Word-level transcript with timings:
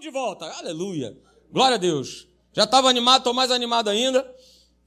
Estamos 0.00 0.04
de 0.04 0.10
volta. 0.10 0.46
Aleluia. 0.58 1.14
Glória 1.52 1.74
a 1.74 1.78
Deus. 1.78 2.26
Já 2.54 2.64
estava 2.64 2.88
animado, 2.88 3.18
estou 3.18 3.34
mais 3.34 3.50
animado 3.50 3.90
ainda. 3.90 4.26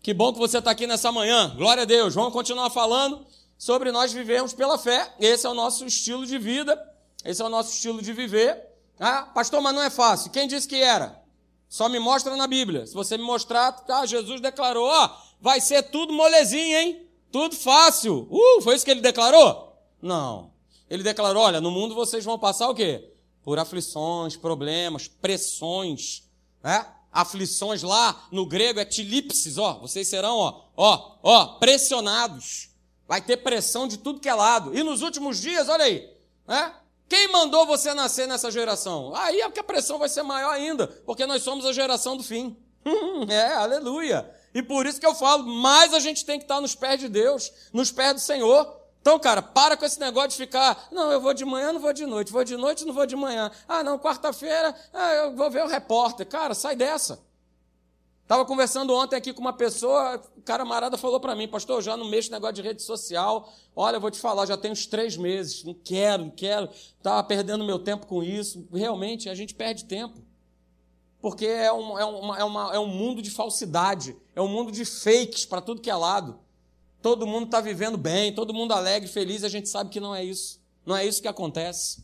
Que 0.01 0.11
bom 0.11 0.33
que 0.33 0.39
você 0.39 0.57
está 0.57 0.71
aqui 0.71 0.87
nessa 0.87 1.11
manhã. 1.11 1.53
Glória 1.55 1.83
a 1.83 1.85
Deus. 1.85 2.15
Vamos 2.15 2.33
continuar 2.33 2.71
falando 2.71 3.23
sobre 3.55 3.91
nós 3.91 4.11
vivemos 4.11 4.53
pela 4.53 4.75
fé. 4.75 5.13
Esse 5.19 5.45
é 5.45 5.49
o 5.49 5.53
nosso 5.53 5.85
estilo 5.85 6.25
de 6.25 6.39
vida. 6.39 6.81
Esse 7.23 7.43
é 7.43 7.45
o 7.45 7.49
nosso 7.49 7.73
estilo 7.73 8.01
de 8.01 8.11
viver. 8.11 8.59
Ah, 8.99 9.29
pastor, 9.35 9.61
mas 9.61 9.75
não 9.75 9.83
é 9.83 9.91
fácil. 9.91 10.31
Quem 10.31 10.47
disse 10.47 10.67
que 10.67 10.77
era? 10.77 11.21
Só 11.69 11.87
me 11.87 11.99
mostra 11.99 12.35
na 12.35 12.47
Bíblia. 12.47 12.87
Se 12.87 12.95
você 12.95 13.15
me 13.15 13.23
mostrar, 13.23 13.83
ah, 13.89 14.07
Jesus 14.07 14.41
declarou, 14.41 14.87
ó, 14.87 15.15
vai 15.39 15.61
ser 15.61 15.83
tudo 15.83 16.11
molezinho, 16.11 16.75
hein? 16.75 17.07
Tudo 17.31 17.55
fácil. 17.55 18.27
Uh, 18.31 18.61
foi 18.63 18.75
isso 18.75 18.85
que 18.85 18.89
ele 18.89 19.01
declarou? 19.01 19.77
Não. 20.01 20.51
Ele 20.89 21.03
declarou, 21.03 21.43
olha, 21.43 21.61
no 21.61 21.69
mundo 21.69 21.93
vocês 21.93 22.25
vão 22.25 22.39
passar 22.39 22.67
o 22.67 22.73
quê? 22.73 23.12
Por 23.43 23.59
aflições, 23.59 24.35
problemas, 24.35 25.07
pressões, 25.07 26.23
né? 26.63 26.85
Aflições 27.11 27.83
lá 27.83 28.27
no 28.31 28.45
grego 28.45 28.79
é 28.79 28.85
tilipsis, 28.85 29.57
ó. 29.57 29.79
Vocês 29.79 30.07
serão, 30.07 30.37
ó, 30.37 30.61
ó, 30.75 31.17
ó, 31.21 31.45
pressionados. 31.59 32.69
Vai 33.07 33.21
ter 33.21 33.37
pressão 33.37 33.87
de 33.87 33.97
tudo 33.97 34.19
que 34.19 34.29
é 34.29 34.33
lado. 34.33 34.75
E 34.75 34.81
nos 34.81 35.01
últimos 35.01 35.39
dias, 35.39 35.69
olha 35.69 35.85
aí, 35.85 36.09
né? 36.47 36.73
Quem 37.07 37.27
mandou 37.27 37.65
você 37.67 37.93
nascer 37.93 38.27
nessa 38.27 38.49
geração? 38.49 39.13
Aí 39.15 39.41
é 39.41 39.51
que 39.51 39.59
a 39.59 39.63
pressão 39.63 39.99
vai 39.99 40.09
ser 40.09 40.23
maior 40.23 40.51
ainda, 40.51 40.87
porque 40.87 41.25
nós 41.27 41.43
somos 41.43 41.65
a 41.65 41.73
geração 41.73 42.17
do 42.17 42.23
fim. 42.23 42.57
é, 43.29 43.53
aleluia. 43.53 44.27
E 44.53 44.63
por 44.63 44.85
isso 44.85 44.99
que 44.99 45.05
eu 45.05 45.13
falo, 45.13 45.45
mais 45.45 45.93
a 45.93 45.99
gente 45.99 46.25
tem 46.25 46.39
que 46.39 46.45
estar 46.45 46.61
nos 46.61 46.75
pés 46.75 46.99
de 46.99 47.07
Deus, 47.07 47.51
nos 47.71 47.91
pés 47.91 48.13
do 48.13 48.19
Senhor. 48.19 48.82
Então, 49.03 49.19
cara, 49.19 49.41
para 49.41 49.75
com 49.75 49.83
esse 49.83 49.99
negócio 49.99 50.29
de 50.29 50.37
ficar, 50.37 50.87
não, 50.89 51.11
eu 51.11 51.19
vou 51.19 51.33
de 51.33 51.43
manhã, 51.43 51.73
não 51.73 51.81
vou 51.81 51.91
de 51.91 52.05
noite, 52.05 52.31
vou 52.31 52.45
de 52.45 52.55
noite, 52.55 52.85
não 52.85 52.93
vou 52.93 53.05
de 53.05 53.17
manhã. 53.17 53.51
Ah, 53.67 53.83
não, 53.83 53.99
quarta-feira, 53.99 54.73
ah, 54.93 55.13
eu 55.15 55.35
vou 55.35 55.51
ver 55.51 55.61
o 55.61 55.67
repórter. 55.67 56.25
Cara, 56.25 56.53
sai 56.53 56.73
dessa. 56.73 57.21
Estava 58.21 58.45
conversando 58.45 58.93
ontem 58.93 59.17
aqui 59.17 59.33
com 59.33 59.41
uma 59.41 59.51
pessoa, 59.51 60.23
o 60.37 60.41
cara 60.43 60.63
marada 60.63 60.97
falou 60.97 61.19
para 61.19 61.35
mim, 61.35 61.49
pastor, 61.49 61.79
eu 61.79 61.81
já 61.81 61.97
não 61.97 62.05
mexo 62.05 62.31
negócio 62.31 62.55
de 62.55 62.61
rede 62.61 62.81
social. 62.81 63.51
Olha, 63.75 63.97
eu 63.97 63.99
vou 63.99 64.09
te 64.09 64.21
falar, 64.21 64.45
já 64.45 64.55
tem 64.55 64.71
uns 64.71 64.85
três 64.85 65.17
meses, 65.17 65.65
não 65.65 65.73
quero, 65.73 66.23
não 66.23 66.31
quero, 66.31 66.69
estava 66.71 67.21
perdendo 67.25 67.65
meu 67.65 67.79
tempo 67.79 68.07
com 68.07 68.23
isso. 68.23 68.65
Realmente, 68.71 69.27
a 69.27 69.35
gente 69.35 69.53
perde 69.53 69.83
tempo. 69.83 70.17
Porque 71.19 71.45
é 71.45 71.73
um, 71.73 71.99
é, 71.99 72.05
uma, 72.05 72.39
é, 72.39 72.43
uma, 72.45 72.75
é 72.75 72.79
um 72.79 72.87
mundo 72.87 73.21
de 73.21 73.29
falsidade, 73.29 74.15
é 74.33 74.41
um 74.41 74.47
mundo 74.47 74.71
de 74.71 74.85
fakes 74.85 75.45
para 75.45 75.59
tudo 75.59 75.81
que 75.81 75.89
é 75.89 75.95
lado 75.95 76.39
todo 77.03 77.27
mundo 77.27 77.45
está 77.45 77.59
vivendo 77.59 77.97
bem, 77.97 78.33
todo 78.33 78.53
mundo 78.53 78.71
alegre, 78.71 79.09
feliz, 79.09 79.43
a 79.43 79.49
gente 79.49 79.67
sabe 79.67 79.89
que 79.89 79.99
não 79.99 80.15
é 80.15 80.23
isso. 80.23 80.61
Não 80.85 80.95
é 80.95 81.05
isso 81.05 81.21
que 81.21 81.27
acontece. 81.27 82.01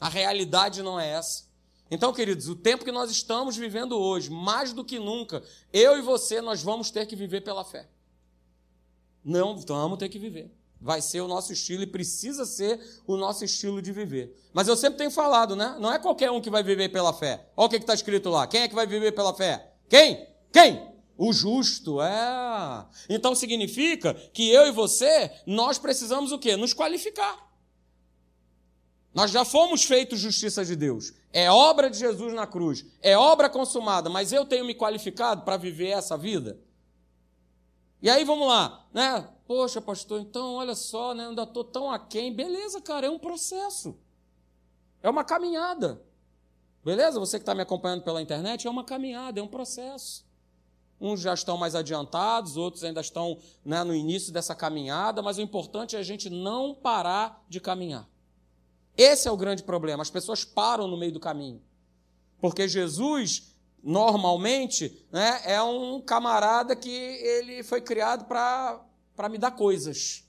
A 0.00 0.08
realidade 0.08 0.82
não 0.82 0.98
é 0.98 1.08
essa. 1.08 1.46
Então, 1.88 2.12
queridos, 2.12 2.48
o 2.48 2.56
tempo 2.56 2.84
que 2.84 2.90
nós 2.90 3.08
estamos 3.08 3.56
vivendo 3.56 3.96
hoje, 3.96 4.28
mais 4.28 4.72
do 4.72 4.84
que 4.84 4.98
nunca, 4.98 5.44
eu 5.72 5.96
e 5.96 6.02
você, 6.02 6.40
nós 6.40 6.60
vamos 6.60 6.90
ter 6.90 7.06
que 7.06 7.14
viver 7.14 7.42
pela 7.42 7.64
fé. 7.64 7.88
Não 9.24 9.56
vamos 9.56 9.96
ter 9.96 10.08
que 10.08 10.18
viver. 10.18 10.52
Vai 10.80 11.00
ser 11.00 11.20
o 11.20 11.28
nosso 11.28 11.52
estilo 11.52 11.84
e 11.84 11.86
precisa 11.86 12.44
ser 12.44 12.80
o 13.06 13.16
nosso 13.16 13.44
estilo 13.44 13.80
de 13.80 13.92
viver. 13.92 14.36
Mas 14.52 14.66
eu 14.66 14.76
sempre 14.76 14.98
tenho 14.98 15.10
falado, 15.10 15.54
né? 15.54 15.76
Não 15.78 15.92
é 15.92 16.00
qualquer 16.00 16.32
um 16.32 16.40
que 16.40 16.50
vai 16.50 16.64
viver 16.64 16.88
pela 16.88 17.12
fé. 17.12 17.48
Olha 17.56 17.66
o 17.66 17.70
que 17.70 17.76
está 17.76 17.94
escrito 17.94 18.28
lá. 18.28 18.46
Quem 18.48 18.62
é 18.62 18.68
que 18.68 18.74
vai 18.74 18.86
viver 18.88 19.12
pela 19.12 19.32
fé? 19.32 19.72
Quem? 19.88 20.26
Quem? 20.52 20.95
O 21.16 21.32
justo, 21.32 22.00
é. 22.02 22.86
Então 23.08 23.34
significa 23.34 24.14
que 24.14 24.50
eu 24.50 24.66
e 24.66 24.70
você, 24.70 25.32
nós 25.46 25.78
precisamos 25.78 26.32
o 26.32 26.38
quê? 26.38 26.56
Nos 26.56 26.74
qualificar. 26.74 27.46
Nós 29.14 29.30
já 29.30 29.46
fomos 29.46 29.84
feitos 29.84 30.18
justiça 30.18 30.62
de 30.62 30.76
Deus. 30.76 31.14
É 31.32 31.50
obra 31.50 31.88
de 31.88 31.98
Jesus 31.98 32.34
na 32.34 32.46
cruz. 32.46 32.84
É 33.00 33.16
obra 33.16 33.48
consumada, 33.48 34.10
mas 34.10 34.30
eu 34.30 34.44
tenho 34.44 34.66
me 34.66 34.74
qualificado 34.74 35.40
para 35.42 35.56
viver 35.56 35.88
essa 35.88 36.18
vida? 36.18 36.60
E 38.02 38.10
aí 38.10 38.24
vamos 38.24 38.46
lá, 38.46 38.86
né? 38.92 39.26
Poxa, 39.46 39.80
pastor, 39.80 40.20
então 40.20 40.56
olha 40.56 40.74
só, 40.74 41.14
né? 41.14 41.28
Ainda 41.28 41.44
estou 41.44 41.64
tão 41.64 41.90
aquém. 41.90 42.30
Beleza, 42.30 42.78
cara, 42.82 43.06
é 43.06 43.10
um 43.10 43.18
processo. 43.18 43.98
É 45.02 45.08
uma 45.08 45.24
caminhada. 45.24 46.04
Beleza? 46.84 47.18
Você 47.18 47.38
que 47.38 47.42
está 47.42 47.54
me 47.54 47.62
acompanhando 47.62 48.02
pela 48.02 48.20
internet, 48.20 48.66
é 48.66 48.70
uma 48.70 48.84
caminhada, 48.84 49.40
é 49.40 49.42
um 49.42 49.48
processo. 49.48 50.25
Uns 51.00 51.20
já 51.20 51.34
estão 51.34 51.58
mais 51.58 51.74
adiantados, 51.74 52.56
outros 52.56 52.82
ainda 52.82 53.00
estão 53.00 53.38
né, 53.64 53.84
no 53.84 53.94
início 53.94 54.32
dessa 54.32 54.54
caminhada, 54.54 55.20
mas 55.22 55.36
o 55.36 55.42
importante 55.42 55.94
é 55.94 55.98
a 55.98 56.02
gente 56.02 56.30
não 56.30 56.74
parar 56.74 57.44
de 57.48 57.60
caminhar. 57.60 58.08
Esse 58.96 59.28
é 59.28 59.30
o 59.30 59.36
grande 59.36 59.62
problema. 59.62 60.02
As 60.02 60.10
pessoas 60.10 60.44
param 60.44 60.88
no 60.88 60.96
meio 60.96 61.12
do 61.12 61.20
caminho. 61.20 61.62
Porque 62.40 62.66
Jesus, 62.66 63.54
normalmente, 63.82 65.06
né, 65.12 65.42
é 65.44 65.62
um 65.62 66.00
camarada 66.00 66.74
que 66.74 66.90
ele 66.90 67.62
foi 67.62 67.82
criado 67.82 68.24
para 68.24 69.28
me 69.28 69.36
dar 69.36 69.50
coisas. 69.50 70.24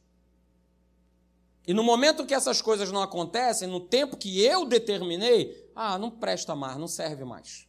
E 1.65 1.73
no 1.73 1.83
momento 1.83 2.25
que 2.25 2.33
essas 2.33 2.61
coisas 2.61 2.91
não 2.91 3.01
acontecem, 3.01 3.69
no 3.69 3.79
tempo 3.79 4.17
que 4.17 4.41
eu 4.41 4.65
determinei, 4.65 5.69
ah, 5.73 5.97
não 5.97 6.11
presta 6.11 6.55
mais, 6.55 6.77
não 6.77 6.87
serve 6.87 7.23
mais 7.23 7.66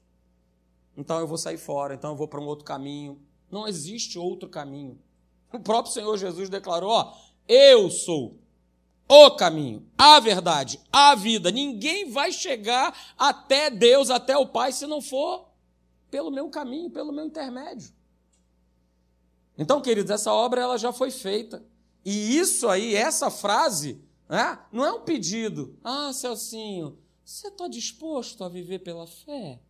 então 0.98 1.20
eu 1.20 1.28
vou 1.28 1.38
sair 1.38 1.56
fora, 1.56 1.94
então 1.94 2.10
eu 2.10 2.16
vou 2.16 2.26
para 2.26 2.40
um 2.40 2.46
outro 2.46 2.64
caminho. 2.64 3.22
Não 3.48 3.68
existe 3.68 4.18
outro 4.18 4.48
caminho. 4.48 4.98
O 5.52 5.60
próprio 5.60 5.94
Senhor 5.94 6.18
Jesus 6.18 6.50
declarou: 6.50 6.90
ó, 6.90 7.14
eu 7.46 7.88
sou 7.88 8.36
o 9.08 9.30
caminho, 9.30 9.86
a 9.96 10.18
verdade, 10.18 10.80
a 10.92 11.14
vida. 11.14 11.52
Ninguém 11.52 12.10
vai 12.10 12.32
chegar 12.32 13.14
até 13.16 13.70
Deus, 13.70 14.10
até 14.10 14.36
o 14.36 14.48
Pai, 14.48 14.72
se 14.72 14.88
não 14.88 15.00
for 15.00 15.48
pelo 16.10 16.32
meu 16.32 16.50
caminho, 16.50 16.90
pelo 16.90 17.12
meu 17.12 17.24
intermédio. 17.24 17.92
Então, 19.56 19.80
queridos, 19.80 20.10
essa 20.10 20.32
obra 20.32 20.60
ela 20.60 20.76
já 20.76 20.92
foi 20.92 21.12
feita. 21.12 21.64
E 22.04 22.36
isso 22.36 22.68
aí, 22.68 22.94
essa 22.96 23.30
frase, 23.30 24.02
né, 24.28 24.58
não 24.72 24.84
é 24.84 24.92
um 24.92 25.02
pedido. 25.02 25.78
Ah, 25.82 26.12
Celcinho, 26.12 26.98
você 27.24 27.48
está 27.48 27.68
disposto 27.68 28.42
a 28.42 28.48
viver 28.48 28.80
pela 28.80 29.06
fé? 29.06 29.60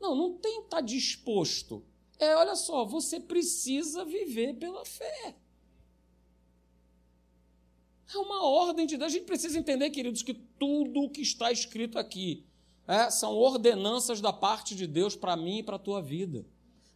Não, 0.00 0.14
não 0.14 0.34
tem 0.34 0.58
estar 0.58 0.76
tá 0.76 0.80
disposto. 0.80 1.84
É, 2.18 2.34
olha 2.36 2.56
só, 2.56 2.84
você 2.84 3.20
precisa 3.20 4.04
viver 4.04 4.54
pela 4.54 4.84
fé. 4.84 5.36
É 8.12 8.18
uma 8.18 8.44
ordem 8.44 8.86
de 8.86 8.96
Deus. 8.96 9.12
A 9.12 9.14
gente 9.14 9.26
precisa 9.26 9.58
entender, 9.58 9.90
queridos, 9.90 10.22
que 10.22 10.34
tudo 10.34 11.02
o 11.02 11.10
que 11.10 11.20
está 11.20 11.52
escrito 11.52 11.98
aqui 11.98 12.44
é, 12.86 13.10
são 13.10 13.34
ordenanças 13.34 14.20
da 14.20 14.32
parte 14.32 14.74
de 14.74 14.86
Deus 14.86 15.14
para 15.14 15.36
mim 15.36 15.58
e 15.58 15.62
para 15.62 15.76
a 15.76 15.80
tua 15.80 16.00
vida. 16.00 16.44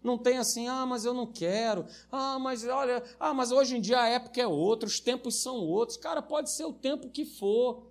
Não 0.02 0.18
tem 0.18 0.38
assim, 0.38 0.66
ah, 0.66 0.84
mas 0.84 1.04
eu 1.04 1.14
não 1.14 1.26
quero, 1.26 1.86
ah, 2.10 2.36
mas 2.36 2.64
olha, 2.66 3.04
ah, 3.20 3.32
mas 3.32 3.52
hoje 3.52 3.76
em 3.76 3.80
dia 3.80 4.00
a 4.00 4.08
época 4.08 4.40
é 4.40 4.46
outra, 4.46 4.88
os 4.88 4.98
tempos 4.98 5.36
são 5.36 5.56
outros. 5.58 5.96
Cara, 5.96 6.20
pode 6.20 6.50
ser 6.50 6.64
o 6.64 6.72
tempo 6.72 7.08
que 7.08 7.24
for, 7.24 7.86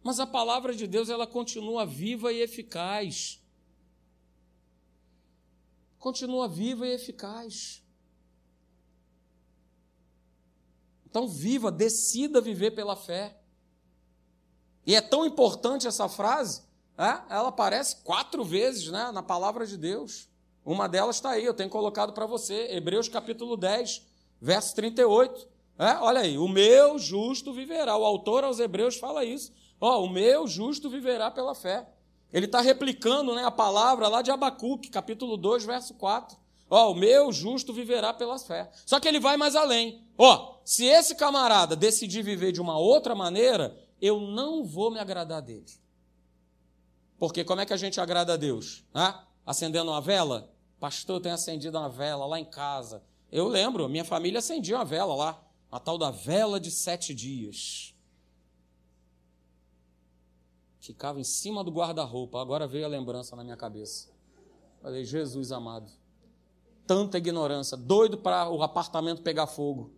mas 0.00 0.20
a 0.20 0.26
palavra 0.26 0.72
de 0.72 0.86
Deus 0.86 1.08
ela 1.08 1.26
continua 1.26 1.84
viva 1.84 2.32
e 2.32 2.42
eficaz 2.42 3.42
continua 5.98 6.48
viva 6.48 6.86
e 6.86 6.92
eficaz. 6.92 7.84
Então, 11.06 11.26
viva, 11.26 11.70
decida 11.70 12.40
viver 12.40 12.72
pela 12.72 12.94
fé. 12.94 13.38
E 14.86 14.94
é 14.94 15.00
tão 15.00 15.24
importante 15.24 15.86
essa 15.86 16.08
frase, 16.08 16.62
é? 16.96 17.34
ela 17.34 17.48
aparece 17.48 17.96
quatro 18.02 18.44
vezes 18.44 18.88
né, 18.88 19.10
na 19.12 19.22
palavra 19.22 19.66
de 19.66 19.76
Deus. 19.76 20.28
Uma 20.64 20.88
delas 20.88 21.16
está 21.16 21.30
aí, 21.30 21.44
eu 21.44 21.54
tenho 21.54 21.70
colocado 21.70 22.12
para 22.12 22.26
você, 22.26 22.68
Hebreus 22.72 23.08
capítulo 23.08 23.56
10, 23.56 24.06
verso 24.40 24.74
38. 24.74 25.48
É? 25.78 25.94
Olha 25.98 26.20
aí, 26.20 26.36
o 26.36 26.48
meu 26.48 26.98
justo 26.98 27.52
viverá. 27.52 27.96
O 27.96 28.04
autor 28.04 28.44
aos 28.44 28.58
Hebreus 28.58 28.96
fala 28.96 29.24
isso. 29.24 29.52
Ó, 29.80 30.02
o 30.02 30.10
meu 30.10 30.46
justo 30.46 30.90
viverá 30.90 31.30
pela 31.30 31.54
fé. 31.54 31.88
Ele 32.32 32.46
está 32.46 32.60
replicando 32.60 33.34
né, 33.34 33.44
a 33.44 33.50
palavra 33.50 34.08
lá 34.08 34.20
de 34.20 34.30
Abacuque, 34.30 34.90
capítulo 34.90 35.36
2, 35.36 35.64
verso 35.64 35.94
4. 35.94 36.36
Ó, 36.70 36.92
o 36.92 36.94
meu 36.94 37.32
justo 37.32 37.72
viverá 37.72 38.12
pela 38.12 38.38
fé. 38.38 38.70
Só 38.84 39.00
que 39.00 39.08
ele 39.08 39.18
vai 39.18 39.36
mais 39.36 39.56
além. 39.56 40.04
Ó, 40.18 40.58
se 40.64 40.84
esse 40.84 41.14
camarada 41.14 41.74
decidir 41.74 42.22
viver 42.22 42.52
de 42.52 42.60
uma 42.60 42.78
outra 42.78 43.14
maneira, 43.14 43.78
eu 44.00 44.20
não 44.20 44.62
vou 44.62 44.90
me 44.90 44.98
agradar 44.98 45.40
dele. 45.40 45.64
Porque 47.18 47.42
como 47.42 47.62
é 47.62 47.66
que 47.66 47.72
a 47.72 47.78
gente 47.78 48.00
agrada 48.00 48.34
a 48.34 48.36
Deus? 48.36 48.84
Ah, 48.94 49.24
acendendo 49.46 49.90
uma 49.90 50.00
vela? 50.00 50.52
Pastor, 50.78 51.20
tenho 51.20 51.34
acendido 51.34 51.78
uma 51.78 51.88
vela 51.88 52.26
lá 52.26 52.38
em 52.38 52.44
casa. 52.44 53.02
Eu 53.32 53.48
lembro, 53.48 53.88
minha 53.88 54.04
família 54.04 54.38
acendia 54.38 54.76
uma 54.76 54.84
vela 54.84 55.14
lá. 55.14 55.42
A 55.72 55.80
tal 55.80 55.96
da 55.96 56.10
vela 56.10 56.60
de 56.60 56.70
sete 56.70 57.14
dias 57.14 57.94
ficava 60.88 61.20
em 61.20 61.24
cima 61.24 61.62
do 61.62 61.70
guarda-roupa. 61.70 62.40
Agora 62.40 62.66
veio 62.66 62.86
a 62.86 62.88
lembrança 62.88 63.36
na 63.36 63.44
minha 63.44 63.56
cabeça. 63.56 64.08
Falei, 64.80 65.04
Jesus 65.04 65.52
amado, 65.52 65.90
tanta 66.86 67.18
ignorância, 67.18 67.76
doido 67.76 68.16
para 68.16 68.48
o 68.48 68.62
apartamento 68.62 69.22
pegar 69.22 69.46
fogo. 69.46 69.92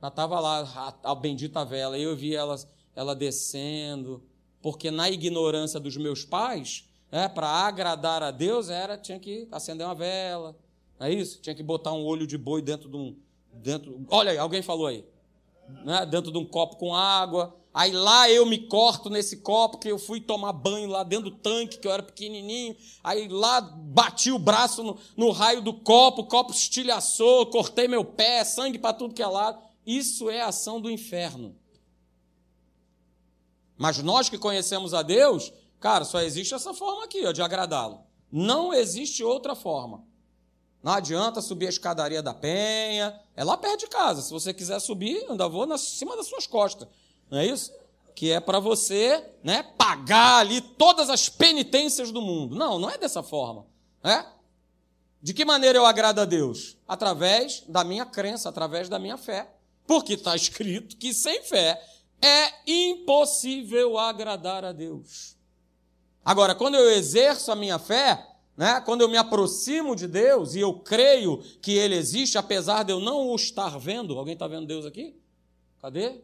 Já 0.00 0.08
estava 0.08 0.38
lá 0.38 0.60
a, 1.02 1.10
a, 1.10 1.14
bendita 1.14 1.64
vela, 1.64 1.98
eu 1.98 2.14
vi 2.14 2.34
ela, 2.34 2.56
ela 2.94 3.14
descendo, 3.14 4.22
porque 4.62 4.90
na 4.90 5.10
ignorância 5.10 5.80
dos 5.80 5.96
meus 5.96 6.24
pais, 6.24 6.88
é, 7.10 7.26
para 7.26 7.48
agradar 7.48 8.22
a 8.22 8.30
Deus 8.30 8.68
era 8.68 8.96
tinha 8.96 9.18
que 9.18 9.48
acender 9.50 9.86
uma 9.86 9.94
vela, 9.94 10.56
é 11.00 11.12
isso? 11.12 11.40
Tinha 11.40 11.54
que 11.54 11.62
botar 11.62 11.92
um 11.92 12.04
olho 12.04 12.26
de 12.26 12.38
boi 12.38 12.62
dentro 12.62 12.88
de 12.88 12.96
um. 12.96 13.16
Dentro, 13.52 14.04
olha 14.10 14.30
aí, 14.30 14.38
alguém 14.38 14.62
falou 14.62 14.86
aí. 14.86 15.04
Né, 15.84 16.06
dentro 16.06 16.30
de 16.30 16.38
um 16.38 16.44
copo 16.44 16.76
com 16.76 16.94
água. 16.94 17.56
Aí 17.74 17.90
lá 17.90 18.30
eu 18.30 18.46
me 18.46 18.56
corto 18.68 19.10
nesse 19.10 19.38
copo, 19.38 19.78
que 19.78 19.88
eu 19.88 19.98
fui 19.98 20.20
tomar 20.20 20.52
banho 20.52 20.88
lá 20.88 21.02
dentro 21.02 21.28
do 21.28 21.36
tanque, 21.36 21.78
que 21.78 21.88
eu 21.88 21.92
era 21.92 22.04
pequenininho. 22.04 22.76
Aí 23.02 23.26
lá 23.26 23.60
bati 23.60 24.30
o 24.30 24.38
braço 24.38 24.84
no, 24.84 24.96
no 25.16 25.32
raio 25.32 25.60
do 25.60 25.74
copo, 25.74 26.22
o 26.22 26.26
copo 26.26 26.52
estilhaçou, 26.52 27.46
cortei 27.46 27.88
meu 27.88 28.04
pé, 28.04 28.44
sangue 28.44 28.78
para 28.78 28.94
tudo 28.94 29.12
que 29.12 29.22
é 29.22 29.26
lado. 29.26 29.60
Isso 29.84 30.30
é 30.30 30.40
ação 30.40 30.80
do 30.80 30.88
inferno. 30.88 31.56
Mas 33.76 33.98
nós 33.98 34.28
que 34.28 34.38
conhecemos 34.38 34.94
a 34.94 35.02
Deus, 35.02 35.52
cara, 35.80 36.04
só 36.04 36.20
existe 36.20 36.54
essa 36.54 36.72
forma 36.72 37.02
aqui, 37.02 37.26
ó, 37.26 37.32
de 37.32 37.42
agradá-lo. 37.42 38.02
Não 38.30 38.72
existe 38.72 39.24
outra 39.24 39.56
forma. 39.56 40.04
Não 40.80 40.92
adianta 40.92 41.40
subir 41.40 41.66
a 41.66 41.70
escadaria 41.70 42.22
da 42.22 42.34
Penha. 42.34 43.18
É 43.34 43.42
lá 43.42 43.56
perto 43.56 43.80
de 43.80 43.86
casa. 43.88 44.22
Se 44.22 44.30
você 44.30 44.54
quiser 44.54 44.78
subir, 44.80 45.26
ainda 45.28 45.48
vou 45.48 45.66
na 45.66 45.76
cima 45.76 46.16
das 46.16 46.28
suas 46.28 46.46
costas. 46.46 46.86
Não 47.34 47.40
é 47.40 47.46
isso? 47.46 47.72
Que 48.14 48.30
é 48.30 48.38
para 48.38 48.60
você 48.60 49.28
né, 49.42 49.64
pagar 49.76 50.36
ali 50.36 50.60
todas 50.60 51.10
as 51.10 51.28
penitências 51.28 52.12
do 52.12 52.22
mundo. 52.22 52.54
Não, 52.54 52.78
não 52.78 52.88
é 52.88 52.96
dessa 52.96 53.24
forma. 53.24 53.66
É? 54.04 54.24
De 55.20 55.34
que 55.34 55.44
maneira 55.44 55.76
eu 55.76 55.84
agrado 55.84 56.20
a 56.20 56.24
Deus? 56.24 56.76
Através 56.86 57.64
da 57.66 57.82
minha 57.82 58.06
crença, 58.06 58.48
através 58.48 58.88
da 58.88 59.00
minha 59.00 59.16
fé. 59.16 59.52
Porque 59.84 60.12
está 60.12 60.36
escrito 60.36 60.96
que 60.96 61.12
sem 61.12 61.42
fé 61.42 61.82
é 62.22 62.52
impossível 62.70 63.98
agradar 63.98 64.64
a 64.64 64.70
Deus. 64.70 65.36
Agora, 66.24 66.54
quando 66.54 66.76
eu 66.76 66.88
exerço 66.92 67.50
a 67.50 67.56
minha 67.56 67.80
fé, 67.80 68.24
né? 68.56 68.80
Quando 68.82 69.00
eu 69.00 69.08
me 69.08 69.16
aproximo 69.16 69.96
de 69.96 70.06
Deus 70.06 70.54
e 70.54 70.60
eu 70.60 70.72
creio 70.74 71.38
que 71.60 71.72
Ele 71.72 71.96
existe, 71.96 72.38
apesar 72.38 72.84
de 72.84 72.92
eu 72.92 73.00
não 73.00 73.26
o 73.26 73.34
estar 73.34 73.76
vendo, 73.76 74.16
alguém 74.16 74.34
está 74.34 74.46
vendo 74.46 74.68
Deus 74.68 74.86
aqui? 74.86 75.16
Cadê? 75.80 76.22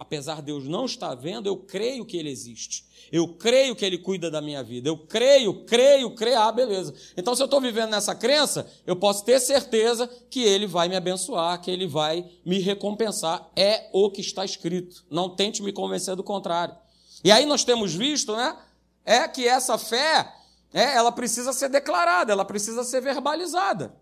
Apesar 0.00 0.36
de 0.36 0.44
Deus 0.44 0.64
não 0.64 0.86
estar 0.86 1.14
vendo, 1.14 1.46
eu 1.46 1.58
creio 1.58 2.06
que 2.06 2.16
Ele 2.16 2.30
existe. 2.30 2.86
Eu 3.12 3.28
creio 3.34 3.76
que 3.76 3.84
Ele 3.84 3.98
cuida 3.98 4.30
da 4.30 4.40
minha 4.40 4.62
vida. 4.62 4.88
Eu 4.88 4.96
creio, 4.96 5.62
creio, 5.66 6.14
creio. 6.14 6.38
Ah, 6.38 6.50
beleza. 6.50 6.94
Então, 7.18 7.34
se 7.36 7.42
eu 7.42 7.44
estou 7.44 7.60
vivendo 7.60 7.90
nessa 7.90 8.14
crença, 8.14 8.66
eu 8.86 8.96
posso 8.96 9.26
ter 9.26 9.38
certeza 9.38 10.08
que 10.30 10.42
Ele 10.42 10.66
vai 10.66 10.88
me 10.88 10.96
abençoar, 10.96 11.60
que 11.60 11.70
Ele 11.70 11.86
vai 11.86 12.26
me 12.46 12.58
recompensar. 12.60 13.50
É 13.54 13.90
o 13.92 14.10
que 14.10 14.22
está 14.22 14.42
escrito. 14.42 15.04
Não 15.10 15.36
tente 15.36 15.62
me 15.62 15.70
convencer 15.70 16.16
do 16.16 16.24
contrário. 16.24 16.74
E 17.22 17.30
aí 17.30 17.44
nós 17.44 17.62
temos 17.62 17.94
visto, 17.94 18.34
né? 18.34 18.56
É 19.04 19.28
que 19.28 19.46
essa 19.46 19.76
fé 19.76 20.34
é, 20.72 20.94
ela 20.94 21.12
precisa 21.12 21.52
ser 21.52 21.68
declarada, 21.68 22.32
ela 22.32 22.44
precisa 22.46 22.84
ser 22.84 23.02
verbalizada. 23.02 23.94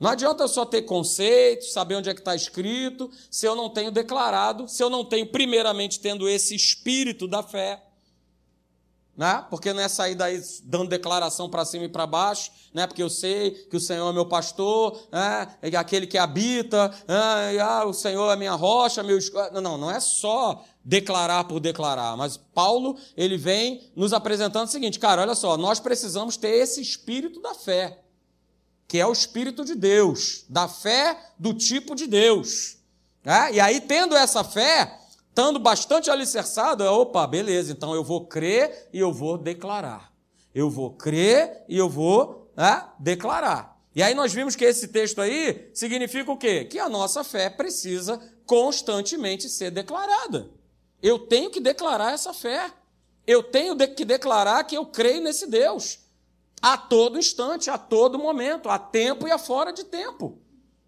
Não 0.00 0.08
adianta 0.08 0.42
eu 0.42 0.48
só 0.48 0.64
ter 0.64 0.82
conceitos, 0.82 1.74
saber 1.74 1.94
onde 1.94 2.08
é 2.08 2.14
que 2.14 2.22
está 2.22 2.34
escrito, 2.34 3.10
se 3.30 3.44
eu 3.46 3.54
não 3.54 3.68
tenho 3.68 3.90
declarado, 3.90 4.66
se 4.66 4.82
eu 4.82 4.88
não 4.88 5.04
tenho, 5.04 5.26
primeiramente, 5.26 6.00
tendo 6.00 6.26
esse 6.26 6.54
espírito 6.54 7.28
da 7.28 7.42
fé. 7.42 7.84
Né? 9.14 9.44
Porque 9.50 9.74
não 9.74 9.82
é 9.82 9.88
sair 9.88 10.14
daí 10.14 10.40
dando 10.64 10.88
declaração 10.88 11.50
para 11.50 11.66
cima 11.66 11.84
e 11.84 11.88
para 11.88 12.06
baixo, 12.06 12.50
né? 12.72 12.86
porque 12.86 13.02
eu 13.02 13.10
sei 13.10 13.50
que 13.50 13.76
o 13.76 13.80
Senhor 13.80 14.08
é 14.08 14.12
meu 14.14 14.24
pastor, 14.24 14.98
né? 15.12 15.54
é 15.60 15.76
aquele 15.76 16.06
que 16.06 16.16
habita, 16.16 16.88
né? 17.06 17.60
ah, 17.60 17.84
o 17.84 17.92
Senhor 17.92 18.32
é 18.32 18.36
minha 18.36 18.54
rocha, 18.54 19.02
meu. 19.02 19.18
Não, 19.52 19.76
não 19.76 19.90
é 19.90 20.00
só 20.00 20.64
declarar 20.82 21.44
por 21.44 21.60
declarar, 21.60 22.16
mas 22.16 22.38
Paulo, 22.38 22.96
ele 23.14 23.36
vem 23.36 23.92
nos 23.94 24.14
apresentando 24.14 24.66
o 24.66 24.70
seguinte, 24.70 24.98
cara, 24.98 25.20
olha 25.20 25.34
só, 25.34 25.58
nós 25.58 25.78
precisamos 25.78 26.38
ter 26.38 26.56
esse 26.56 26.80
espírito 26.80 27.42
da 27.42 27.54
fé, 27.54 28.00
que 28.90 28.98
é 28.98 29.06
o 29.06 29.12
espírito 29.12 29.64
de 29.64 29.76
Deus, 29.76 30.44
da 30.48 30.66
fé 30.66 31.16
do 31.38 31.54
tipo 31.54 31.94
de 31.94 32.08
Deus. 32.08 32.76
Né? 33.24 33.52
E 33.52 33.60
aí, 33.60 33.80
tendo 33.80 34.16
essa 34.16 34.42
fé, 34.42 34.98
estando 35.28 35.60
bastante 35.60 36.10
alicerçado, 36.10 36.82
é, 36.82 36.90
opa, 36.90 37.24
beleza, 37.24 37.70
então 37.70 37.94
eu 37.94 38.02
vou 38.02 38.26
crer 38.26 38.88
e 38.92 38.98
eu 38.98 39.12
vou 39.12 39.38
declarar. 39.38 40.12
Eu 40.52 40.68
vou 40.68 40.90
crer 40.90 41.62
e 41.68 41.78
eu 41.78 41.88
vou 41.88 42.50
né, 42.56 42.84
declarar. 42.98 43.80
E 43.94 44.02
aí 44.02 44.12
nós 44.12 44.32
vimos 44.32 44.56
que 44.56 44.64
esse 44.64 44.88
texto 44.88 45.20
aí 45.20 45.70
significa 45.72 46.32
o 46.32 46.36
quê? 46.36 46.64
Que 46.64 46.80
a 46.80 46.88
nossa 46.88 47.22
fé 47.22 47.48
precisa 47.48 48.20
constantemente 48.44 49.48
ser 49.48 49.70
declarada. 49.70 50.50
Eu 51.00 51.16
tenho 51.16 51.48
que 51.48 51.60
declarar 51.60 52.12
essa 52.12 52.34
fé. 52.34 52.68
Eu 53.24 53.40
tenho 53.40 53.76
que 53.76 54.04
declarar 54.04 54.64
que 54.64 54.76
eu 54.76 54.84
creio 54.84 55.22
nesse 55.22 55.46
Deus. 55.46 56.09
A 56.60 56.76
todo 56.76 57.18
instante, 57.18 57.70
a 57.70 57.78
todo 57.78 58.18
momento, 58.18 58.68
a 58.68 58.78
tempo 58.78 59.26
e 59.26 59.30
a 59.30 59.38
fora 59.38 59.72
de 59.72 59.84
tempo. 59.84 60.38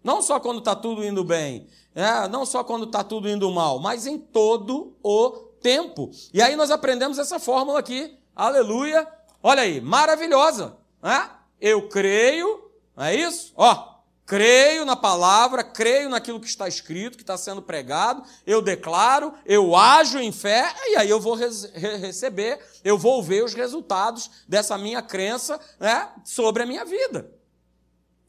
Não 0.03 0.21
só 0.21 0.39
quando 0.39 0.59
está 0.59 0.75
tudo 0.75 1.03
indo 1.03 1.23
bem, 1.23 1.67
é, 1.95 2.27
não 2.27 2.45
só 2.45 2.63
quando 2.63 2.85
está 2.85 3.03
tudo 3.03 3.29
indo 3.29 3.49
mal, 3.51 3.79
mas 3.79 4.05
em 4.05 4.17
todo 4.17 4.95
o 5.01 5.29
tempo. 5.61 6.11
E 6.33 6.41
aí 6.41 6.55
nós 6.55 6.69
aprendemos 6.69 7.17
essa 7.17 7.39
fórmula 7.39 7.79
aqui. 7.79 8.17
Aleluia. 8.35 9.07
Olha 9.41 9.63
aí, 9.63 9.79
maravilhosa. 9.79 10.77
É? 11.01 11.29
Eu 11.59 11.87
creio, 11.87 12.69
é 12.97 13.15
isso? 13.15 13.53
Ó, 13.55 13.92
creio 14.25 14.85
na 14.85 14.95
palavra, 14.95 15.63
creio 15.63 16.09
naquilo 16.09 16.39
que 16.39 16.47
está 16.47 16.67
escrito, 16.67 17.17
que 17.17 17.23
está 17.23 17.37
sendo 17.37 17.61
pregado, 17.61 18.23
eu 18.45 18.61
declaro, 18.61 19.33
eu 19.45 19.75
ajo 19.75 20.19
em 20.19 20.31
fé, 20.31 20.73
e 20.87 20.95
aí 20.95 21.09
eu 21.09 21.19
vou 21.19 21.35
receber, 21.35 22.59
eu 22.83 22.97
vou 22.97 23.21
ver 23.21 23.43
os 23.43 23.53
resultados 23.53 24.29
dessa 24.47 24.77
minha 24.77 25.01
crença 25.01 25.59
né, 25.79 26.09
sobre 26.23 26.63
a 26.63 26.65
minha 26.65 26.85
vida. 26.85 27.29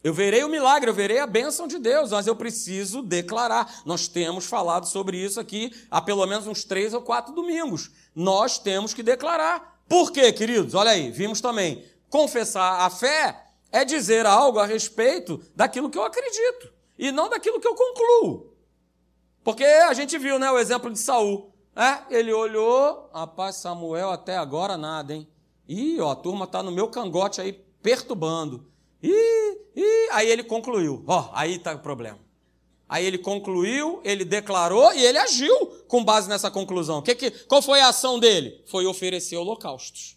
Eu 0.02 0.12
verei 0.12 0.44
o 0.44 0.50
milagre, 0.50 0.90
eu 0.90 0.94
verei 0.94 1.18
a 1.18 1.26
bênção 1.26 1.66
de 1.66 1.78
Deus, 1.78 2.10
mas 2.10 2.26
eu 2.26 2.36
preciso 2.36 3.00
declarar. 3.00 3.80
Nós 3.86 4.06
temos 4.06 4.44
falado 4.44 4.86
sobre 4.86 5.16
isso 5.16 5.40
aqui 5.40 5.72
há 5.90 6.02
pelo 6.02 6.26
menos 6.26 6.46
uns 6.46 6.62
três 6.62 6.92
ou 6.92 7.00
quatro 7.00 7.32
domingos. 7.32 7.90
Nós 8.14 8.58
temos 8.58 8.92
que 8.92 9.02
declarar. 9.02 9.80
Por 9.88 10.12
quê, 10.12 10.30
queridos? 10.30 10.74
Olha 10.74 10.90
aí, 10.90 11.10
vimos 11.10 11.40
também. 11.40 11.86
Confessar 12.10 12.82
a 12.82 12.90
fé 12.90 13.43
é 13.74 13.84
dizer 13.84 14.24
algo 14.24 14.60
a 14.60 14.66
respeito 14.66 15.42
daquilo 15.52 15.90
que 15.90 15.98
eu 15.98 16.04
acredito 16.04 16.72
e 16.96 17.10
não 17.10 17.28
daquilo 17.28 17.58
que 17.58 17.66
eu 17.66 17.74
concluo. 17.74 18.54
Porque 19.42 19.64
a 19.64 19.92
gente 19.92 20.16
viu, 20.16 20.38
né, 20.38 20.48
o 20.48 20.58
exemplo 20.58 20.92
de 20.92 20.98
Saul. 20.98 21.52
É, 21.74 22.16
ele 22.16 22.32
olhou, 22.32 23.10
rapaz, 23.12 23.56
Samuel 23.56 24.10
até 24.12 24.36
agora 24.36 24.76
nada, 24.76 25.12
hein? 25.12 25.28
Ih, 25.68 26.00
ó, 26.00 26.12
a 26.12 26.14
turma 26.14 26.46
tá 26.46 26.62
no 26.62 26.70
meu 26.70 26.86
cangote 26.86 27.40
aí 27.40 27.52
perturbando. 27.82 28.64
Ih, 29.02 30.08
aí 30.12 30.30
ele 30.30 30.44
concluiu. 30.44 31.02
Ó, 31.04 31.30
aí 31.32 31.58
tá 31.58 31.74
o 31.74 31.80
problema. 31.80 32.20
Aí 32.88 33.04
ele 33.04 33.18
concluiu, 33.18 34.00
ele 34.04 34.24
declarou 34.24 34.92
e 34.94 35.04
ele 35.04 35.18
agiu 35.18 35.66
com 35.88 36.04
base 36.04 36.28
nessa 36.28 36.48
conclusão. 36.48 37.02
Que 37.02 37.16
que, 37.16 37.30
qual 37.46 37.60
foi 37.60 37.80
a 37.80 37.88
ação 37.88 38.20
dele? 38.20 38.62
Foi 38.66 38.86
oferecer 38.86 39.36
holocaustos. 39.36 40.16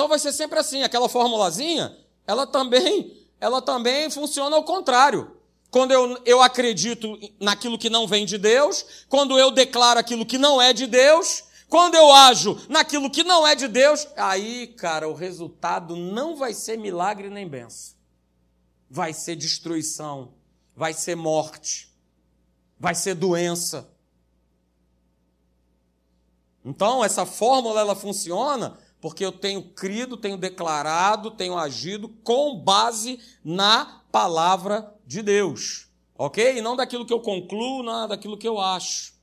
Então 0.00 0.08
vai 0.08 0.18
ser 0.18 0.32
sempre 0.32 0.58
assim, 0.58 0.82
aquela 0.82 1.10
formulazinha, 1.10 1.94
ela 2.26 2.46
também, 2.46 3.22
ela 3.38 3.60
também 3.60 4.08
funciona 4.08 4.56
ao 4.56 4.64
contrário. 4.64 5.36
Quando 5.70 5.90
eu, 5.90 6.18
eu 6.24 6.40
acredito 6.40 7.18
naquilo 7.38 7.76
que 7.76 7.90
não 7.90 8.06
vem 8.08 8.24
de 8.24 8.38
Deus, 8.38 9.04
quando 9.10 9.38
eu 9.38 9.50
declaro 9.50 10.00
aquilo 10.00 10.24
que 10.24 10.38
não 10.38 10.58
é 10.58 10.72
de 10.72 10.86
Deus, 10.86 11.44
quando 11.68 11.96
eu 11.96 12.10
ajo 12.10 12.58
naquilo 12.66 13.10
que 13.10 13.22
não 13.22 13.46
é 13.46 13.54
de 13.54 13.68
Deus, 13.68 14.08
aí, 14.16 14.68
cara, 14.68 15.06
o 15.06 15.12
resultado 15.12 15.94
não 15.94 16.34
vai 16.34 16.54
ser 16.54 16.78
milagre 16.78 17.28
nem 17.28 17.46
benção. 17.46 17.94
Vai 18.88 19.12
ser 19.12 19.36
destruição, 19.36 20.32
vai 20.74 20.94
ser 20.94 21.14
morte, 21.14 21.94
vai 22.78 22.94
ser 22.94 23.14
doença. 23.14 23.86
Então, 26.64 27.04
essa 27.04 27.26
fórmula 27.26 27.82
ela 27.82 27.94
funciona 27.94 28.78
porque 29.00 29.24
eu 29.24 29.32
tenho 29.32 29.62
crido, 29.62 30.16
tenho 30.16 30.36
declarado, 30.36 31.30
tenho 31.30 31.56
agido 31.56 32.08
com 32.22 32.56
base 32.56 33.18
na 33.42 34.02
palavra 34.12 34.94
de 35.06 35.22
Deus, 35.22 35.88
ok? 36.16 36.58
E 36.58 36.60
não 36.60 36.76
daquilo 36.76 37.06
que 37.06 37.12
eu 37.12 37.20
concluo, 37.20 37.82
não 37.82 38.06
daquilo 38.06 38.36
que 38.36 38.46
eu 38.46 38.60
acho. 38.60 39.14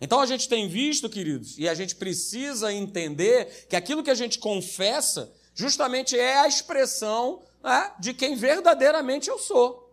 Então 0.00 0.20
a 0.20 0.26
gente 0.26 0.48
tem 0.48 0.68
visto, 0.68 1.08
queridos, 1.08 1.58
e 1.58 1.68
a 1.68 1.74
gente 1.74 1.96
precisa 1.96 2.72
entender 2.72 3.66
que 3.68 3.76
aquilo 3.76 4.02
que 4.02 4.10
a 4.10 4.14
gente 4.14 4.38
confessa 4.38 5.32
justamente 5.54 6.18
é 6.18 6.38
a 6.38 6.48
expressão 6.48 7.42
né, 7.62 7.92
de 7.98 8.14
quem 8.14 8.34
verdadeiramente 8.34 9.28
eu 9.28 9.38
sou. 9.38 9.92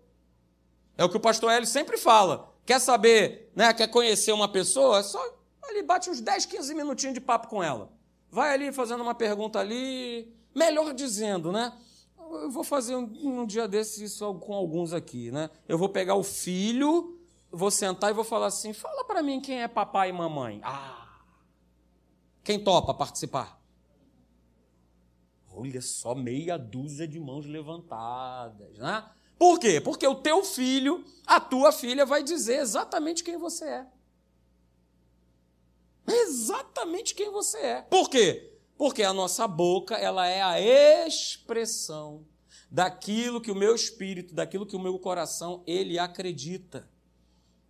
É 0.98 1.04
o 1.04 1.10
que 1.10 1.18
o 1.18 1.20
pastor 1.20 1.52
Hélio 1.52 1.68
sempre 1.68 1.98
fala. 1.98 2.54
Quer 2.66 2.80
saber, 2.80 3.52
né, 3.56 3.74
quer 3.74 3.88
conhecer 3.88 4.32
uma 4.32 4.48
pessoa? 4.48 5.00
É 5.00 5.04
só 5.04 5.22
ali 5.64 5.84
bate 5.84 6.10
uns 6.10 6.22
10, 6.22 6.46
15 6.46 6.74
minutinhos 6.74 7.14
de 7.14 7.20
papo 7.20 7.48
com 7.48 7.62
ela. 7.62 7.92
Vai 8.30 8.54
ali 8.54 8.72
fazendo 8.72 9.02
uma 9.02 9.16
pergunta 9.16 9.60
ali, 9.60 10.34
melhor 10.54 10.94
dizendo, 10.94 11.52
né? 11.52 11.74
Eu 12.20 12.50
vou 12.52 12.64
fazer 12.64 12.96
um, 12.96 13.10
um 13.24 13.46
dia 13.46 13.68
desses 13.68 14.12
isso 14.12 14.34
com 14.36 14.54
alguns 14.54 14.94
aqui, 14.94 15.32
né? 15.32 15.50
Eu 15.68 15.78
vou 15.78 15.90
pegar 15.90 16.16
o 16.16 16.24
filho, 16.24 17.18
vou 17.50 17.72
sentar 17.72 18.12
e 18.12 18.14
vou 18.14 18.24
falar 18.24 18.48
assim: 18.48 18.74
fala 18.74 19.06
para 19.06 19.24
mim 19.24 19.40
quem 19.40 19.62
é 19.62 19.68
papai 19.68 20.10
e 20.10 20.14
mamãe. 20.14 20.60
Ah! 20.64 21.22
Quem 22.44 22.64
topa 22.64 22.94
participar? 22.94 23.60
Olha 25.54 25.82
só, 25.82 26.14
meia 26.14 26.58
dúzia 26.58 27.08
de 27.08 27.20
mãos 27.20 27.46
levantadas, 27.46 28.78
né? 28.78 29.10
Por 29.40 29.60
quê? 29.60 29.80
Porque 29.80 30.06
o 30.08 30.16
teu 30.16 30.44
filho, 30.44 31.04
a 31.26 31.40
tua 31.40 31.72
filha 31.72 32.06
vai 32.06 32.24
dizer 32.24 32.60
exatamente 32.60 33.24
quem 33.24 33.38
você 33.38 33.66
é. 33.66 33.88
Exatamente 36.08 37.14
quem 37.14 37.30
você 37.32 37.58
é. 37.58 37.82
Por 37.84 38.10
quê? 38.10 38.54
Porque 38.78 39.04
a 39.04 39.14
nossa 39.14 39.48
boca, 39.48 39.96
ela 39.96 40.28
é 40.28 40.42
a 40.42 40.60
expressão 41.08 42.26
daquilo 42.70 43.42
que 43.42 43.52
o 43.52 43.56
meu 43.56 43.74
espírito, 43.76 44.34
daquilo 44.34 44.66
que 44.66 44.76
o 44.76 44.80
meu 44.80 44.98
coração, 45.00 45.64
ele 45.66 45.98
acredita. 45.98 46.88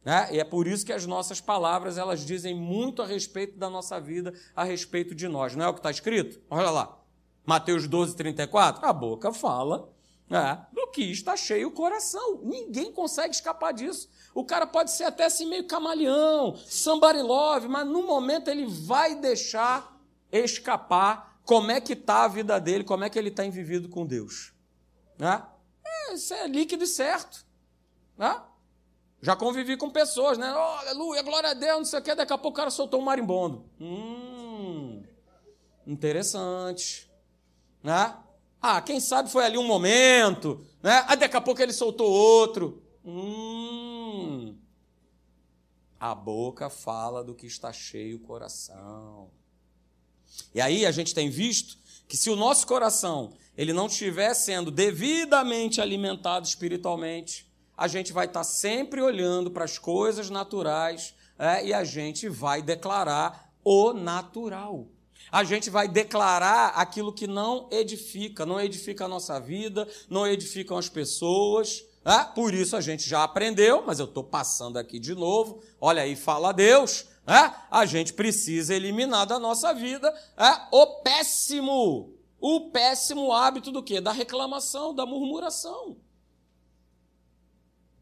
Né? 0.04 0.30
E 0.32 0.40
é 0.40 0.44
por 0.44 0.68
isso 0.68 0.86
que 0.86 0.94
as 0.94 1.06
nossas 1.06 1.42
palavras, 1.42 1.98
elas 1.98 2.26
dizem 2.26 2.56
muito 2.56 3.02
a 3.02 3.06
respeito 3.06 3.58
da 3.58 3.70
nossa 3.70 4.00
vida, 4.00 4.34
a 4.56 4.64
respeito 4.64 5.14
de 5.14 5.28
nós. 5.28 5.56
Não 5.56 5.66
é 5.66 5.68
o 5.68 5.74
que 5.74 5.80
está 5.80 5.92
escrito? 5.92 6.42
Olha 6.50 6.70
lá. 6.70 6.98
Mateus 7.46 7.88
12, 7.88 8.16
34. 8.16 8.86
A 8.86 8.94
boca 8.94 9.32
fala 9.32 9.94
né, 10.30 10.66
do 10.74 10.88
que 10.88 11.04
está 11.04 11.38
cheio 11.38 11.70
o 11.70 11.72
coração. 11.72 12.42
Ninguém 12.44 12.92
consegue 12.92 13.34
escapar 13.34 13.74
disso. 13.74 14.10
O 14.38 14.46
cara 14.46 14.68
pode 14.68 14.92
ser 14.92 15.06
até 15.06 15.26
assim 15.26 15.48
meio 15.48 15.66
camaleão, 15.66 16.56
somebody 16.58 17.24
love, 17.24 17.68
mas 17.68 17.88
no 17.88 18.06
momento 18.06 18.50
ele 18.50 18.68
vai 18.68 19.16
deixar 19.16 20.00
escapar 20.32 21.40
como 21.44 21.72
é 21.72 21.82
que 21.82 21.94
está 21.94 22.26
a 22.26 22.28
vida 22.28 22.60
dele, 22.60 22.84
como 22.84 23.04
é 23.04 23.10
que 23.10 23.18
ele 23.18 23.30
está 23.30 23.44
envivido 23.44 23.90
com 23.90 24.06
Deus. 24.06 24.54
Né? 25.18 25.44
É, 25.84 26.14
isso 26.14 26.36
é 26.36 26.48
líquido 26.48 26.84
e 26.84 26.88
certo. 26.88 27.44
Né? 28.16 28.40
Já 29.24 29.36
convivi 29.36 29.76
com 29.76 29.90
pessoas, 29.90 30.38
né? 30.38 30.54
Oh, 30.54 30.88
aleluia, 30.88 31.24
glória 31.24 31.50
a 31.50 31.56
Deus, 31.56 31.78
não 31.78 31.86
sei 31.86 31.98
o 31.98 32.04
quê. 32.04 32.14
Daqui 32.14 32.32
a 32.32 32.38
pouco 32.38 32.56
o 32.56 32.62
cara 32.62 32.70
soltou 32.70 33.02
um 33.02 33.06
marimbondo. 33.06 33.66
Hum, 33.82 35.02
interessante. 35.88 37.10
Né? 37.82 38.16
Ah, 38.62 38.84
quem 38.84 39.00
sabe 39.00 39.32
foi 39.32 39.46
ali 39.46 39.58
um 39.58 39.66
momento, 39.66 40.64
né? 40.84 41.04
Aí 41.08 41.18
daqui 41.18 41.36
a 41.36 41.42
pouco 41.42 41.60
ele 41.60 41.74
soltou 41.74 42.08
outro. 42.08 42.84
Hum, 43.04 43.67
a 46.00 46.14
boca 46.14 46.70
fala 46.70 47.24
do 47.24 47.34
que 47.34 47.48
está 47.48 47.74
cheio 47.74 48.18
o 48.18 48.20
coração. 48.20 49.30
E 50.54 50.62
aí 50.62 50.86
a 50.86 50.92
gente 50.92 51.14
tem 51.14 51.30
visto 51.30 51.78
que 52.08 52.16
se 52.16 52.30
o 52.30 52.36
nosso 52.36 52.66
coração 52.68 53.34
ele 53.58 53.74
não 53.74 53.88
estiver 53.88 54.34
sendo 54.34 54.70
devidamente 54.70 55.82
alimentado 55.82 56.46
espiritualmente, 56.46 57.48
a 57.76 57.88
gente 57.88 58.14
vai 58.14 58.26
estar 58.26 58.44
sempre 58.44 59.02
olhando 59.02 59.52
para 59.52 59.66
as 59.66 59.78
coisas 59.78 60.30
naturais 60.30 61.16
é, 61.38 61.66
e 61.66 61.74
a 61.74 61.84
gente 61.84 62.30
vai 62.30 62.62
declarar 62.62 63.52
o 63.64 63.94
natural. 63.94 64.88
A 65.32 65.44
gente 65.44 65.70
vai 65.70 65.88
declarar 65.88 66.70
aquilo 66.70 67.12
que 67.12 67.28
não 67.28 67.68
edifica, 67.72 68.46
não 68.46 68.60
edifica 68.62 69.06
a 69.06 69.08
nossa 69.10 69.40
vida, 69.40 69.88
não 70.10 70.26
edificam 70.26 70.78
as 70.78 70.88
pessoas. 70.88 71.84
É? 72.08 72.24
Por 72.24 72.54
isso 72.54 72.78
a 72.78 72.80
gente 72.80 73.08
já 73.08 73.22
aprendeu, 73.22 73.84
mas 73.86 74.00
eu 74.00 74.06
estou 74.06 74.24
passando 74.24 74.78
aqui 74.78 74.98
de 74.98 75.14
novo. 75.14 75.62
Olha 75.80 76.04
aí, 76.04 76.16
fala 76.16 76.54
Deus. 76.54 77.06
É? 77.28 77.54
A 77.70 77.86
gente 77.86 78.14
precisa 78.14 78.74
eliminar 78.74 79.26
da 79.26 79.38
nossa 79.38 79.74
vida 79.74 80.08
é, 80.38 80.68
o 80.72 81.02
péssimo, 81.02 82.14
o 82.40 82.72
péssimo 82.72 83.34
hábito 83.34 83.74
do 83.74 83.84
quê? 83.84 84.00
Da 84.00 84.14
reclamação, 84.14 84.96
da 84.96 85.06
murmuração. 85.06 85.98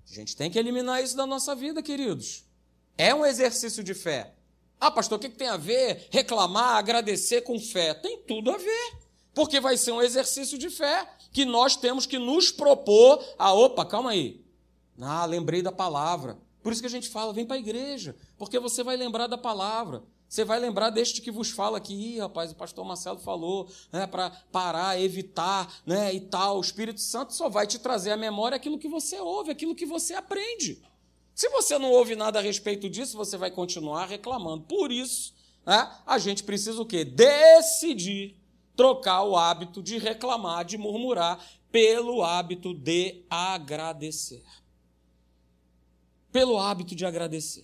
A 0.08 0.14
gente 0.14 0.36
tem 0.36 0.52
que 0.52 0.60
eliminar 0.60 1.04
isso 1.04 1.18
da 1.18 1.26
nossa 1.26 1.56
vida, 1.56 1.82
queridos. 1.82 2.46
É 2.96 3.12
um 3.16 3.26
exercício 3.26 3.84
de 3.84 3.96
fé. 3.96 4.36
Ah, 4.80 4.92
pastor, 4.92 5.18
o 5.18 5.20
que 5.20 5.30
tem 5.30 5.48
a 5.48 5.58
ver 5.58 6.10
reclamar, 6.12 6.76
agradecer 6.76 7.42
com 7.42 7.60
fé? 7.60 7.96
Tem 7.96 8.22
tudo 8.22 8.52
a 8.52 8.58
ver. 8.58 8.98
Porque 9.34 9.60
vai 9.60 9.76
ser 9.78 9.94
um 9.94 10.02
exercício 10.02 10.60
de 10.60 10.70
fé 10.70 11.08
que 11.36 11.44
nós 11.44 11.76
temos 11.76 12.06
que 12.06 12.18
nos 12.18 12.50
propor. 12.50 13.22
Ah, 13.38 13.54
opa, 13.54 13.86
calma 13.86 14.12
aí. 14.12 14.42
Ah, 15.02 15.26
lembrei 15.26 15.62
da 15.62 15.70
palavra. 15.70 16.40
Por 16.64 16.72
isso 16.72 16.82
que 16.82 16.88
a 16.88 16.90
gente 16.90 17.10
fala, 17.10 17.34
vem 17.34 17.46
para 17.46 17.58
a 17.58 17.60
igreja, 17.60 18.16
porque 18.38 18.58
você 18.58 18.82
vai 18.82 18.96
lembrar 18.96 19.28
da 19.28 19.38
palavra. 19.38 20.02
Você 20.30 20.46
vai 20.46 20.58
lembrar 20.60 20.92
deste 20.92 21.22
que 21.22 21.30
vos 21.30 21.52
fala 21.52 21.78
aqui, 21.78 21.94
Ih, 21.94 22.20
rapaz, 22.20 22.54
o 22.54 22.56
pastor 22.56 22.86
Marcelo 22.86 23.20
falou, 23.20 23.70
né, 23.92 24.08
para 24.08 24.30
parar, 24.50 24.98
evitar, 24.98 25.70
né, 25.86 26.14
e 26.14 26.22
tal. 26.22 26.58
O 26.58 26.62
Espírito 26.62 27.02
Santo 27.02 27.34
só 27.34 27.50
vai 27.50 27.68
te 27.68 27.80
trazer 27.80 28.12
à 28.12 28.18
memória 28.18 28.56
aquilo 28.56 28.80
que 28.80 28.88
você 28.88 29.20
ouve, 29.20 29.52
aquilo 29.52 29.76
que 29.76 29.86
você 29.86 30.14
aprende. 30.14 30.82
Se 31.34 31.50
você 31.50 31.78
não 31.78 31.92
ouve 31.92 32.16
nada 32.16 32.40
a 32.40 32.42
respeito 32.42 32.90
disso, 32.90 33.18
você 33.18 33.36
vai 33.36 33.52
continuar 33.52 34.06
reclamando. 34.06 34.64
Por 34.64 34.90
isso, 34.90 35.34
né, 35.66 35.92
a 36.06 36.18
gente 36.18 36.46
precisa 36.46 36.82
o 36.82 36.86
quê? 36.86 37.04
Decidir 37.04 38.45
trocar 38.76 39.24
o 39.24 39.38
hábito 39.38 39.82
de 39.82 39.98
reclamar, 39.98 40.66
de 40.66 40.78
murmurar, 40.78 41.40
pelo 41.72 42.24
hábito 42.24 42.74
de 42.74 43.26
agradecer 43.30 44.44
pelo 46.36 46.60
hábito 46.60 46.94
de 46.94 47.06
agradecer. 47.06 47.64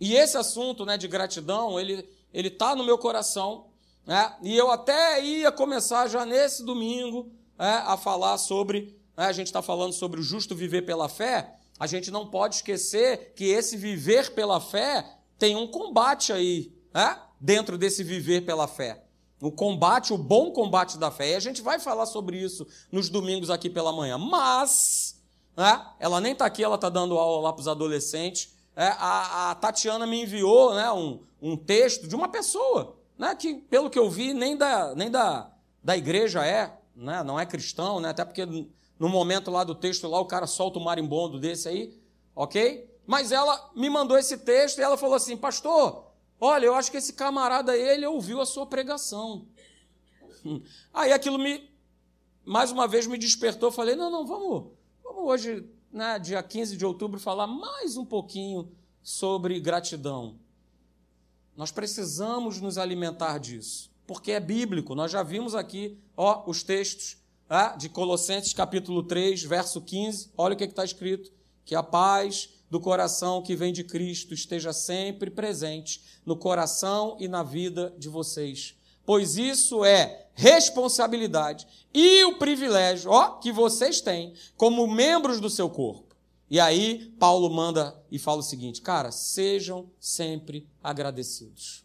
E 0.00 0.16
esse 0.16 0.36
assunto 0.36 0.84
né, 0.84 0.98
de 0.98 1.06
gratidão, 1.06 1.78
ele 1.78 2.10
ele 2.34 2.48
está 2.48 2.74
no 2.74 2.82
meu 2.82 2.98
coração, 2.98 3.68
né, 4.04 4.34
e 4.42 4.56
eu 4.56 4.68
até 4.68 5.24
ia 5.24 5.52
começar 5.52 6.08
já 6.08 6.26
nesse 6.26 6.64
domingo 6.64 7.30
né, 7.56 7.84
a 7.86 7.96
falar 7.96 8.36
sobre, 8.36 8.98
né, 9.16 9.26
a 9.26 9.32
gente 9.32 9.46
está 9.46 9.62
falando 9.62 9.92
sobre 9.92 10.18
o 10.18 10.24
justo 10.24 10.56
viver 10.56 10.82
pela 10.82 11.08
fé, 11.08 11.54
a 11.78 11.86
gente 11.86 12.10
não 12.10 12.26
pode 12.26 12.56
esquecer 12.56 13.32
que 13.36 13.44
esse 13.44 13.76
viver 13.76 14.34
pela 14.34 14.60
fé 14.60 15.18
tem 15.38 15.54
um 15.54 15.68
combate 15.68 16.32
aí, 16.32 16.72
né, 16.92 17.16
dentro 17.40 17.78
desse 17.78 18.02
viver 18.02 18.40
pela 18.40 18.66
fé. 18.66 19.04
O 19.42 19.52
combate, 19.52 20.14
o 20.14 20.18
bom 20.18 20.52
combate 20.52 20.96
da 20.96 21.10
fé. 21.10 21.32
E 21.32 21.34
a 21.34 21.40
gente 21.40 21.60
vai 21.60 21.78
falar 21.78 22.06
sobre 22.06 22.38
isso 22.38 22.66
nos 22.90 23.10
domingos 23.10 23.50
aqui 23.50 23.68
pela 23.68 23.92
manhã. 23.92 24.16
Mas 24.16 25.20
né? 25.56 25.84
Ela 25.98 26.20
nem 26.20 26.32
está 26.32 26.46
aqui, 26.46 26.64
ela 26.64 26.76
está 26.76 26.88
dando 26.88 27.18
aula 27.18 27.42
lá 27.42 27.52
para 27.52 27.60
os 27.60 27.68
adolescentes. 27.68 28.54
É, 28.74 28.86
a, 28.86 29.50
a, 29.50 29.54
Tatiana 29.54 30.06
me 30.06 30.22
enviou 30.22 30.74
né, 30.74 30.90
um, 30.92 31.20
um 31.40 31.56
texto 31.56 32.08
de 32.08 32.14
uma 32.14 32.28
pessoa, 32.28 32.96
né, 33.18 33.34
que, 33.34 33.54
pelo 33.54 33.90
que 33.90 33.98
eu 33.98 34.08
vi, 34.08 34.32
nem 34.32 34.56
da, 34.56 34.94
nem 34.94 35.10
da, 35.10 35.50
da 35.84 35.94
igreja 35.94 36.44
é, 36.44 36.74
né, 36.96 37.22
não 37.22 37.38
é 37.38 37.44
cristão, 37.44 38.00
né, 38.00 38.08
até 38.08 38.24
porque 38.24 38.46
no 38.98 39.08
momento 39.10 39.50
lá 39.50 39.62
do 39.62 39.74
texto, 39.74 40.08
lá 40.08 40.18
o 40.18 40.24
cara 40.24 40.46
solta 40.46 40.78
um 40.78 40.84
marimbondo 40.84 41.38
desse 41.38 41.68
aí, 41.68 41.94
ok? 42.34 42.90
Mas 43.06 43.30
ela 43.30 43.70
me 43.76 43.90
mandou 43.90 44.16
esse 44.16 44.38
texto 44.38 44.78
e 44.78 44.82
ela 44.82 44.96
falou 44.96 45.16
assim, 45.16 45.36
pastor, 45.36 46.06
olha, 46.44 46.66
eu 46.66 46.74
acho 46.74 46.90
que 46.90 46.96
esse 46.96 47.12
camarada, 47.12 47.76
ele 47.76 48.04
ouviu 48.04 48.40
a 48.40 48.46
sua 48.46 48.66
pregação. 48.66 49.46
Aí 50.92 51.12
aquilo 51.12 51.38
me, 51.38 51.70
mais 52.44 52.72
uma 52.72 52.88
vez, 52.88 53.06
me 53.06 53.16
despertou, 53.16 53.70
falei, 53.70 53.94
não, 53.94 54.10
não, 54.10 54.26
vamos 54.26 54.72
Vamos 55.04 55.24
hoje, 55.24 55.68
né, 55.92 56.18
dia 56.18 56.42
15 56.42 56.76
de 56.76 56.84
outubro, 56.84 57.20
falar 57.20 57.46
mais 57.46 57.96
um 57.96 58.04
pouquinho 58.04 58.72
sobre 59.02 59.60
gratidão. 59.60 60.38
Nós 61.56 61.70
precisamos 61.70 62.60
nos 62.60 62.78
alimentar 62.78 63.38
disso, 63.38 63.90
porque 64.06 64.32
é 64.32 64.40
bíblico. 64.40 64.94
Nós 64.94 65.12
já 65.12 65.22
vimos 65.22 65.54
aqui 65.54 65.98
ó, 66.16 66.42
os 66.46 66.62
textos 66.62 67.18
é, 67.48 67.76
de 67.76 67.88
Colossenses 67.88 68.52
capítulo 68.52 69.02
3, 69.02 69.42
verso 69.44 69.80
15. 69.80 70.30
Olha 70.36 70.54
o 70.54 70.56
que 70.56 70.64
está 70.64 70.84
escrito: 70.84 71.30
que 71.64 71.74
a 71.74 71.82
paz 71.82 72.48
do 72.72 72.80
coração 72.80 73.40
que 73.40 73.54
vem 73.54 73.72
de 73.72 73.84
Cristo 73.84 74.34
esteja 74.34 74.72
sempre 74.72 75.30
presente 75.30 76.02
no 76.26 76.36
coração 76.36 77.16
e 77.20 77.28
na 77.28 77.44
vida 77.44 77.94
de 77.98 78.08
vocês 78.08 78.74
pois 79.04 79.36
isso 79.36 79.84
é 79.84 80.28
responsabilidade 80.34 81.66
e 81.92 82.24
o 82.24 82.38
privilégio 82.38 83.10
ó, 83.10 83.38
que 83.38 83.52
vocês 83.52 84.00
têm 84.00 84.34
como 84.56 84.86
membros 84.86 85.40
do 85.40 85.50
seu 85.50 85.68
corpo. 85.68 86.16
E 86.48 86.60
aí, 86.60 87.14
Paulo 87.18 87.48
manda 87.48 87.98
e 88.10 88.18
fala 88.18 88.40
o 88.40 88.42
seguinte: 88.42 88.82
cara, 88.82 89.10
sejam 89.10 89.90
sempre 89.98 90.68
agradecidos. 90.82 91.84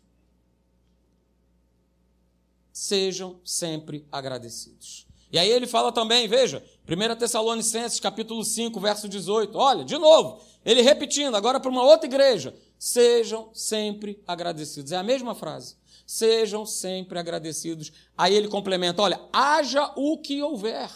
Sejam 2.74 3.40
sempre 3.46 4.06
agradecidos. 4.12 5.08
E 5.32 5.40
aí 5.40 5.50
ele 5.50 5.68
fala 5.68 5.92
também, 5.92 6.28
veja, 6.28 6.64
1 6.88 7.16
Tessalonicenses 7.18 8.00
capítulo 8.00 8.44
5, 8.44 8.80
verso 8.80 9.10
18. 9.10 9.58
Olha, 9.58 9.84
de 9.84 9.98
novo, 9.98 10.42
ele 10.66 10.82
repetindo, 10.82 11.36
agora 11.36 11.60
para 11.60 11.70
uma 11.70 11.84
outra 11.84 12.08
igreja. 12.08 12.56
Sejam 12.80 13.50
sempre 13.54 14.22
agradecidos. 14.26 14.92
É 14.92 14.98
a 14.98 15.04
mesma 15.04 15.36
frase 15.36 15.76
sejam 16.08 16.66
sempre 16.66 17.20
agradecidos. 17.20 17.92
Aí 18.18 18.34
ele 18.34 18.48
complementa: 18.48 19.02
olha, 19.02 19.20
haja 19.32 19.92
o 19.98 20.18
que 20.18 20.42
houver. 20.42 20.90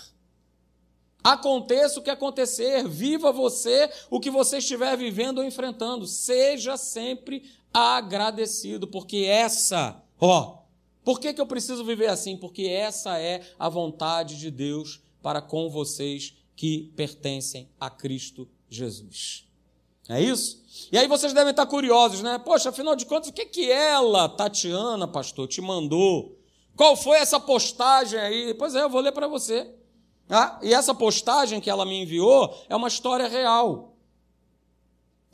Aconteça 1.24 2.00
o 2.00 2.04
que 2.04 2.10
acontecer, 2.10 2.88
viva 2.88 3.32
você 3.32 3.92
o 4.10 4.20
que 4.20 4.32
você 4.32 4.58
estiver 4.58 4.98
vivendo 4.98 5.38
ou 5.38 5.44
enfrentando, 5.44 6.08
seja 6.08 6.78
sempre 6.78 7.44
agradecido, 7.72 8.88
porque 8.88 9.18
essa, 9.30 10.02
ó, 10.20 10.64
por 11.04 11.20
que, 11.20 11.32
que 11.32 11.40
eu 11.40 11.46
preciso 11.46 11.86
viver 11.86 12.08
assim? 12.08 12.36
Porque 12.36 12.64
essa 12.64 13.20
é 13.20 13.42
a 13.60 13.70
vontade 13.70 14.40
de 14.40 14.50
Deus 14.50 15.00
para 15.22 15.42
com 15.42 15.70
vocês 15.70 16.34
que 16.56 16.92
pertencem 16.96 17.70
a 17.80 17.90
Cristo 17.90 18.48
Jesus. 18.70 19.48
É 20.10 20.22
isso? 20.22 20.62
E 20.92 20.98
aí 20.98 21.08
vocês 21.08 21.34
devem 21.34 21.52
estar 21.52 21.66
curiosos, 21.66 22.22
né? 22.22 22.38
Poxa, 22.40 22.70
afinal 22.70 22.96
de 22.96 23.06
contas, 23.06 23.30
o 23.30 23.34
que 23.34 23.46
que 23.46 23.72
ela, 23.72 24.28
Tatiana, 24.28 25.08
pastor, 25.08 25.48
te 25.48 25.62
mandou 25.62 26.38
Qual 26.76 26.96
foi 26.96 27.18
essa 27.18 27.40
postagem 27.40 28.20
aí? 28.20 28.54
Pois 28.54 28.76
é, 28.76 28.84
eu 28.84 28.90
vou 28.90 29.02
ler 29.02 29.12
para 29.12 29.28
você. 29.28 29.74
Ah, 30.30 30.60
e 30.62 30.74
essa 30.74 30.94
postagem 30.94 31.60
que 31.60 31.70
ela 31.70 31.86
me 31.86 32.02
enviou 32.02 32.58
é 32.70 32.76
uma 32.76 32.88
história 32.88 33.28
real. 33.28 33.98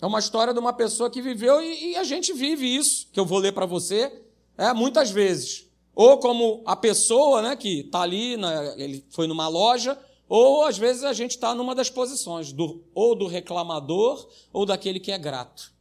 É 0.01 0.05
uma 0.05 0.19
história 0.19 0.53
de 0.53 0.59
uma 0.59 0.73
pessoa 0.73 1.09
que 1.09 1.21
viveu 1.21 1.61
e, 1.61 1.91
e 1.91 1.95
a 1.95 2.03
gente 2.03 2.33
vive 2.33 2.75
isso, 2.75 3.07
que 3.11 3.19
eu 3.19 3.25
vou 3.25 3.39
ler 3.39 3.51
para 3.51 3.65
você, 3.65 4.23
é, 4.57 4.73
muitas 4.73 5.09
vezes. 5.11 5.66
Ou 5.97 6.19
como 6.19 6.61
a 6.63 6.75
pessoa 6.75 7.41
né, 7.41 7.55
que 7.55 7.79
está 7.79 8.01
ali, 8.01 8.37
na, 8.37 8.65
ele 8.75 9.03
foi 9.09 9.25
numa 9.25 9.47
loja, 9.47 9.97
ou 10.29 10.63
às 10.63 10.77
vezes 10.77 11.03
a 11.03 11.11
gente 11.11 11.31
está 11.31 11.55
numa 11.55 11.73
das 11.73 11.89
posições, 11.89 12.51
do, 12.51 12.83
ou 12.93 13.15
do 13.15 13.25
reclamador 13.25 14.29
ou 14.53 14.63
daquele 14.63 14.99
que 14.99 15.11
é 15.11 15.17
grato. 15.17 15.73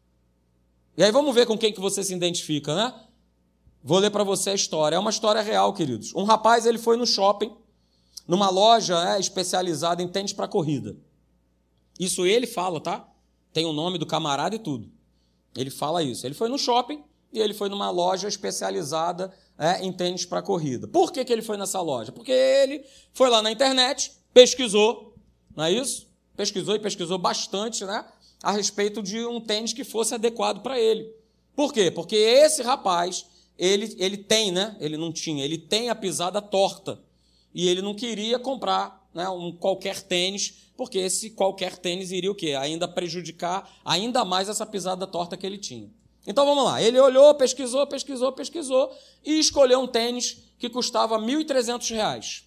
E 0.96 1.04
aí 1.04 1.12
vamos 1.12 1.35
ver 1.35 1.44
com 1.44 1.58
quem 1.58 1.70
que 1.70 1.82
você 1.82 2.02
se 2.02 2.14
identifica, 2.14 2.75
né? 2.75 2.99
Vou 3.85 3.99
ler 3.99 4.11
para 4.11 4.25
você 4.25 4.49
a 4.49 4.54
história. 4.54 4.96
É 4.96 4.99
uma 4.99 5.11
história 5.11 5.42
real, 5.42 5.75
queridos. 5.75 6.14
Um 6.14 6.25
rapaz 6.25 6.64
ele 6.64 6.78
foi 6.78 6.96
no 6.96 7.06
shopping, 7.06 7.54
numa 8.26 8.49
loja 8.49 9.16
é, 9.16 9.20
especializada 9.20 10.02
em 10.02 10.08
tênis 10.08 10.32
para 10.32 10.49
corrida. 10.49 10.96
Isso 12.00 12.25
ele 12.25 12.46
fala, 12.46 12.80
tá? 12.80 13.06
Tem 13.52 13.66
o 13.66 13.73
nome 13.75 13.99
do 13.99 14.06
camarada 14.06 14.56
e 14.56 14.58
tudo. 14.58 14.90
Ele 15.54 15.68
fala 15.68 16.02
isso. 16.02 16.26
Ele 16.26 16.35
foi 16.35 16.49
no 16.49 16.56
shopping 16.56 17.04
e 17.30 17.38
ele 17.38 17.52
foi 17.52 17.68
numa 17.68 17.90
loja 17.90 18.26
especializada 18.28 19.30
é, 19.58 19.84
em 19.84 19.92
tênis 19.92 20.25
para 20.25 20.42
corrida. 20.42 20.86
Por 20.86 21.12
que, 21.12 21.25
que 21.25 21.32
ele 21.32 21.42
foi 21.42 21.56
nessa 21.56 21.80
loja? 21.80 22.12
Porque 22.12 22.32
ele 22.32 22.84
foi 23.12 23.30
lá 23.30 23.42
na 23.42 23.50
internet, 23.50 24.12
pesquisou, 24.32 25.14
não 25.54 25.64
é 25.64 25.72
isso? 25.72 26.06
Pesquisou 26.36 26.75
e 26.75 26.78
pesquisou 26.78 27.18
bastante, 27.18 27.84
né? 27.84 28.04
A 28.42 28.52
respeito 28.52 29.02
de 29.02 29.25
um 29.25 29.40
tênis 29.40 29.72
que 29.72 29.84
fosse 29.84 30.14
adequado 30.14 30.62
para 30.62 30.78
ele. 30.78 31.10
Por 31.54 31.72
quê? 31.72 31.90
Porque 31.90 32.14
esse 32.14 32.62
rapaz, 32.62 33.26
ele, 33.58 33.94
ele 33.98 34.18
tem, 34.18 34.52
né? 34.52 34.76
Ele 34.78 34.98
não 34.98 35.10
tinha, 35.10 35.44
ele 35.44 35.56
tem 35.56 35.88
a 35.88 35.94
pisada 35.94 36.42
torta. 36.42 37.00
E 37.54 37.66
ele 37.68 37.80
não 37.80 37.94
queria 37.94 38.38
comprar 38.38 39.08
né, 39.14 39.26
um 39.30 39.50
qualquer 39.50 40.02
tênis, 40.02 40.70
porque 40.76 40.98
esse 40.98 41.30
qualquer 41.30 41.78
tênis 41.78 42.10
iria 42.10 42.30
o 42.30 42.34
quê? 42.34 42.52
Ainda 42.52 42.86
prejudicar 42.86 43.80
ainda 43.82 44.22
mais 44.26 44.50
essa 44.50 44.66
pisada 44.66 45.06
torta 45.06 45.38
que 45.38 45.46
ele 45.46 45.56
tinha. 45.56 45.90
Então 46.26 46.45
vamos 46.45 46.64
lá. 46.64 46.83
Ele 46.83 46.99
olhou, 46.99 47.35
pesquisou, 47.35 47.87
pesquisou, 47.87 48.33
pesquisou 48.33 48.92
e 49.25 49.38
escolheu 49.38 49.80
um 49.80 49.87
tênis 49.87 50.42
que 50.59 50.68
custava 50.68 51.18
R$ 51.18 51.25
1.300. 51.25 52.45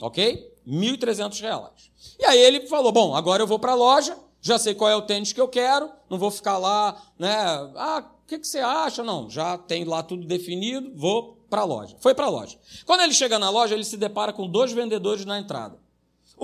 Ok? 0.00 0.52
R$ 0.66 0.72
1.300. 0.72 1.90
E 2.18 2.24
aí 2.24 2.38
ele 2.38 2.66
falou: 2.66 2.90
Bom, 2.90 3.14
agora 3.14 3.42
eu 3.42 3.46
vou 3.46 3.58
para 3.58 3.72
a 3.72 3.76
loja, 3.76 4.16
já 4.40 4.58
sei 4.58 4.74
qual 4.74 4.90
é 4.90 4.96
o 4.96 5.02
tênis 5.02 5.32
que 5.32 5.40
eu 5.40 5.48
quero, 5.48 5.90
não 6.08 6.18
vou 6.18 6.30
ficar 6.30 6.58
lá, 6.58 7.00
né? 7.18 7.34
Ah, 7.76 8.04
o 8.24 8.26
que, 8.26 8.38
que 8.38 8.46
você 8.46 8.58
acha? 8.58 9.02
Não, 9.02 9.28
já 9.28 9.58
tem 9.58 9.84
lá 9.84 10.02
tudo 10.02 10.26
definido, 10.26 10.92
vou 10.96 11.36
para 11.50 11.60
a 11.60 11.64
loja. 11.64 11.96
Foi 12.00 12.14
para 12.14 12.26
a 12.26 12.30
loja. 12.30 12.58
Quando 12.86 13.02
ele 13.02 13.12
chega 13.12 13.38
na 13.38 13.50
loja, 13.50 13.74
ele 13.74 13.84
se 13.84 13.96
depara 13.96 14.32
com 14.32 14.48
dois 14.48 14.72
vendedores 14.72 15.26
na 15.26 15.38
entrada. 15.38 15.78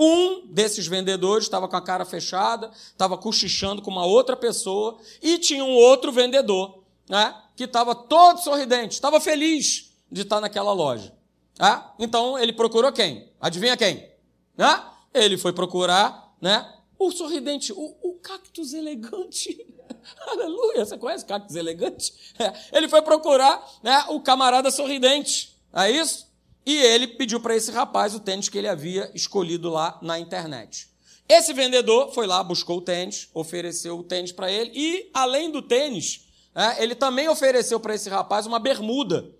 Um 0.01 0.47
desses 0.47 0.87
vendedores 0.87 1.43
estava 1.43 1.67
com 1.67 1.75
a 1.75 1.81
cara 1.81 2.05
fechada, 2.05 2.71
estava 2.73 3.17
cochichando 3.17 3.81
com 3.81 3.91
uma 3.91 4.05
outra 4.05 4.37
pessoa, 4.37 4.97
e 5.21 5.37
tinha 5.37 5.61
um 5.61 5.75
outro 5.75 6.09
vendedor, 6.09 6.85
né, 7.09 7.35
que 7.53 7.65
estava 7.65 7.93
todo 7.93 8.39
sorridente, 8.39 8.93
estava 8.93 9.19
feliz 9.19 9.91
de 10.09 10.21
estar 10.21 10.39
naquela 10.39 10.71
loja. 10.71 11.13
Ah, 11.59 11.93
então 11.99 12.39
ele 12.39 12.53
procurou 12.53 12.93
quem? 12.93 13.29
Adivinha 13.41 13.75
quem? 13.75 14.09
Ah, 14.57 14.93
ele 15.13 15.37
foi 15.37 15.51
procurar 15.51 16.33
né, 16.39 16.73
o 16.97 17.11
sorridente, 17.11 17.73
o, 17.73 17.97
o 18.01 18.13
cactus 18.21 18.73
elegante. 18.73 19.67
Aleluia, 20.27 20.85
você 20.85 20.97
conhece 20.97 21.25
cactus 21.25 21.57
elegante? 21.57 22.13
É, 22.39 22.77
ele 22.77 22.87
foi 22.87 23.01
procurar 23.01 23.69
né, 23.83 24.05
o 24.07 24.21
camarada 24.21 24.71
sorridente. 24.71 25.59
É 25.73 25.91
isso? 25.91 26.28
E 26.69 26.77
ele 26.83 27.07
pediu 27.07 27.39
para 27.39 27.55
esse 27.55 27.71
rapaz 27.71 28.13
o 28.13 28.19
tênis 28.19 28.47
que 28.47 28.55
ele 28.55 28.67
havia 28.67 29.09
escolhido 29.15 29.71
lá 29.71 29.97
na 30.03 30.19
internet. 30.19 30.87
Esse 31.27 31.51
vendedor 31.51 32.13
foi 32.13 32.27
lá, 32.27 32.43
buscou 32.43 32.77
o 32.77 32.81
tênis, 32.81 33.27
ofereceu 33.33 33.97
o 33.97 34.03
tênis 34.03 34.31
para 34.31 34.51
ele 34.51 34.69
e, 34.75 35.09
além 35.11 35.49
do 35.49 35.63
tênis, 35.63 36.29
é, 36.53 36.83
ele 36.83 36.93
também 36.93 37.27
ofereceu 37.27 37.79
para 37.79 37.95
esse 37.95 38.07
rapaz 38.07 38.45
uma 38.45 38.59
bermuda, 38.59 39.31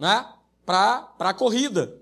né? 0.00 0.32
para 0.64 1.12
a 1.18 1.34
corrida 1.34 1.94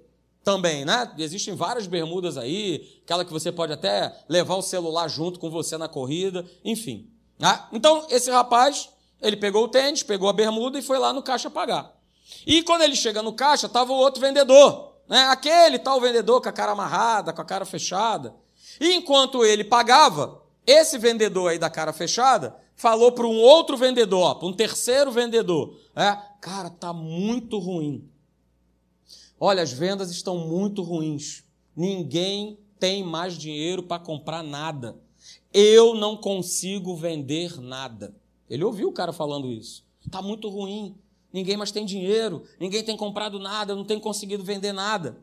também, 0.45 0.85
né? 0.85 1.13
Existem 1.19 1.57
várias 1.57 1.89
bermudas 1.89 2.39
aí, 2.39 3.01
aquela 3.03 3.25
que 3.25 3.33
você 3.33 3.51
pode 3.51 3.73
até 3.73 4.17
levar 4.29 4.55
o 4.55 4.63
celular 4.63 5.09
junto 5.09 5.41
com 5.41 5.51
você 5.51 5.77
na 5.77 5.89
corrida, 5.89 6.47
enfim. 6.65 7.11
Né? 7.41 7.61
Então, 7.73 8.07
esse 8.09 8.31
rapaz, 8.31 8.89
ele 9.21 9.37
pegou 9.37 9.65
o 9.65 9.69
tênis, 9.69 10.05
pegou 10.05 10.29
a 10.29 10.33
bermuda 10.33 10.79
e 10.79 10.83
foi 10.83 10.97
lá 10.97 11.13
no 11.13 11.25
caixa 11.25 11.51
pagar. 11.51 11.96
E 12.47 12.63
quando 12.63 12.83
ele 12.83 12.97
chega 12.97 13.23
no 13.23 13.33
caixa, 13.33 13.67
estava 13.67 13.93
o 13.93 13.97
outro 13.97 14.21
vendedor, 14.21 14.95
né? 15.09 15.25
aquele 15.27 15.79
tal 15.79 16.01
vendedor 16.01 16.41
com 16.41 16.49
a 16.49 16.53
cara 16.53 16.73
amarrada, 16.73 17.33
com 17.33 17.41
a 17.41 17.45
cara 17.45 17.65
fechada. 17.65 18.35
E 18.81 18.95
enquanto 18.95 19.45
ele 19.45 19.65
pagava, 19.65 20.43
esse 20.67 20.99
vendedor 20.99 21.51
aí 21.51 21.59
da 21.59 21.71
cara 21.71 21.93
fechada 21.93 22.57
falou 22.75 23.13
para 23.13 23.27
um 23.27 23.39
outro 23.39 23.77
vendedor, 23.77 24.37
para 24.37 24.49
um 24.49 24.53
terceiro 24.53 25.11
vendedor, 25.11 25.79
é, 25.95 26.17
cara, 26.41 26.69
tá 26.69 26.93
muito 26.93 27.59
ruim. 27.59 28.09
Olha, 29.39 29.63
as 29.63 29.73
vendas 29.73 30.11
estão 30.11 30.39
muito 30.39 30.83
ruins. 30.83 31.45
Ninguém 31.75 32.59
tem 32.79 33.03
mais 33.05 33.37
dinheiro 33.37 33.83
para 33.83 34.03
comprar 34.03 34.43
nada. 34.43 34.97
Eu 35.53 35.95
não 35.95 36.17
consigo 36.17 36.97
vender 36.97 37.61
nada. 37.61 38.15
Ele 38.49 38.65
ouviu 38.65 38.89
o 38.89 38.93
cara 38.93 39.13
falando 39.13 39.51
isso. 39.51 39.85
Está 40.05 40.23
muito 40.23 40.49
ruim. 40.49 40.97
Ninguém 41.37 41.55
mais 41.55 41.71
tem 41.71 41.85
dinheiro. 41.85 42.45
Ninguém 42.59 42.83
tem 42.83 42.97
comprado 42.97 43.39
nada. 43.39 43.75
Não 43.75 43.85
tem 43.85 44.01
conseguido 44.01 44.43
vender 44.43 44.73
nada. 44.73 45.19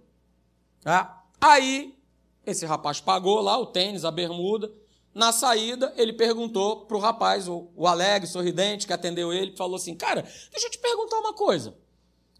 Ah, 0.85 1.23
aí, 1.41 1.97
esse 2.45 2.67
rapaz 2.67 3.01
pagou 3.01 3.41
lá 3.41 3.57
o 3.57 3.65
tênis, 3.65 4.05
a 4.05 4.11
bermuda. 4.11 4.71
Na 5.11 5.31
saída, 5.31 5.91
ele 5.97 6.13
perguntou 6.13 6.85
para 6.85 6.95
o 6.95 6.99
rapaz, 6.99 7.47
o 7.47 7.87
alegre, 7.87 8.29
sorridente, 8.29 8.85
que 8.85 8.93
atendeu 8.93 9.33
ele, 9.33 9.57
falou 9.57 9.75
assim: 9.75 9.95
Cara, 9.95 10.21
deixa 10.51 10.67
eu 10.67 10.69
te 10.69 10.77
perguntar 10.77 11.17
uma 11.17 11.33
coisa. 11.33 11.75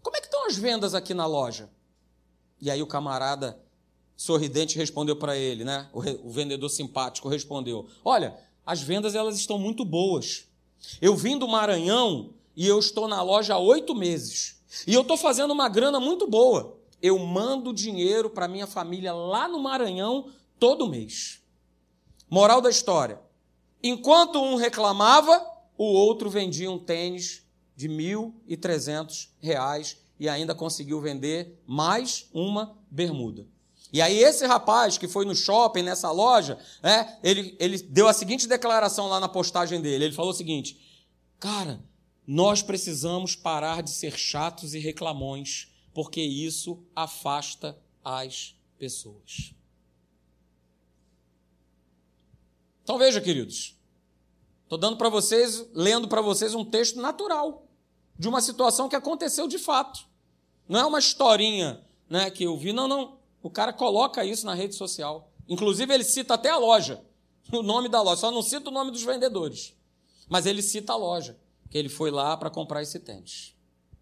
Como 0.00 0.16
é 0.16 0.20
que 0.20 0.26
estão 0.26 0.46
as 0.46 0.56
vendas 0.56 0.94
aqui 0.94 1.12
na 1.12 1.26
loja? 1.26 1.68
E 2.60 2.70
aí 2.70 2.80
o 2.80 2.86
camarada 2.86 3.60
sorridente 4.16 4.78
respondeu 4.78 5.16
para 5.16 5.36
ele, 5.36 5.64
né? 5.64 5.90
O, 5.92 6.30
vendedor 6.30 6.68
simpático 6.68 7.28
respondeu: 7.28 7.88
Olha, 8.04 8.38
as 8.64 8.80
vendas 8.80 9.16
elas 9.16 9.34
estão 9.34 9.58
muito 9.58 9.84
boas. 9.84 10.46
Eu 11.00 11.16
vim 11.16 11.36
do 11.36 11.48
Maranhão 11.48 12.34
e 12.56 12.66
eu 12.66 12.78
estou 12.78 13.08
na 13.08 13.22
loja 13.22 13.54
há 13.54 13.58
oito 13.58 13.94
meses. 13.94 14.62
E 14.86 14.94
eu 14.94 15.02
estou 15.02 15.16
fazendo 15.16 15.52
uma 15.52 15.68
grana 15.68 16.00
muito 16.00 16.26
boa. 16.26 16.78
Eu 17.00 17.18
mando 17.18 17.72
dinheiro 17.72 18.30
para 18.30 18.48
minha 18.48 18.66
família 18.66 19.12
lá 19.12 19.46
no 19.46 19.60
Maranhão 19.60 20.30
todo 20.58 20.88
mês. 20.88 21.40
Moral 22.28 22.60
da 22.60 22.70
história: 22.70 23.20
enquanto 23.82 24.42
um 24.42 24.56
reclamava, 24.56 25.44
o 25.76 25.84
outro 25.84 26.30
vendia 26.30 26.70
um 26.70 26.78
tênis 26.78 27.44
de 27.76 27.88
R$ 27.88 27.94
1.300 28.48 29.96
e 30.18 30.28
ainda 30.28 30.54
conseguiu 30.54 31.00
vender 31.00 31.60
mais 31.66 32.28
uma 32.32 32.76
bermuda. 32.90 33.46
E 33.92 34.00
aí 34.00 34.18
esse 34.18 34.44
rapaz 34.46 34.98
que 34.98 35.06
foi 35.06 35.24
no 35.24 35.36
shopping, 35.36 35.82
nessa 35.82 36.10
loja, 36.10 36.58
é, 36.82 37.06
ele, 37.22 37.56
ele 37.60 37.78
deu 37.78 38.08
a 38.08 38.12
seguinte 38.12 38.48
declaração 38.48 39.06
lá 39.06 39.20
na 39.20 39.28
postagem 39.28 39.80
dele. 39.80 40.06
Ele 40.06 40.14
falou 40.14 40.32
o 40.32 40.34
seguinte, 40.34 40.80
cara, 41.38 41.80
nós 42.26 42.62
precisamos 42.62 43.36
parar 43.36 43.82
de 43.82 43.90
ser 43.90 44.16
chatos 44.16 44.74
e 44.74 44.78
reclamões, 44.78 45.68
porque 45.92 46.20
isso 46.20 46.82
afasta 46.94 47.78
as 48.02 48.56
pessoas. 48.78 49.54
Então 52.82 52.98
veja, 52.98 53.20
queridos, 53.20 53.78
estou 54.62 54.78
dando 54.78 54.96
para 54.96 55.08
vocês, 55.08 55.66
lendo 55.72 56.08
para 56.08 56.20
vocês 56.20 56.54
um 56.54 56.64
texto 56.64 57.00
natural 57.00 57.66
de 58.18 58.28
uma 58.28 58.40
situação 58.40 58.88
que 58.88 58.96
aconteceu 58.96 59.48
de 59.48 59.58
fato. 59.58 60.06
Não 60.68 60.80
é 60.80 60.84
uma 60.84 60.98
historinha 60.98 61.84
né, 62.08 62.30
que 62.30 62.44
eu 62.44 62.56
vi, 62.56 62.72
não, 62.72 62.86
não. 62.86 63.18
O 63.42 63.50
cara 63.50 63.72
coloca 63.72 64.24
isso 64.24 64.46
na 64.46 64.54
rede 64.54 64.74
social. 64.74 65.30
Inclusive, 65.48 65.92
ele 65.92 66.04
cita 66.04 66.34
até 66.34 66.50
a 66.50 66.56
loja, 66.56 67.04
o 67.52 67.62
nome 67.62 67.88
da 67.88 68.00
loja, 68.00 68.20
só 68.20 68.30
não 68.30 68.42
cita 68.42 68.70
o 68.70 68.72
nome 68.72 68.90
dos 68.90 69.02
vendedores. 69.02 69.74
Mas 70.28 70.46
ele 70.46 70.62
cita 70.62 70.92
a 70.92 70.96
loja, 70.96 71.38
que 71.74 71.78
ele 71.78 71.88
foi 71.88 72.08
lá 72.12 72.36
para 72.36 72.48
comprar 72.48 72.82
esse 72.82 73.00
tênis. 73.00 73.52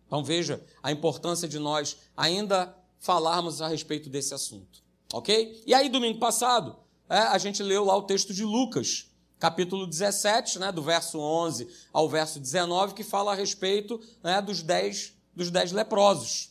Então 0.06 0.22
veja 0.22 0.62
a 0.82 0.92
importância 0.92 1.48
de 1.48 1.58
nós 1.58 1.96
ainda 2.14 2.76
falarmos 2.98 3.62
a 3.62 3.68
respeito 3.68 4.10
desse 4.10 4.34
assunto. 4.34 4.82
Ok? 5.10 5.62
E 5.66 5.72
aí, 5.72 5.88
domingo 5.88 6.18
passado, 6.18 6.76
é, 7.08 7.16
a 7.16 7.38
gente 7.38 7.62
leu 7.62 7.82
lá 7.82 7.96
o 7.96 8.02
texto 8.02 8.34
de 8.34 8.44
Lucas, 8.44 9.06
capítulo 9.38 9.86
17, 9.86 10.58
né, 10.58 10.70
do 10.70 10.82
verso 10.82 11.18
11 11.18 11.66
ao 11.94 12.10
verso 12.10 12.38
19, 12.38 12.92
que 12.92 13.02
fala 13.02 13.32
a 13.32 13.34
respeito 13.34 13.98
né, 14.22 14.42
dos, 14.42 14.62
dez, 14.62 15.14
dos 15.34 15.50
dez 15.50 15.72
leprosos. 15.72 16.50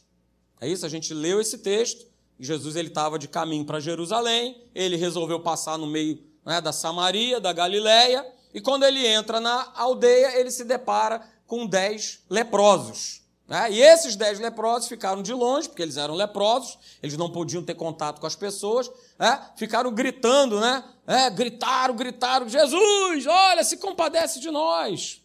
É 0.59 0.67
isso? 0.67 0.87
A 0.87 0.89
gente 0.89 1.13
leu 1.13 1.39
esse 1.39 1.59
texto. 1.59 2.03
Jesus 2.39 2.75
ele 2.75 2.87
estava 2.87 3.19
de 3.19 3.27
caminho 3.27 3.63
para 3.63 3.79
Jerusalém, 3.79 4.59
ele 4.73 4.95
resolveu 4.95 5.39
passar 5.39 5.77
no 5.77 5.85
meio 5.85 6.19
né, 6.43 6.59
da 6.59 6.73
Samaria, 6.73 7.39
da 7.39 7.53
Galiléia, 7.53 8.25
e 8.53 8.61
quando 8.61 8.83
ele 8.83 9.05
entra 9.05 9.39
na 9.39 9.71
aldeia, 9.75 10.39
ele 10.39 10.51
se 10.51 10.63
depara 10.63 11.21
com 11.47 11.65
dez 11.65 12.23
leprosos. 12.29 13.21
Né? 13.51 13.69
E 13.71 13.81
esses 13.81 14.15
dez 14.15 14.39
leprosos 14.39 14.87
ficaram 14.87 15.21
de 15.21 15.33
longe, 15.33 15.67
porque 15.67 15.81
eles 15.81 15.97
eram 15.97 16.15
leprosos, 16.15 16.77
eles 17.03 17.17
não 17.17 17.29
podiam 17.29 17.61
ter 17.61 17.75
contato 17.75 18.21
com 18.21 18.25
as 18.25 18.33
pessoas, 18.33 18.89
né? 19.19 19.45
ficaram 19.57 19.91
gritando, 19.93 20.59
né? 20.59 20.81
É, 21.05 21.29
gritaram, 21.29 21.93
gritaram: 21.93 22.47
Jesus, 22.47 23.27
olha, 23.27 23.63
se 23.65 23.75
compadece 23.75 24.39
de 24.39 24.49
nós. 24.49 25.21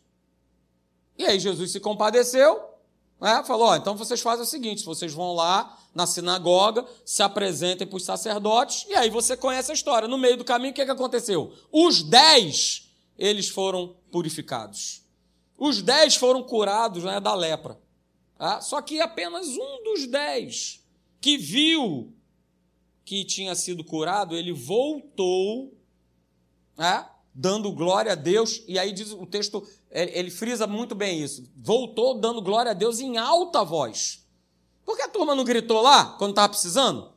E 1.17 1.25
aí 1.25 1.39
Jesus 1.39 1.71
se 1.71 1.79
compadeceu, 1.79 2.61
né? 3.21 3.45
falou: 3.47 3.69
ó, 3.69 3.77
então 3.77 3.97
vocês 3.97 4.21
fazem 4.21 4.43
o 4.43 4.49
seguinte: 4.49 4.85
vocês 4.85 5.13
vão 5.13 5.33
lá 5.33 5.79
na 5.95 6.07
sinagoga, 6.07 6.85
se 7.05 7.23
apresentem 7.23 7.87
para 7.87 7.97
os 7.97 8.05
sacerdotes, 8.05 8.87
e 8.89 8.95
aí 8.95 9.09
você 9.09 9.37
conhece 9.37 9.71
a 9.71 9.75
história. 9.75 10.09
No 10.09 10.19
meio 10.19 10.37
do 10.37 10.45
caminho, 10.45 10.73
o 10.73 10.75
que, 10.75 10.85
que 10.85 10.91
aconteceu? 10.91 11.53
Os 11.71 12.03
dez, 12.03 12.86
eles 13.19 13.49
foram 13.49 13.97
purificados. 14.11 15.03
Os 15.57 15.81
dez 15.81 16.17
foram 16.17 16.43
curados 16.43 17.05
né, 17.05 17.19
da 17.19 17.35
lepra. 17.35 17.81
Tá? 18.39 18.61
Só 18.61 18.83
que 18.83 19.01
apenas 19.01 19.49
um 19.49 19.83
dos 19.85 20.07
dez 20.07 20.85
que 21.21 21.39
viu 21.39 22.13
que 23.05 23.25
tinha 23.25 23.55
sido 23.55 23.85
curado, 23.85 24.37
ele 24.37 24.53
voltou, 24.53 25.73
né, 26.77 27.09
dando 27.33 27.71
glória 27.71 28.13
a 28.13 28.17
Deus, 28.17 28.65
e 28.67 28.79
aí 28.79 28.93
diz 28.93 29.13
o 29.13 29.25
texto, 29.25 29.67
ele 29.91 30.31
frisa 30.31 30.67
muito 30.67 30.95
bem 30.95 31.23
isso. 31.23 31.49
Voltou 31.57 32.19
dando 32.19 32.43
glória 32.43 32.73
a 32.73 32.75
Deus 32.75 32.99
em 32.99 33.17
alta 33.17 33.65
voz. 33.65 34.27
Por 34.85 34.97
que 34.97 35.03
a 35.03 35.09
turma 35.09 35.35
não 35.35 35.45
gritou 35.45 35.81
lá 35.81 36.17
quando 36.19 36.31
estava 36.31 36.49
precisando? 36.49 37.13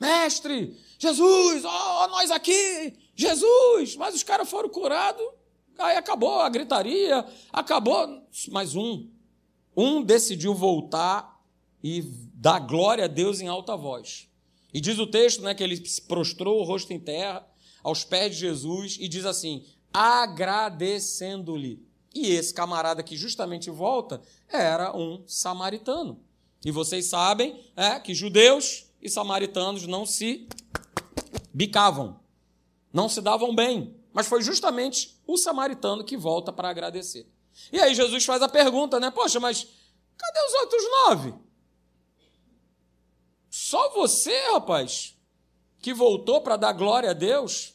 Mestre, 0.00 0.78
Jesus, 0.98 1.64
ó, 1.64 2.04
oh, 2.04 2.08
nós 2.08 2.30
aqui, 2.30 2.94
Jesus, 3.14 3.96
mas 3.96 4.14
os 4.14 4.22
caras 4.22 4.48
foram 4.48 4.68
curados, 4.68 5.26
aí 5.78 5.96
acabou 5.96 6.40
a 6.40 6.48
gritaria, 6.48 7.24
acabou. 7.52 8.22
Mais 8.50 8.74
um. 8.74 9.08
Um 9.76 10.02
decidiu 10.02 10.54
voltar 10.54 11.40
e 11.82 12.02
dar 12.34 12.58
glória 12.60 13.04
a 13.04 13.08
Deus 13.08 13.40
em 13.40 13.48
alta 13.48 13.76
voz. 13.76 14.28
E 14.72 14.80
diz 14.80 14.98
o 14.98 15.06
texto 15.06 15.42
né, 15.42 15.54
que 15.54 15.62
ele 15.62 15.76
se 15.86 16.02
prostrou 16.02 16.60
o 16.60 16.64
rosto 16.64 16.92
em 16.92 17.00
terra, 17.00 17.46
aos 17.82 18.04
pés 18.04 18.34
de 18.34 18.40
Jesus, 18.40 18.96
e 19.00 19.08
diz 19.08 19.24
assim: 19.24 19.64
agradecendo-lhe. 19.92 21.84
E 22.14 22.28
esse 22.28 22.52
camarada 22.52 23.02
que 23.02 23.16
justamente 23.16 23.70
volta 23.70 24.22
era 24.48 24.96
um 24.96 25.22
samaritano. 25.26 26.20
E 26.64 26.70
vocês 26.70 27.06
sabem 27.06 27.60
é, 27.76 27.98
que 28.00 28.14
judeus 28.14 28.86
e 29.00 29.08
samaritanos 29.08 29.86
não 29.86 30.04
se 30.04 30.48
bicavam, 31.52 32.20
não 32.92 33.08
se 33.08 33.20
davam 33.20 33.54
bem. 33.54 33.95
Mas 34.16 34.28
foi 34.28 34.40
justamente 34.40 35.20
o 35.26 35.36
samaritano 35.36 36.02
que 36.02 36.16
volta 36.16 36.50
para 36.50 36.70
agradecer. 36.70 37.30
E 37.70 37.78
aí 37.78 37.94
Jesus 37.94 38.24
faz 38.24 38.40
a 38.40 38.48
pergunta, 38.48 38.98
né? 38.98 39.10
Poxa, 39.10 39.38
mas 39.38 39.68
cadê 40.16 40.40
os 40.40 40.54
outros 40.54 40.82
nove? 40.90 41.34
Só 43.50 43.90
você, 43.90 44.34
rapaz, 44.52 45.18
que 45.80 45.92
voltou 45.92 46.40
para 46.40 46.56
dar 46.56 46.72
glória 46.72 47.10
a 47.10 47.12
Deus? 47.12 47.74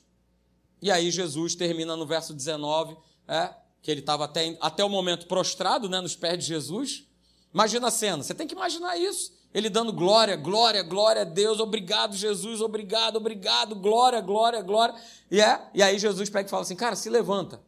E 0.82 0.89
aí 0.89 1.12
Jesus 1.12 1.54
termina 1.54 1.95
no 1.95 2.08
verso 2.08 2.34
19, 2.34 2.97
é, 3.27 3.54
que 3.80 3.91
ele 3.91 3.99
estava 3.99 4.25
até, 4.25 4.58
até 4.60 4.84
o 4.84 4.89
momento 4.89 5.27
prostrado 5.27 5.88
né, 5.88 6.01
nos 6.01 6.15
pés 6.15 6.39
de 6.39 6.45
Jesus. 6.45 7.06
Imagina 7.54 7.89
a 7.89 7.91
cena, 7.91 8.23
você 8.23 8.34
tem 8.34 8.47
que 8.47 8.56
imaginar 8.56 8.97
isso. 8.97 9.32
Ele 9.53 9.69
dando 9.69 9.91
glória, 9.91 10.35
glória, 10.37 10.81
glória 10.81 11.23
a 11.23 11.25
Deus, 11.25 11.59
obrigado, 11.59 12.15
Jesus, 12.15 12.61
obrigado, 12.61 13.17
obrigado, 13.17 13.75
glória, 13.75 14.21
glória, 14.21 14.61
glória. 14.61 14.95
E, 15.29 15.41
é, 15.41 15.69
e 15.73 15.83
aí 15.83 15.99
Jesus 15.99 16.29
pega 16.29 16.47
e 16.47 16.49
fala 16.49 16.63
assim: 16.63 16.75
cara, 16.75 16.95
se 16.95 17.09
levanta. 17.09 17.61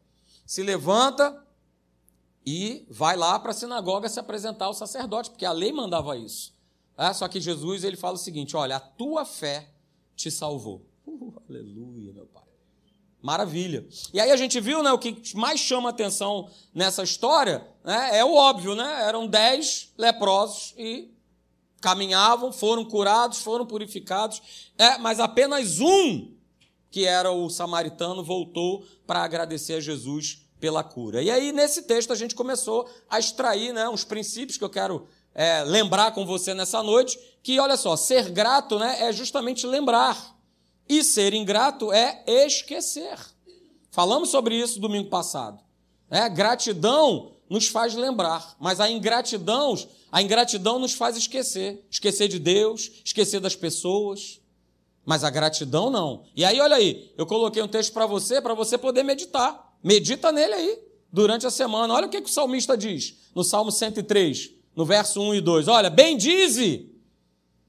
Se 0.45 0.63
levanta 0.63 1.45
e 2.45 2.85
vai 2.89 3.17
lá 3.17 3.37
para 3.37 3.51
a 3.51 3.53
sinagoga 3.53 4.07
se 4.07 4.19
apresentar 4.19 4.65
ao 4.65 4.73
sacerdote, 4.73 5.29
porque 5.29 5.45
a 5.45 5.51
lei 5.51 5.71
mandava 5.71 6.17
isso. 6.17 6.53
É, 6.97 7.11
só 7.13 7.27
que 7.27 7.41
Jesus 7.41 7.83
ele 7.83 7.97
fala 7.97 8.15
o 8.15 8.19
seguinte: 8.19 8.55
olha, 8.55 8.77
a 8.77 8.79
tua 8.79 9.25
fé 9.25 9.69
te 10.15 10.31
salvou. 10.31 10.85
Uh, 11.05 11.33
aleluia, 11.49 12.13
meu 12.13 12.25
Pai. 12.27 12.43
Maravilha. 13.21 13.87
E 14.13 14.19
aí 14.19 14.31
a 14.31 14.35
gente 14.35 14.59
viu, 14.59 14.83
né, 14.83 14.91
o 14.91 14.99
que 14.99 15.21
mais 15.35 15.59
chama 15.59 15.89
atenção 15.89 16.49
nessa 16.73 17.03
história 17.03 17.65
né, 17.83 18.17
é 18.17 18.25
o 18.25 18.33
óbvio, 18.33 18.75
né? 18.75 19.03
Eram 19.07 19.25
dez 19.25 19.93
leprosos 19.97 20.73
e 20.77 21.12
caminhavam, 21.83 22.49
foram 22.49 22.85
curados, 22.85 23.39
foram 23.39 23.65
purificados, 23.65 24.41
é, 24.77 24.97
mas 24.99 25.19
apenas 25.19 25.81
um, 25.81 26.33
que 26.89 27.05
era 27.05 27.29
o 27.29 27.49
samaritano, 27.49 28.23
voltou 28.23 28.85
para 29.05 29.21
agradecer 29.21 29.73
a 29.73 29.81
Jesus 29.81 30.45
pela 30.61 30.81
cura. 30.81 31.21
E 31.21 31.29
aí, 31.29 31.51
nesse 31.51 31.81
texto, 31.81 32.13
a 32.13 32.15
gente 32.15 32.35
começou 32.35 32.89
a 33.09 33.19
extrair 33.19 33.73
né, 33.73 33.89
uns 33.89 34.05
princípios 34.05 34.57
que 34.57 34.63
eu 34.63 34.69
quero 34.69 35.05
é, 35.35 35.61
lembrar 35.65 36.13
com 36.13 36.25
você 36.25 36.53
nessa 36.53 36.81
noite, 36.81 37.19
que, 37.43 37.59
olha 37.59 37.75
só, 37.75 37.97
ser 37.97 38.29
grato 38.29 38.79
né, 38.79 39.01
é 39.01 39.11
justamente 39.11 39.67
lembrar. 39.67 40.37
E 40.87 41.03
ser 41.03 41.33
ingrato 41.33 41.91
é 41.91 42.23
esquecer. 42.25 43.19
Falamos 43.91 44.29
sobre 44.29 44.55
isso 44.55 44.79
domingo 44.79 45.09
passado. 45.09 45.59
É, 46.09 46.29
gratidão 46.29 47.33
nos 47.53 47.67
faz 47.67 47.93
lembrar, 47.93 48.55
mas 48.59 48.79
a 48.79 48.89
ingratidão, 48.89 49.77
a 50.11 50.23
ingratidão 50.23 50.79
nos 50.79 50.93
faz 50.93 51.15
esquecer, 51.15 51.85
esquecer 51.87 52.27
de 52.27 52.39
Deus, 52.39 52.89
esquecer 53.05 53.39
das 53.39 53.55
pessoas. 53.55 54.41
Mas 55.05 55.23
a 55.23 55.29
gratidão 55.29 55.91
não. 55.91 56.23
E 56.35 56.43
aí, 56.43 56.59
olha 56.59 56.77
aí, 56.77 57.13
eu 57.15 57.27
coloquei 57.27 57.61
um 57.61 57.67
texto 57.67 57.93
para 57.93 58.07
você, 58.07 58.41
para 58.41 58.55
você 58.55 58.75
poder 58.75 59.03
meditar. 59.03 59.77
Medita 59.83 60.31
nele 60.31 60.53
aí, 60.55 60.79
durante 61.11 61.45
a 61.45 61.51
semana. 61.51 61.93
Olha 61.93 62.07
o 62.07 62.09
que, 62.09 62.21
que 62.21 62.29
o 62.29 62.33
salmista 62.33 62.75
diz 62.75 63.13
no 63.35 63.43
Salmo 63.43 63.71
103, 63.71 64.49
no 64.75 64.83
verso 64.83 65.21
1 65.21 65.35
e 65.35 65.41
2. 65.41 65.67
Olha, 65.67 65.91
bendize, 65.91 66.89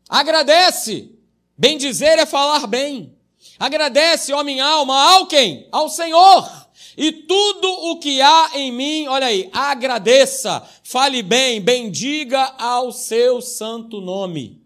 agradece, 0.08 1.14
Bem 1.58 1.76
dizer 1.76 2.18
é 2.18 2.24
falar 2.24 2.66
bem. 2.66 3.14
Agradece, 3.58 4.32
ó 4.32 4.42
minha 4.42 4.64
alma, 4.64 4.98
ao 5.12 5.26
quem? 5.26 5.68
Ao 5.70 5.90
Senhor. 5.90 6.63
E 6.96 7.10
tudo 7.10 7.68
o 7.68 7.98
que 7.98 8.20
há 8.20 8.50
em 8.54 8.70
mim, 8.70 9.06
olha 9.08 9.26
aí, 9.26 9.48
agradeça, 9.52 10.62
fale 10.82 11.22
bem, 11.22 11.60
bendiga 11.60 12.54
ao 12.58 12.92
seu 12.92 13.40
santo 13.40 14.00
nome. 14.00 14.62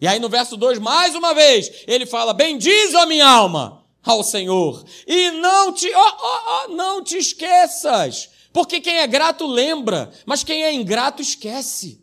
E 0.00 0.06
aí 0.06 0.18
no 0.18 0.28
verso 0.28 0.56
2, 0.56 0.78
mais 0.78 1.14
uma 1.14 1.34
vez, 1.34 1.84
ele 1.86 2.06
fala: 2.06 2.34
Bendiz, 2.34 2.94
ó 2.94 3.06
minha 3.06 3.26
alma, 3.26 3.84
ao 4.04 4.22
Senhor. 4.22 4.84
E 5.06 5.30
não 5.32 5.72
te, 5.72 5.90
ó, 5.92 6.16
ó, 6.18 6.42
ó, 6.46 6.68
não 6.68 7.02
te 7.02 7.16
esqueças. 7.16 8.30
Porque 8.52 8.80
quem 8.80 8.98
é 8.98 9.06
grato 9.06 9.46
lembra, 9.46 10.10
mas 10.24 10.42
quem 10.42 10.64
é 10.64 10.72
ingrato 10.72 11.20
esquece. 11.20 12.02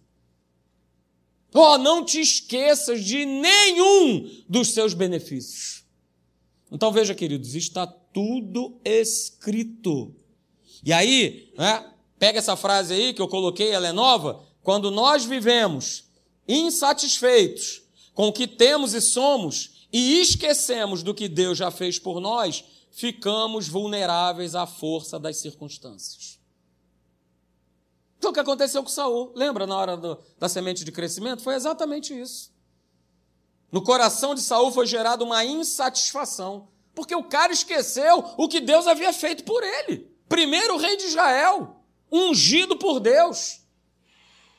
Oh, 1.54 1.78
não 1.78 2.04
te 2.04 2.20
esqueças 2.20 3.04
de 3.04 3.26
nenhum 3.26 4.30
dos 4.50 4.70
seus 4.70 4.94
benefícios. 4.94 5.84
Então 6.72 6.92
veja, 6.92 7.14
queridos, 7.14 7.54
está 7.54 7.88
tudo 8.14 8.80
escrito. 8.86 10.14
E 10.86 10.94
aí, 10.94 11.52
né, 11.58 11.92
pega 12.20 12.40
essa 12.40 12.56
frase 12.56 12.94
aí 12.94 13.14
que 13.14 13.22
eu 13.22 13.28
coloquei, 13.28 13.72
ela 13.72 13.88
é 13.88 13.92
nova. 13.92 14.44
Quando 14.62 14.92
nós 14.92 15.26
vivemos 15.26 16.06
insatisfeitos 16.48 17.82
com 18.14 18.28
o 18.28 18.34
que 18.34 18.48
temos 18.48 18.94
e 18.94 19.02
somos 19.02 19.88
e 19.92 20.22
esquecemos 20.22 21.04
do 21.04 21.14
que 21.14 21.28
Deus 21.28 21.58
já 21.58 21.72
fez 21.72 22.00
por 22.00 22.20
nós, 22.20 22.64
ficamos 22.92 23.68
vulneráveis 23.68 24.56
à 24.56 24.66
força 24.66 25.20
das 25.20 25.38
circunstâncias. 25.38 26.40
Então 28.18 28.32
o 28.32 28.34
que 28.34 28.40
aconteceu 28.40 28.82
com 28.82 28.90
Saul? 28.90 29.34
Lembra 29.36 29.68
na 29.68 29.76
hora 29.76 29.98
do, 29.98 30.18
da 30.40 30.48
semente 30.48 30.86
de 30.86 30.92
crescimento? 30.92 31.42
Foi 31.42 31.56
exatamente 31.56 32.18
isso. 32.18 32.54
No 33.72 33.82
coração 33.84 34.34
de 34.36 34.42
Saul 34.42 34.72
foi 34.72 34.86
gerada 34.86 35.24
uma 35.24 35.44
insatisfação, 35.44 36.70
porque 36.94 37.16
o 37.16 37.24
cara 37.24 37.52
esqueceu 37.52 38.24
o 38.38 38.48
que 38.48 38.60
Deus 38.60 38.88
havia 38.88 39.12
feito 39.14 39.44
por 39.44 39.64
ele. 39.64 40.12
Primeiro 40.28 40.78
rei 40.78 40.98
de 40.98 41.06
Israel, 41.06 41.78
ungido 42.12 42.78
por 42.78 43.00
Deus. 43.00 43.62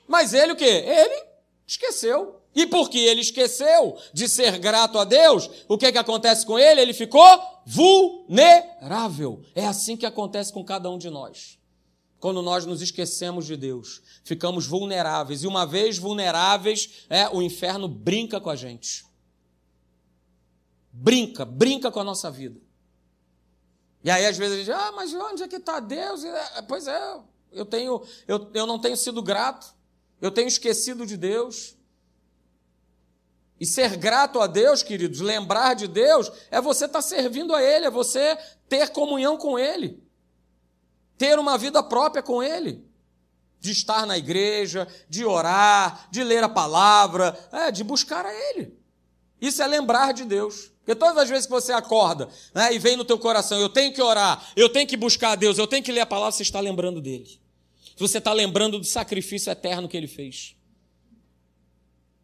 Mas 0.07 0.35
ele 0.35 0.53
o 0.53 0.57
quê? 0.57 0.64
Ele 0.64 1.23
esqueceu. 1.66 2.40
E 2.55 2.66
porque 2.66 2.99
ele 2.99 3.20
esqueceu 3.20 3.97
de 4.12 4.29
ser 4.29 4.59
grato 4.59 4.99
a 4.99 5.05
Deus, 5.05 5.51
o 5.66 5.77
que, 5.77 5.90
que 5.90 5.99
acontece 5.99 6.47
com 6.47 6.57
ele? 6.57 6.81
Ele 6.81 6.94
ficou 6.94 7.27
vulnerável. 7.66 9.42
É 9.55 9.66
assim 9.66 9.97
que 9.97 10.07
acontece 10.07 10.53
com 10.53 10.64
cada 10.64 10.88
um 10.88 10.97
de 10.97 11.11
nós 11.11 11.59
quando 12.25 12.40
nós 12.40 12.64
nos 12.64 12.81
esquecemos 12.81 13.47
de 13.47 13.55
Deus, 13.55 14.01
ficamos 14.25 14.66
vulneráveis. 14.66 15.42
E 15.42 15.47
uma 15.47 15.66
vez 15.66 15.99
vulneráveis, 15.99 17.05
é, 17.11 17.29
o 17.29 17.42
inferno 17.42 17.87
brinca 17.87 18.40
com 18.40 18.49
a 18.49 18.57
gente. 18.57 19.05
Brinca, 20.96 21.44
brinca 21.44 21.90
com 21.90 22.00
a 22.00 22.04
nossa 22.04 22.30
vida. 22.30 22.61
E 24.02 24.11
aí, 24.11 24.24
às 24.26 24.37
vezes, 24.37 24.54
a 24.54 24.59
gente, 24.59 24.72
ah, 24.72 24.92
mas 24.92 25.12
onde 25.12 25.42
é 25.42 25.48
que 25.48 25.57
está 25.57 25.80
Deus? 25.80 26.24
É, 26.24 26.62
pois 26.62 26.87
é, 26.87 27.20
eu, 27.52 27.64
tenho, 27.66 28.02
eu, 28.28 28.50
eu 28.54 28.66
não 28.66 28.78
tenho 28.78 28.96
sido 28.96 29.22
grato, 29.22 29.74
eu 30.20 30.30
tenho 30.30 30.46
esquecido 30.46 31.04
de 31.04 31.16
Deus. 31.16 31.76
E 33.59 33.66
ser 33.66 33.96
grato 33.96 34.40
a 34.40 34.46
Deus, 34.46 34.83
queridos, 34.83 35.20
lembrar 35.20 35.74
de 35.74 35.88
Deus, 35.88 36.30
é 36.50 36.61
você 36.61 36.85
estar 36.85 36.98
tá 36.98 37.02
servindo 37.02 37.54
a 37.54 37.62
Ele, 37.62 37.87
é 37.87 37.90
você 37.90 38.37
ter 38.68 38.90
comunhão 38.90 39.37
com 39.37 39.59
Ele 39.59 40.04
ter 41.16 41.38
uma 41.38 41.57
vida 41.57 41.83
própria 41.83 42.22
com 42.22 42.42
Ele. 42.42 42.85
de 43.61 43.72
estar 43.72 44.04
na 44.04 44.18
igreja, 44.18 44.87
de 45.09 45.24
orar, 45.24 46.07
de 46.11 46.22
ler 46.22 46.44
a 46.44 46.50
palavra, 46.50 47.35
é, 47.50 47.70
de 47.70 47.83
buscar 47.83 48.26
a 48.26 48.35
Ele. 48.50 48.78
Isso 49.46 49.62
é 49.62 49.66
lembrar 49.66 50.12
de 50.12 50.24
Deus. 50.24 50.70
Porque 50.78 50.94
todas 50.94 51.18
as 51.18 51.28
vezes 51.28 51.46
que 51.46 51.52
você 51.52 51.72
acorda 51.72 52.28
né, 52.54 52.74
e 52.74 52.78
vem 52.78 52.96
no 52.96 53.04
teu 53.04 53.18
coração, 53.18 53.59
eu 53.59 53.68
tenho 53.68 53.92
que 53.92 54.02
orar, 54.02 54.50
eu 54.57 54.68
tenho 54.68 54.87
que 54.87 54.96
buscar 54.96 55.33
a 55.33 55.35
Deus, 55.35 55.59
eu 55.59 55.66
tenho 55.66 55.83
que 55.83 55.92
ler 55.92 56.00
a 56.00 56.07
palavra, 56.07 56.33
você 56.33 56.42
está 56.42 56.61
lembrando 56.61 57.00
dele. 57.00 57.40
Você 57.96 58.18
está 58.18 58.33
lembrando 58.33 58.78
do 58.78 58.85
sacrifício 58.85 59.50
eterno 59.50 59.88
que 59.88 59.96
ele 59.96 60.07
fez. 60.07 60.57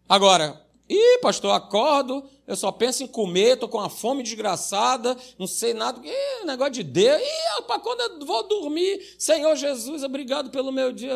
Agora, 0.08 0.60
ih, 0.88 1.18
pastor, 1.22 1.52
acordo, 1.52 2.28
eu 2.46 2.56
só 2.56 2.72
penso 2.72 3.02
em 3.02 3.06
comer, 3.06 3.54
estou 3.54 3.68
com 3.68 3.78
uma 3.78 3.88
fome 3.88 4.22
desgraçada, 4.22 5.16
não 5.38 5.46
sei 5.46 5.72
nada, 5.72 6.00
ih, 6.04 6.44
negócio 6.44 6.72
de 6.72 6.82
Deus, 6.82 7.20
ih, 7.20 7.62
para 7.62 7.78
quando 7.78 8.00
eu 8.00 8.26
vou 8.26 8.46
dormir, 8.48 9.14
Senhor 9.18 9.54
Jesus, 9.54 10.02
obrigado 10.02 10.50
pelo 10.50 10.72
meu 10.72 10.90
dia. 10.90 11.14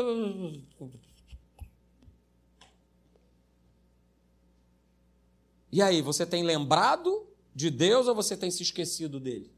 E 5.74 5.82
aí, 5.82 6.00
você 6.00 6.24
tem 6.24 6.44
lembrado 6.44 7.26
de 7.52 7.68
Deus 7.68 8.06
ou 8.06 8.14
você 8.14 8.36
tem 8.36 8.48
se 8.48 8.62
esquecido 8.62 9.18
dele? 9.18 9.50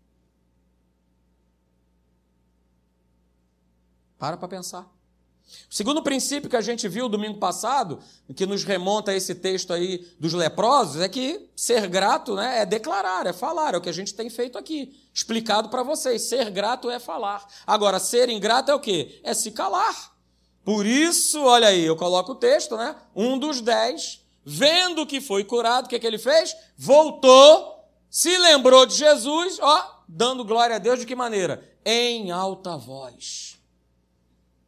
Para 4.17 4.39
para 4.39 4.49
pensar. 4.49 4.91
O 5.71 5.75
segundo 5.75 6.03
princípio 6.03 6.49
que 6.49 6.57
a 6.57 6.63
gente 6.63 6.89
viu 6.89 7.07
domingo 7.07 7.39
passado, 7.39 8.01
que 8.35 8.47
nos 8.47 8.65
remonta 8.65 9.11
a 9.11 9.15
esse 9.15 9.35
texto 9.35 9.75
aí 9.75 10.11
dos 10.19 10.33
leprosos, 10.33 11.03
é 11.03 11.09
que 11.11 11.51
ser 11.55 11.87
grato 11.87 12.35
né, 12.35 12.61
é 12.61 12.65
declarar, 12.65 13.27
é 13.27 13.35
falar, 13.35 13.75
é 13.75 13.77
o 13.77 13.83
que 13.83 13.91
a 13.91 13.93
gente 13.93 14.15
tem 14.15 14.31
feito 14.31 14.57
aqui, 14.57 14.99
explicado 15.13 15.69
para 15.69 15.83
vocês. 15.83 16.23
Ser 16.23 16.51
grato 16.51 16.89
é 16.89 16.99
falar. 16.99 17.47
Agora, 17.67 17.99
ser 17.99 18.31
ingrato 18.31 18.71
é 18.71 18.75
o 18.75 18.81
quê? 18.81 19.21
É 19.23 19.35
se 19.35 19.51
calar. 19.51 20.17
Por 20.65 20.87
isso, 20.87 21.43
olha 21.43 21.69
aí, 21.69 21.85
eu 21.85 21.95
coloco 21.95 22.33
o 22.33 22.37
texto, 22.37 22.75
né? 22.75 22.97
Um 23.15 23.39
dos 23.39 23.61
dez, 23.61 24.26
vendo 24.47 25.05
que 25.05 25.21
foi 25.21 25.43
curado, 25.45 25.87
o 25.87 25.89
que, 25.89 25.99
que 25.99 26.07
ele 26.07 26.19
fez? 26.19 26.57
Voltou, 26.79 27.85
se 28.09 28.39
lembrou 28.39 28.87
de 28.87 28.95
Jesus, 28.95 29.59
ó, 29.61 30.05
dando 30.09 30.45
glória 30.45 30.77
a 30.77 30.79
Deus 30.79 31.01
de 31.01 31.07
que 31.07 31.17
maneira? 31.17 31.63
Em 31.85 32.31
alta 32.31 32.77
voz 32.77 33.57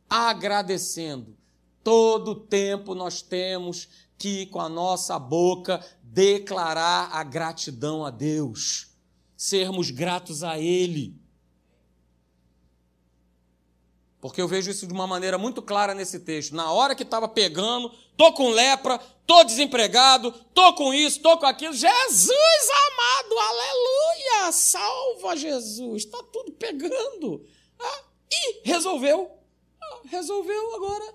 agradecendo. 0.08 1.36
Todo 1.82 2.34
tempo 2.34 2.94
nós 2.94 3.22
temos 3.22 3.88
que, 4.16 4.46
com 4.46 4.60
a 4.60 4.68
nossa 4.68 5.18
boca, 5.18 5.84
declarar 6.02 7.10
a 7.12 7.22
gratidão 7.22 8.04
a 8.04 8.10
Deus, 8.10 8.88
sermos 9.36 9.90
gratos 9.90 10.42
a 10.42 10.58
Ele. 10.58 11.14
Porque 14.20 14.42
eu 14.42 14.48
vejo 14.48 14.70
isso 14.70 14.86
de 14.86 14.92
uma 14.92 15.06
maneira 15.06 15.38
muito 15.38 15.62
clara 15.62 15.94
nesse 15.94 16.20
texto. 16.20 16.54
Na 16.54 16.72
hora 16.72 16.94
que 16.94 17.04
estava 17.04 17.28
pegando, 17.28 17.90
tô 18.16 18.32
com 18.32 18.50
lepra, 18.50 18.98
tô 19.26 19.44
desempregado, 19.44 20.32
tô 20.52 20.72
com 20.72 20.92
isso, 20.92 21.20
tô 21.20 21.38
com 21.38 21.46
aquilo. 21.46 21.72
Jesus 21.72 22.68
amado, 22.88 23.38
aleluia! 23.38 24.52
Salva 24.52 25.36
Jesus! 25.36 26.04
Está 26.04 26.22
tudo 26.32 26.52
pegando. 26.52 27.44
Ah, 27.78 28.02
e 28.32 28.60
resolveu 28.64 29.38
resolveu 30.08 30.74
agora. 30.74 31.14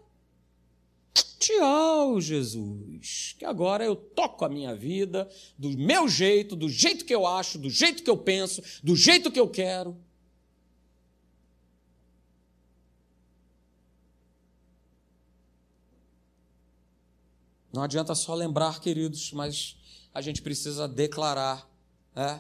Tchau, 1.40 2.22
Jesus. 2.22 3.36
Que 3.38 3.46
agora 3.46 3.84
eu 3.84 3.96
toco 3.96 4.46
a 4.46 4.50
minha 4.50 4.74
vida 4.74 5.30
do 5.58 5.70
meu 5.72 6.08
jeito, 6.08 6.56
do 6.56 6.70
jeito 6.70 7.04
que 7.04 7.14
eu 7.14 7.28
acho, 7.28 7.60
do 7.60 7.70
jeito 7.70 8.02
que 8.02 8.10
eu 8.10 8.18
penso, 8.18 8.64
do 8.82 8.96
jeito 8.96 9.32
que 9.32 9.40
eu 9.40 9.50
quero. 9.50 9.98
Não 17.74 17.82
adianta 17.82 18.16
só 18.16 18.34
lembrar, 18.36 18.80
queridos, 18.80 19.34
mas 19.34 19.76
a 20.14 20.22
gente 20.22 20.42
precisa 20.42 20.88
declarar. 20.88 21.68
É? 22.16 22.40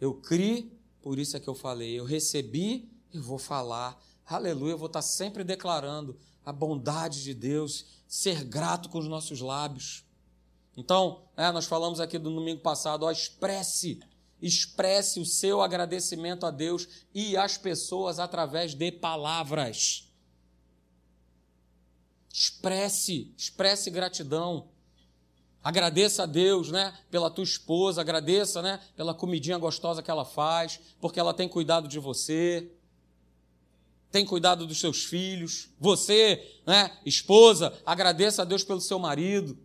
Eu 0.00 0.14
criei, 0.14 0.76
por 1.00 1.18
isso 1.18 1.36
é 1.36 1.40
que 1.40 1.48
eu 1.48 1.54
falei. 1.54 1.98
Eu 1.98 2.04
recebi, 2.04 2.90
eu 3.14 3.22
vou 3.22 3.38
falar 3.38 3.98
aleluia, 4.34 4.72
eu 4.72 4.78
vou 4.78 4.86
estar 4.86 5.02
sempre 5.02 5.44
declarando 5.44 6.18
a 6.44 6.52
bondade 6.52 7.22
de 7.22 7.34
Deus, 7.34 7.84
ser 8.06 8.44
grato 8.44 8.88
com 8.88 8.98
os 8.98 9.08
nossos 9.08 9.40
lábios. 9.40 10.04
Então, 10.76 11.24
é, 11.36 11.50
nós 11.52 11.66
falamos 11.66 12.00
aqui 12.00 12.18
do 12.18 12.34
domingo 12.34 12.60
passado, 12.60 13.04
ó, 13.04 13.10
expresse, 13.10 14.00
expresse 14.40 15.20
o 15.20 15.26
seu 15.26 15.60
agradecimento 15.60 16.46
a 16.46 16.50
Deus 16.50 16.88
e 17.14 17.36
às 17.36 17.56
pessoas 17.56 18.18
através 18.18 18.74
de 18.74 18.90
palavras. 18.90 20.10
Expresse, 22.32 23.32
expresse 23.36 23.90
gratidão. 23.90 24.68
Agradeça 25.62 26.24
a 26.24 26.26
Deus, 26.26 26.70
né, 26.70 26.92
pela 27.10 27.30
tua 27.30 27.44
esposa, 27.44 28.00
agradeça, 28.00 28.60
né, 28.60 28.80
pela 28.96 29.14
comidinha 29.14 29.56
gostosa 29.58 30.02
que 30.02 30.10
ela 30.10 30.24
faz, 30.24 30.80
porque 31.00 31.20
ela 31.20 31.32
tem 31.32 31.48
cuidado 31.48 31.86
de 31.86 31.98
você 31.98 32.70
tem 34.12 34.26
cuidado 34.26 34.66
dos 34.66 34.78
seus 34.78 35.04
filhos. 35.04 35.70
Você, 35.80 36.60
né, 36.66 36.92
esposa, 37.04 37.72
agradeça 37.84 38.42
a 38.42 38.44
Deus 38.44 38.62
pelo 38.62 38.80
seu 38.80 38.98
marido, 38.98 39.58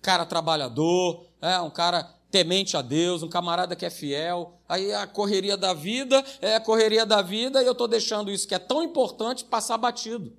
cara 0.00 0.24
trabalhador, 0.24 1.26
é, 1.42 1.58
um 1.60 1.68
cara 1.68 2.14
temente 2.30 2.76
a 2.76 2.82
Deus, 2.82 3.22
um 3.22 3.28
camarada 3.28 3.74
que 3.74 3.84
é 3.84 3.90
fiel. 3.90 4.60
Aí 4.68 4.92
a 4.92 5.06
correria 5.06 5.56
da 5.56 5.74
vida 5.74 6.24
é 6.40 6.54
a 6.54 6.60
correria 6.60 7.04
da 7.04 7.20
vida 7.20 7.60
e 7.60 7.66
eu 7.66 7.72
estou 7.72 7.88
deixando 7.88 8.30
isso 8.30 8.46
que 8.46 8.54
é 8.54 8.58
tão 8.58 8.82
importante 8.82 9.44
passar 9.44 9.76
batido. 9.76 10.32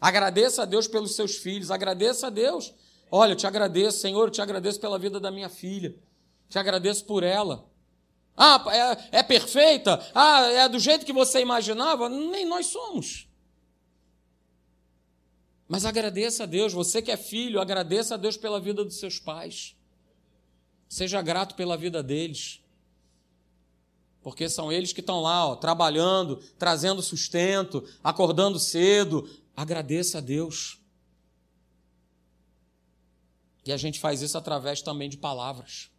Agradeça 0.00 0.62
a 0.62 0.64
Deus 0.64 0.88
pelos 0.88 1.14
seus 1.14 1.36
filhos, 1.36 1.70
agradeça 1.70 2.26
a 2.26 2.30
Deus. 2.30 2.74
Olha, 3.10 3.32
eu 3.32 3.36
te 3.36 3.46
agradeço, 3.46 3.98
Senhor, 3.98 4.26
eu 4.26 4.30
te 4.30 4.42
agradeço 4.42 4.80
pela 4.80 4.98
vida 4.98 5.20
da 5.20 5.30
minha 5.30 5.48
filha. 5.48 5.94
Te 6.48 6.58
agradeço 6.58 7.04
por 7.04 7.22
ela. 7.22 7.68
Ah, 8.36 8.62
é, 9.12 9.18
é 9.18 9.22
perfeita? 9.22 10.04
Ah, 10.14 10.42
é 10.50 10.68
do 10.68 10.78
jeito 10.78 11.06
que 11.06 11.12
você 11.12 11.40
imaginava? 11.40 12.08
Nem 12.08 12.44
nós 12.44 12.66
somos. 12.66 13.26
Mas 15.68 15.84
agradeça 15.84 16.44
a 16.44 16.46
Deus, 16.46 16.72
você 16.72 17.02
que 17.02 17.10
é 17.10 17.16
filho, 17.16 17.60
agradeça 17.60 18.14
a 18.14 18.16
Deus 18.16 18.36
pela 18.36 18.60
vida 18.60 18.84
dos 18.84 18.98
seus 18.98 19.18
pais. 19.18 19.74
Seja 20.88 21.20
grato 21.22 21.54
pela 21.54 21.76
vida 21.76 22.02
deles. 22.02 22.60
Porque 24.22 24.48
são 24.48 24.70
eles 24.70 24.92
que 24.92 25.00
estão 25.00 25.20
lá, 25.20 25.46
ó, 25.46 25.56
trabalhando, 25.56 26.36
trazendo 26.58 27.02
sustento, 27.02 27.84
acordando 28.02 28.58
cedo. 28.58 29.28
Agradeça 29.56 30.18
a 30.18 30.20
Deus. 30.20 30.80
E 33.66 33.72
a 33.72 33.76
gente 33.76 33.98
faz 33.98 34.22
isso 34.22 34.38
através 34.38 34.80
também 34.80 35.08
de 35.08 35.16
palavras. 35.16 35.90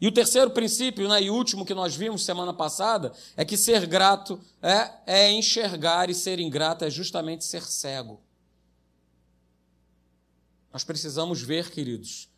E 0.00 0.06
o 0.06 0.12
terceiro 0.12 0.50
princípio, 0.50 1.08
né, 1.08 1.22
e 1.22 1.30
último 1.30 1.66
que 1.66 1.74
nós 1.74 1.96
vimos 1.96 2.24
semana 2.24 2.54
passada, 2.54 3.12
é 3.36 3.44
que 3.44 3.56
ser 3.56 3.86
grato 3.86 4.40
é, 4.62 4.92
é 5.06 5.32
enxergar 5.32 6.08
e 6.08 6.14
ser 6.14 6.38
ingrato 6.38 6.84
é 6.84 6.90
justamente 6.90 7.44
ser 7.44 7.62
cego. 7.62 8.20
Nós 10.72 10.84
precisamos 10.84 11.42
ver, 11.42 11.70
queridos, 11.70 12.28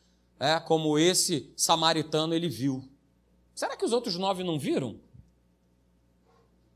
é, 0.40 0.59
como 0.59 0.98
esse 0.98 1.52
samaritano 1.57 2.35
ele 2.35 2.48
viu. 2.48 2.88
Será 3.54 3.76
que 3.76 3.85
os 3.85 3.92
outros 3.92 4.16
nove 4.16 4.42
não 4.42 4.59
viram? 4.59 4.98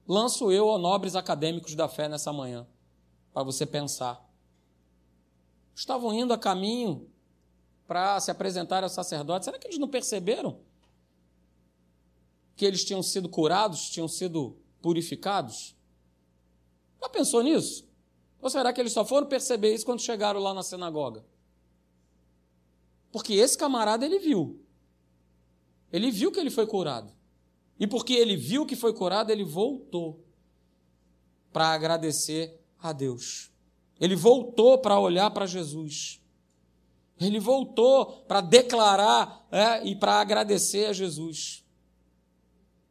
Lanço 0.07 0.52
eu, 0.52 0.66
ó 0.66 0.78
nobres 0.78 1.16
acadêmicos 1.16 1.74
da 1.74 1.88
fé, 1.88 2.09
nessa 2.09 2.33
manhã, 2.33 2.66
para 3.33 3.42
você 3.42 3.66
pensar. 3.66 4.28
Estavam 5.79 6.12
indo 6.12 6.33
a 6.33 6.38
caminho 6.38 7.09
para 7.87 8.19
se 8.19 8.33
apresentar 8.33 8.83
ao 8.83 8.88
sacerdote. 8.88 9.45
Será 9.45 9.61
que 9.61 9.69
eles 9.69 9.79
não 9.79 9.87
perceberam 9.87 10.59
que 12.57 12.64
eles 12.64 12.85
tinham 12.85 13.01
sido 13.01 13.29
curados, 13.29 13.88
tinham 13.88 14.09
sido 14.09 14.59
purificados? 14.83 15.77
Já 17.01 17.09
pensou 17.09 17.45
nisso? 17.45 17.88
Ou 18.43 18.51
será 18.51 18.73
que 18.73 18.81
eles 18.81 18.93
só 18.93 19.05
foram 19.05 19.29
perceber 19.29 19.73
isso 19.73 19.87
quando 19.87 20.01
chegaram 20.01 20.41
lá 20.41 20.53
na 20.53 20.64
sinagoga? 20.64 21.25
Porque 23.12 23.35
esse 23.35 23.57
camarada 23.57 24.05
ele 24.05 24.19
viu. 24.19 24.61
Ele 25.93 26.11
viu 26.11 26.33
que 26.33 26.41
ele 26.41 26.51
foi 26.51 26.67
curado. 26.67 27.12
E 27.79 27.87
porque 27.87 28.14
ele 28.14 28.37
viu 28.37 28.67
que 28.67 28.75
foi 28.75 28.93
curado, 28.93 29.31
ele 29.31 29.45
voltou 29.45 30.25
para 31.53 31.69
agradecer 31.69 32.61
a 32.81 32.93
Deus. 32.93 33.53
Ele 34.00 34.14
voltou 34.14 34.78
para 34.78 34.98
olhar 34.98 35.30
para 35.30 35.46
Jesus. 35.46 36.20
Ele 37.20 37.40
voltou 37.40 38.06
para 38.28 38.40
declarar 38.40 39.46
é, 39.50 39.87
e 39.87 39.96
para 39.96 40.20
agradecer 40.20 40.87
a 40.87 40.92
Jesus. 40.92 41.64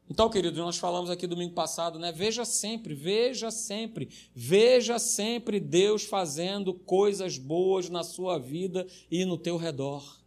Então, 0.10 0.30
querido, 0.30 0.62
nós 0.62 0.78
falamos 0.78 1.10
aqui 1.10 1.28
domingo 1.28 1.54
passado, 1.54 2.00
né? 2.00 2.12
Veja 2.12 2.46
sempre, 2.46 2.94
veja 2.94 3.52
sempre, 3.52 4.10
veja 4.34 5.00
sempre 5.00 5.60
Deus 5.60 6.04
fazendo 6.04 6.74
coisas 6.74 7.38
boas 7.38 7.90
na 7.90 8.04
sua 8.04 8.38
vida 8.38 8.88
e 9.12 9.26
no 9.26 9.38
teu 9.38 9.58
redor. 9.58 10.18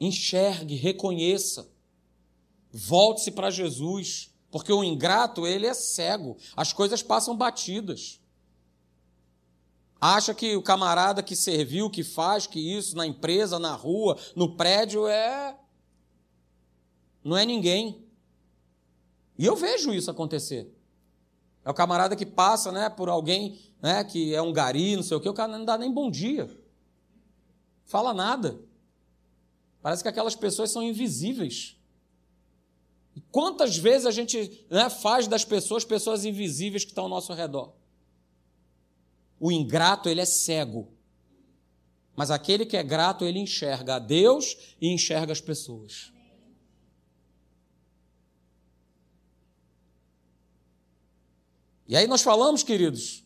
Enxergue, 0.00 0.74
reconheça. 0.74 1.70
Volte-se 2.72 3.30
para 3.30 3.50
Jesus. 3.50 4.31
Porque 4.52 4.70
o 4.70 4.84
ingrato, 4.84 5.46
ele 5.46 5.66
é 5.66 5.72
cego. 5.72 6.36
As 6.54 6.74
coisas 6.74 7.02
passam 7.02 7.34
batidas. 7.34 8.20
Acha 9.98 10.34
que 10.34 10.54
o 10.54 10.62
camarada 10.62 11.22
que 11.22 11.34
serviu, 11.34 11.88
que 11.88 12.04
faz, 12.04 12.46
que 12.46 12.60
isso, 12.60 12.94
na 12.94 13.06
empresa, 13.06 13.58
na 13.58 13.74
rua, 13.74 14.18
no 14.36 14.54
prédio, 14.54 15.08
é. 15.08 15.58
Não 17.24 17.34
é 17.34 17.46
ninguém. 17.46 18.06
E 19.38 19.46
eu 19.46 19.56
vejo 19.56 19.94
isso 19.94 20.10
acontecer. 20.10 20.70
É 21.64 21.70
o 21.70 21.74
camarada 21.74 22.14
que 22.14 22.26
passa 22.26 22.70
né, 22.70 22.90
por 22.90 23.08
alguém 23.08 23.58
né, 23.80 24.04
que 24.04 24.34
é 24.34 24.42
um 24.42 24.52
gari, 24.52 24.96
não 24.96 25.02
sei 25.02 25.16
o 25.16 25.20
quê, 25.20 25.28
o 25.28 25.34
cara 25.34 25.56
não 25.56 25.64
dá 25.64 25.78
nem 25.78 25.90
bom 25.90 26.10
dia. 26.10 26.50
Fala 27.84 28.12
nada. 28.12 28.60
Parece 29.80 30.02
que 30.02 30.08
aquelas 30.08 30.36
pessoas 30.36 30.70
são 30.70 30.82
invisíveis. 30.82 31.78
Quantas 33.30 33.76
vezes 33.76 34.06
a 34.06 34.10
gente 34.10 34.64
né, 34.70 34.88
faz 34.88 35.26
das 35.26 35.44
pessoas 35.44 35.84
pessoas 35.84 36.24
invisíveis 36.24 36.84
que 36.84 36.90
estão 36.90 37.04
ao 37.04 37.10
nosso 37.10 37.32
redor? 37.32 37.74
O 39.38 39.50
ingrato, 39.50 40.08
ele 40.08 40.20
é 40.20 40.24
cego. 40.24 40.88
Mas 42.14 42.30
aquele 42.30 42.64
que 42.64 42.76
é 42.76 42.82
grato, 42.82 43.24
ele 43.24 43.38
enxerga 43.38 43.96
a 43.96 43.98
Deus 43.98 44.56
e 44.80 44.88
enxerga 44.88 45.32
as 45.32 45.40
pessoas. 45.40 46.12
E 51.88 51.96
aí 51.96 52.06
nós 52.06 52.22
falamos, 52.22 52.62
queridos, 52.62 53.24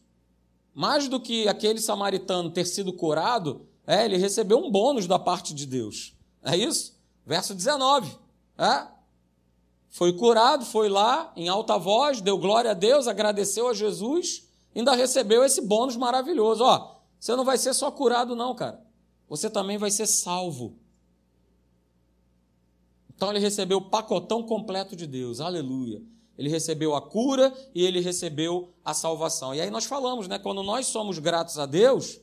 mais 0.74 1.08
do 1.08 1.20
que 1.20 1.46
aquele 1.46 1.80
samaritano 1.80 2.50
ter 2.50 2.64
sido 2.64 2.92
curado, 2.92 3.68
é, 3.86 4.04
ele 4.04 4.16
recebeu 4.16 4.58
um 4.58 4.70
bônus 4.70 5.06
da 5.06 5.18
parte 5.18 5.54
de 5.54 5.66
Deus. 5.66 6.14
É 6.42 6.56
isso? 6.56 6.98
Verso 7.24 7.54
19. 7.54 8.16
É? 8.58 8.95
Foi 9.88 10.12
curado, 10.12 10.64
foi 10.64 10.88
lá 10.88 11.32
em 11.36 11.48
alta 11.48 11.78
voz, 11.78 12.20
deu 12.20 12.36
glória 12.38 12.72
a 12.72 12.74
Deus, 12.74 13.06
agradeceu 13.06 13.68
a 13.68 13.74
Jesus, 13.74 14.46
ainda 14.74 14.94
recebeu 14.94 15.44
esse 15.44 15.60
bônus 15.60 15.96
maravilhoso. 15.96 16.64
Ó, 16.64 16.96
você 17.18 17.34
não 17.34 17.44
vai 17.44 17.56
ser 17.56 17.72
só 17.72 17.90
curado, 17.90 18.36
não, 18.36 18.54
cara. 18.54 18.84
Você 19.28 19.48
também 19.48 19.78
vai 19.78 19.90
ser 19.90 20.06
salvo. 20.06 20.78
Então 23.14 23.30
ele 23.30 23.38
recebeu 23.38 23.78
o 23.78 23.88
pacotão 23.88 24.42
completo 24.42 24.94
de 24.94 25.06
Deus. 25.06 25.40
Aleluia. 25.40 26.02
Ele 26.36 26.50
recebeu 26.50 26.94
a 26.94 27.00
cura 27.00 27.52
e 27.74 27.82
ele 27.82 28.00
recebeu 28.00 28.74
a 28.84 28.92
salvação. 28.92 29.54
E 29.54 29.60
aí 29.60 29.70
nós 29.70 29.86
falamos, 29.86 30.28
né? 30.28 30.38
Quando 30.38 30.62
nós 30.62 30.86
somos 30.86 31.18
gratos 31.18 31.58
a 31.58 31.64
Deus, 31.64 32.20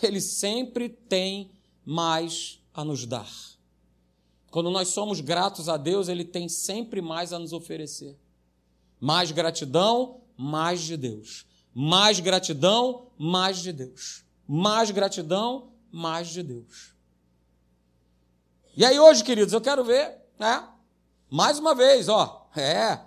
ele 0.00 0.20
sempre 0.20 0.88
tem 0.88 1.50
mais 1.84 2.60
a 2.72 2.84
nos 2.84 3.04
dar. 3.04 3.28
Quando 4.50 4.70
nós 4.70 4.88
somos 4.88 5.20
gratos 5.20 5.68
a 5.68 5.76
Deus, 5.76 6.08
Ele 6.08 6.24
tem 6.24 6.48
sempre 6.48 7.00
mais 7.00 7.32
a 7.32 7.38
nos 7.38 7.52
oferecer. 7.52 8.18
Mais 9.00 9.30
gratidão, 9.30 10.20
mais 10.36 10.82
de 10.82 10.96
Deus. 10.96 11.46
Mais 11.74 12.20
gratidão, 12.20 13.08
mais 13.18 13.58
de 13.58 13.72
Deus. 13.72 14.24
Mais 14.46 14.90
gratidão, 14.90 15.72
mais 15.90 16.28
de 16.28 16.42
Deus. 16.42 16.94
E 18.76 18.84
aí 18.84 18.98
hoje, 18.98 19.24
queridos, 19.24 19.52
eu 19.52 19.60
quero 19.60 19.84
ver, 19.84 20.16
né? 20.38 20.68
Mais 21.30 21.58
uma 21.58 21.74
vez, 21.74 22.08
ó, 22.08 22.46
é, 22.56 23.00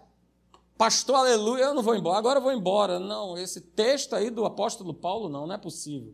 pastor, 0.78 1.16
aleluia, 1.16 1.66
eu 1.66 1.74
não 1.74 1.84
vou 1.84 1.96
embora, 1.96 2.18
agora 2.18 2.40
eu 2.40 2.44
vou 2.44 2.52
embora. 2.52 3.00
Não, 3.00 3.38
esse 3.38 3.62
texto 3.62 4.16
aí 4.16 4.30
do 4.30 4.46
apóstolo 4.46 4.94
Paulo, 4.94 5.30
não, 5.30 5.48
não 5.48 5.56
é 5.56 5.58
possível. 5.58 6.14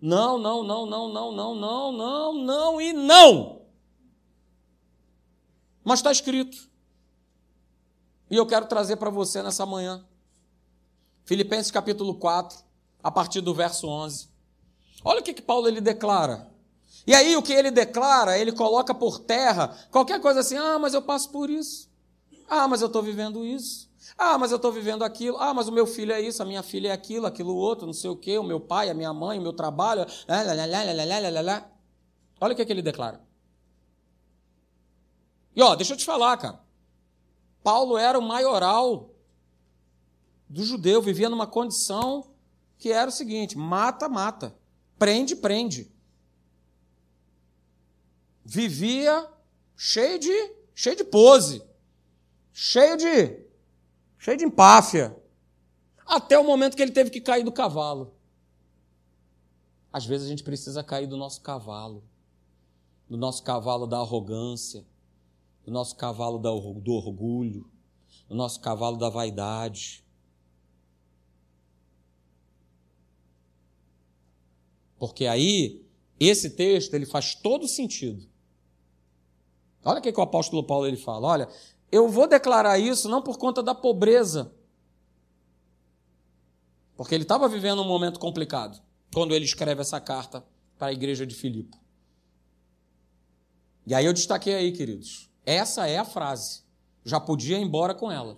Não, 0.00 0.38
não, 0.38 0.62
não, 0.62 0.86
não, 0.86 1.12
não, 1.12 1.32
não, 1.32 1.54
não, 1.54 1.92
não, 1.92 2.34
não 2.34 2.80
e 2.80 2.92
não. 2.92 3.59
Mas 5.90 5.98
está 5.98 6.12
escrito. 6.12 6.56
E 8.30 8.36
eu 8.36 8.46
quero 8.46 8.66
trazer 8.66 8.94
para 8.94 9.10
você 9.10 9.42
nessa 9.42 9.66
manhã. 9.66 10.06
Filipenses 11.24 11.72
capítulo 11.72 12.14
4, 12.14 12.56
a 13.02 13.10
partir 13.10 13.40
do 13.40 13.52
verso 13.52 13.88
11. 13.88 14.28
Olha 15.04 15.18
o 15.18 15.22
que, 15.24 15.34
que 15.34 15.42
Paulo 15.42 15.66
ele 15.66 15.80
declara. 15.80 16.48
E 17.04 17.12
aí 17.12 17.34
o 17.36 17.42
que 17.42 17.52
ele 17.52 17.72
declara, 17.72 18.38
ele 18.38 18.52
coloca 18.52 18.94
por 18.94 19.18
terra 19.18 19.76
qualquer 19.90 20.20
coisa 20.20 20.38
assim, 20.38 20.56
ah, 20.56 20.78
mas 20.78 20.94
eu 20.94 21.02
passo 21.02 21.28
por 21.30 21.50
isso. 21.50 21.90
Ah, 22.48 22.68
mas 22.68 22.82
eu 22.82 22.86
estou 22.86 23.02
vivendo 23.02 23.44
isso. 23.44 23.90
Ah, 24.16 24.38
mas 24.38 24.52
eu 24.52 24.58
estou 24.58 24.70
vivendo 24.70 25.02
aquilo. 25.02 25.38
Ah, 25.38 25.52
mas 25.52 25.66
o 25.66 25.72
meu 25.72 25.88
filho 25.88 26.12
é 26.12 26.20
isso, 26.20 26.40
a 26.40 26.46
minha 26.46 26.62
filha 26.62 26.90
é 26.90 26.92
aquilo, 26.92 27.26
aquilo 27.26 27.56
outro, 27.56 27.84
não 27.84 27.92
sei 27.92 28.10
o 28.10 28.16
quê, 28.16 28.38
o 28.38 28.44
meu 28.44 28.60
pai, 28.60 28.90
a 28.90 28.94
minha 28.94 29.12
mãe, 29.12 29.40
o 29.40 29.42
meu 29.42 29.52
trabalho. 29.52 30.06
Olha 32.40 32.52
o 32.52 32.56
que, 32.56 32.64
que 32.64 32.72
ele 32.72 32.80
declara. 32.80 33.28
E 35.54 35.62
ó, 35.62 35.74
deixa 35.74 35.94
eu 35.94 35.96
te 35.96 36.04
falar, 36.04 36.36
cara. 36.36 36.60
Paulo 37.62 37.98
era 37.98 38.18
o 38.18 38.22
maioral 38.22 39.10
do 40.48 40.64
judeu, 40.64 41.02
vivia 41.02 41.28
numa 41.28 41.46
condição 41.46 42.32
que 42.78 42.90
era 42.90 43.08
o 43.08 43.12
seguinte: 43.12 43.56
mata, 43.56 44.08
mata, 44.08 44.56
prende, 44.98 45.36
prende. 45.36 45.90
Vivia 48.44 49.28
cheio 49.76 50.18
de 50.18 50.54
cheio 50.74 50.96
de 50.96 51.04
pose, 51.04 51.62
cheio 52.52 52.96
de 52.96 53.44
cheio 54.18 54.36
de 54.36 54.44
empáfia, 54.44 55.16
até 56.06 56.38
o 56.38 56.44
momento 56.44 56.76
que 56.76 56.82
ele 56.82 56.92
teve 56.92 57.10
que 57.10 57.20
cair 57.20 57.44
do 57.44 57.52
cavalo. 57.52 58.14
Às 59.92 60.06
vezes 60.06 60.26
a 60.26 60.30
gente 60.30 60.42
precisa 60.42 60.82
cair 60.82 61.06
do 61.06 61.16
nosso 61.16 61.40
cavalo, 61.42 62.02
do 63.08 63.16
nosso 63.16 63.42
cavalo 63.42 63.86
da 63.86 63.98
arrogância, 63.98 64.86
do 65.70 65.74
nosso 65.74 65.94
cavalo 65.94 66.36
do 66.36 66.92
orgulho, 66.92 67.64
do 68.28 68.34
nosso 68.34 68.60
cavalo 68.60 68.96
da 68.96 69.08
vaidade. 69.08 70.04
Porque 74.98 75.26
aí, 75.26 75.86
esse 76.18 76.50
texto, 76.50 76.92
ele 76.94 77.06
faz 77.06 77.36
todo 77.36 77.68
sentido. 77.68 78.28
Olha 79.84 80.00
o 80.00 80.02
que, 80.02 80.10
que 80.10 80.18
o 80.18 80.24
apóstolo 80.24 80.64
Paulo 80.64 80.88
ele 80.88 80.96
fala. 80.96 81.28
Olha, 81.28 81.48
eu 81.92 82.08
vou 82.08 82.26
declarar 82.26 82.76
isso 82.76 83.08
não 83.08 83.22
por 83.22 83.38
conta 83.38 83.62
da 83.62 83.74
pobreza, 83.74 84.52
porque 86.96 87.14
ele 87.14 87.22
estava 87.22 87.48
vivendo 87.48 87.80
um 87.80 87.86
momento 87.86 88.18
complicado 88.18 88.82
quando 89.14 89.36
ele 89.36 89.44
escreve 89.44 89.82
essa 89.82 90.00
carta 90.00 90.44
para 90.76 90.88
a 90.88 90.92
igreja 90.92 91.24
de 91.24 91.34
Filipe. 91.36 91.78
E 93.86 93.94
aí 93.94 94.04
eu 94.04 94.12
destaquei 94.12 94.54
aí, 94.54 94.72
queridos. 94.72 95.29
Essa 95.44 95.86
é 95.86 95.98
a 95.98 96.04
frase. 96.04 96.62
Já 97.04 97.18
podia 97.18 97.58
ir 97.58 97.62
embora 97.62 97.94
com 97.94 98.10
ela. 98.10 98.36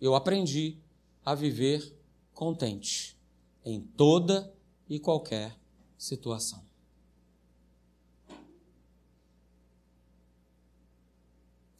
Eu 0.00 0.14
aprendi 0.14 0.78
a 1.24 1.34
viver 1.34 1.96
contente 2.32 3.18
em 3.64 3.80
toda 3.80 4.52
e 4.88 4.98
qualquer 4.98 5.58
situação. 5.96 6.62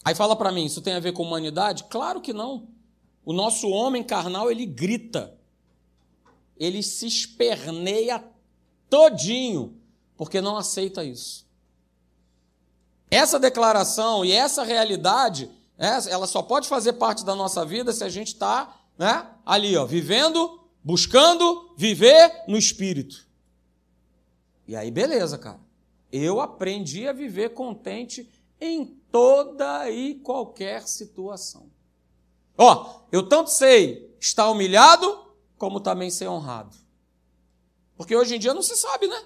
Aí 0.04 0.14
fala 0.14 0.34
para 0.34 0.52
mim, 0.52 0.64
isso 0.64 0.82
tem 0.82 0.94
a 0.94 1.00
ver 1.00 1.12
com 1.12 1.22
humanidade? 1.22 1.84
Claro 1.84 2.20
que 2.20 2.32
não. 2.32 2.68
O 3.24 3.32
nosso 3.32 3.68
homem 3.68 4.02
carnal, 4.02 4.50
ele 4.50 4.64
grita. 4.64 5.38
Ele 6.56 6.82
se 6.82 7.06
esperneia 7.06 8.24
todinho, 8.88 9.80
porque 10.16 10.40
não 10.40 10.56
aceita 10.56 11.04
isso. 11.04 11.47
Essa 13.10 13.38
declaração 13.38 14.24
e 14.24 14.32
essa 14.32 14.62
realidade, 14.62 15.50
né, 15.76 16.00
ela 16.08 16.26
só 16.26 16.42
pode 16.42 16.68
fazer 16.68 16.94
parte 16.94 17.24
da 17.24 17.34
nossa 17.34 17.64
vida 17.64 17.92
se 17.92 18.04
a 18.04 18.08
gente 18.08 18.28
está 18.28 18.76
né, 18.98 19.26
ali, 19.46 19.76
ó, 19.76 19.86
vivendo, 19.86 20.60
buscando 20.82 21.72
viver 21.76 22.44
no 22.46 22.58
Espírito. 22.58 23.26
E 24.66 24.76
aí, 24.76 24.90
beleza, 24.90 25.38
cara. 25.38 25.60
Eu 26.12 26.40
aprendi 26.40 27.06
a 27.06 27.12
viver 27.12 27.50
contente 27.50 28.28
em 28.60 28.84
toda 29.10 29.90
e 29.90 30.16
qualquer 30.16 30.86
situação. 30.86 31.70
Ó, 32.56 33.02
eu 33.12 33.28
tanto 33.28 33.50
sei 33.50 34.14
estar 34.20 34.50
humilhado, 34.50 35.26
como 35.56 35.80
também 35.80 36.10
ser 36.10 36.28
honrado. 36.28 36.76
Porque 37.96 38.16
hoje 38.16 38.36
em 38.36 38.38
dia 38.38 38.54
não 38.54 38.62
se 38.62 38.76
sabe, 38.76 39.06
né? 39.06 39.22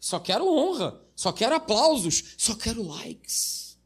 Só 0.00 0.18
quero 0.18 0.48
honra, 0.48 1.00
só 1.22 1.30
quero 1.30 1.54
aplausos, 1.54 2.34
só 2.36 2.52
quero 2.56 2.82
likes. 2.82 3.78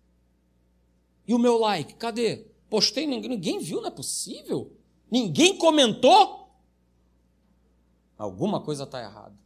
E 1.28 1.34
o 1.34 1.38
meu 1.38 1.58
like, 1.58 1.92
cadê? 1.96 2.46
Postei, 2.70 3.06
ninguém, 3.06 3.58
viu, 3.58 3.82
não 3.82 3.88
é 3.88 3.90
possível? 3.90 4.72
Ninguém 5.10 5.58
comentou? 5.58 6.48
Alguma 8.16 8.62
coisa 8.62 8.84
está 8.84 9.02
errada. 9.02 9.36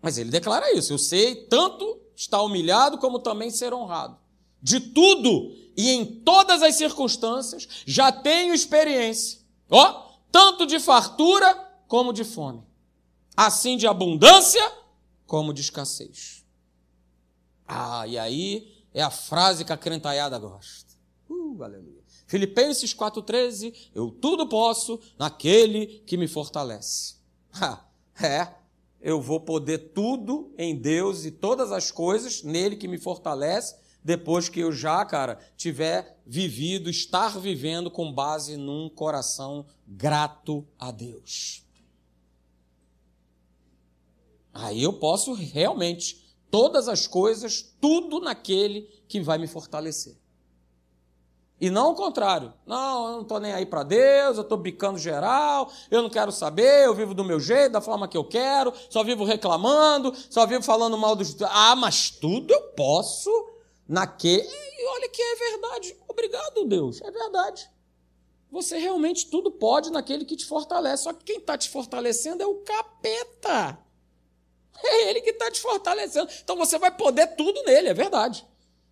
Mas 0.00 0.16
ele 0.16 0.30
declara 0.30 0.72
isso. 0.72 0.90
Eu 0.90 0.96
sei 0.96 1.44
tanto 1.48 2.00
estar 2.16 2.40
humilhado 2.40 2.96
como 2.96 3.18
também 3.18 3.50
ser 3.50 3.74
honrado. 3.74 4.16
De 4.62 4.80
tudo 4.80 5.54
e 5.76 5.90
em 5.90 6.06
todas 6.06 6.62
as 6.62 6.76
circunstâncias 6.76 7.68
já 7.84 8.10
tenho 8.10 8.54
experiência. 8.54 9.38
Ó, 9.68 10.14
tanto 10.32 10.64
de 10.64 10.80
fartura 10.80 11.54
como 11.86 12.10
de 12.10 12.24
fome. 12.24 12.62
Assim 13.36 13.76
de 13.76 13.86
abundância 13.86 14.83
como 15.26 15.52
de 15.52 15.60
escassez. 15.60 16.44
Ah, 17.66 18.06
e 18.06 18.18
aí 18.18 18.84
é 18.92 19.02
a 19.02 19.10
frase 19.10 19.64
que 19.64 19.72
a 19.72 19.76
crentaiada 19.76 20.38
gosta. 20.38 20.94
Uh, 21.28 21.62
aleluia. 21.62 22.04
Filipenses 22.26 22.94
4,13, 22.94 23.90
eu 23.94 24.10
tudo 24.10 24.48
posso 24.48 25.00
naquele 25.18 26.02
que 26.06 26.16
me 26.16 26.26
fortalece. 26.26 27.16
é, 28.22 28.48
eu 29.00 29.20
vou 29.20 29.40
poder 29.40 29.92
tudo 29.92 30.52
em 30.56 30.74
Deus 30.74 31.24
e 31.24 31.30
todas 31.30 31.70
as 31.70 31.90
coisas 31.90 32.42
nele 32.42 32.76
que 32.76 32.88
me 32.88 32.98
fortalece, 32.98 33.76
depois 34.02 34.48
que 34.48 34.60
eu 34.60 34.72
já, 34.72 35.04
cara, 35.04 35.38
tiver 35.56 36.18
vivido, 36.26 36.90
estar 36.90 37.38
vivendo 37.38 37.90
com 37.90 38.12
base 38.12 38.56
num 38.56 38.88
coração 38.88 39.66
grato 39.86 40.66
a 40.78 40.90
Deus. 40.90 41.63
Aí 44.54 44.84
eu 44.84 44.92
posso 44.92 45.34
realmente 45.34 46.24
todas 46.50 46.88
as 46.88 47.08
coisas, 47.08 47.74
tudo 47.80 48.20
naquele 48.20 48.82
que 49.08 49.20
vai 49.20 49.36
me 49.36 49.48
fortalecer. 49.48 50.16
E 51.60 51.70
não 51.70 51.90
o 51.92 51.94
contrário. 51.94 52.52
Não, 52.64 53.06
eu 53.06 53.12
não 53.14 53.22
estou 53.22 53.40
nem 53.40 53.52
aí 53.52 53.66
para 53.66 53.82
Deus, 53.82 54.36
eu 54.36 54.42
estou 54.42 54.56
bicando 54.56 54.98
geral, 54.98 55.70
eu 55.90 56.02
não 56.02 56.10
quero 56.10 56.30
saber, 56.30 56.84
eu 56.84 56.94
vivo 56.94 57.14
do 57.14 57.24
meu 57.24 57.40
jeito, 57.40 57.72
da 57.72 57.80
forma 57.80 58.06
que 58.06 58.16
eu 58.16 58.24
quero, 58.24 58.72
só 58.88 59.02
vivo 59.02 59.24
reclamando, 59.24 60.14
só 60.30 60.46
vivo 60.46 60.62
falando 60.62 60.96
mal 60.96 61.16
dos. 61.16 61.36
Ah, 61.42 61.74
mas 61.74 62.10
tudo 62.10 62.52
eu 62.52 62.62
posso 62.72 63.30
naquele. 63.88 64.46
E 64.46 64.86
olha 64.88 65.08
que 65.08 65.22
é 65.22 65.36
verdade. 65.36 65.96
Obrigado, 66.08 66.64
Deus. 66.66 67.00
É 67.02 67.10
verdade. 67.10 67.68
Você 68.50 68.78
realmente 68.78 69.28
tudo 69.28 69.50
pode 69.50 69.90
naquele 69.90 70.24
que 70.24 70.36
te 70.36 70.44
fortalece. 70.44 71.04
Só 71.04 71.12
que 71.12 71.24
quem 71.24 71.38
está 71.38 71.58
te 71.58 71.68
fortalecendo 71.68 72.42
é 72.42 72.46
o 72.46 72.56
capeta. 72.56 73.78
É 74.86 75.10
ele 75.10 75.20
que 75.20 75.30
está 75.30 75.50
te 75.50 75.60
fortalecendo. 75.60 76.30
Então 76.42 76.56
você 76.56 76.78
vai 76.78 76.90
poder 76.90 77.28
tudo 77.36 77.62
nele, 77.64 77.88
é 77.88 77.94
verdade. 77.94 78.46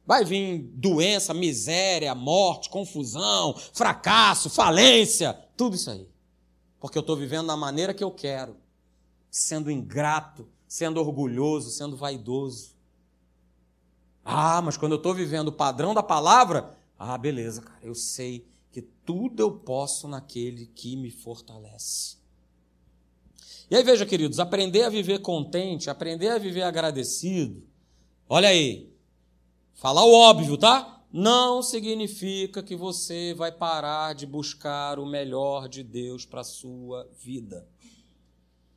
Vai 0.05 0.24
vir 0.24 0.59
doença, 0.74 1.33
miséria, 1.33 2.14
morte, 2.14 2.68
confusão, 2.70 3.55
fracasso, 3.72 4.51
falência, 4.51 5.33
tudo 5.57 5.76
isso 5.76 5.91
aí. 5.91 6.09
Porque 6.80 6.99
eu 6.99 7.03
estou 7.03 7.16
vivendo 7.16 7.47
da 7.47 7.57
maneira 7.57 7.95
que 7.95 8.03
eu 8.03 8.11
quero, 8.11 8.57
sendo 9.30 9.70
ingrato, 9.70 10.49
sendo 10.66 10.99
orgulhoso, 10.99 11.70
sendo 11.70 11.97
vaidoso. 11.97 12.72
Ah, 14.24 14.61
mas 14.62 14.76
quando 14.76 14.93
eu 14.93 14.97
estou 14.97 15.14
vivendo 15.14 15.49
o 15.49 15.53
padrão 15.53 15.95
da 15.95 16.03
palavra, 16.03 16.76
ah, 16.99 17.16
beleza, 17.16 17.62
cara, 17.62 17.80
eu 17.83 17.95
sei 17.95 18.47
que 18.72 18.83
tudo 18.83 19.41
eu 19.41 19.53
posso 19.53 20.09
naquele 20.09 20.66
que 20.66 20.97
me 20.97 21.11
fortalece. 21.11 22.16
E 23.72 23.74
aí 23.74 23.82
veja, 23.82 24.04
queridos, 24.04 24.38
aprender 24.38 24.82
a 24.82 24.88
viver 24.88 25.20
contente, 25.20 25.88
aprender 25.88 26.28
a 26.28 26.38
viver 26.38 26.62
agradecido. 26.62 27.66
Olha 28.28 28.50
aí, 28.50 28.92
Falar 29.82 30.04
o 30.04 30.12
óbvio, 30.12 30.56
tá? 30.56 31.02
Não 31.12 31.60
significa 31.60 32.62
que 32.62 32.76
você 32.76 33.34
vai 33.34 33.50
parar 33.50 34.14
de 34.14 34.24
buscar 34.24 34.96
o 35.00 35.04
melhor 35.04 35.68
de 35.68 35.82
Deus 35.82 36.24
para 36.24 36.42
a 36.42 36.44
sua 36.44 37.10
vida. 37.18 37.66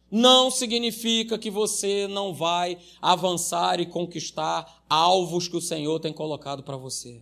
Não 0.10 0.50
significa 0.50 1.38
que 1.38 1.52
você 1.52 2.08
não 2.08 2.34
vai 2.34 2.80
avançar 3.00 3.80
e 3.80 3.86
conquistar 3.86 4.84
alvos 4.90 5.48
que 5.48 5.56
o 5.56 5.62
Senhor 5.62 6.00
tem 6.00 6.12
colocado 6.12 6.64
para 6.64 6.76
você. 6.76 7.22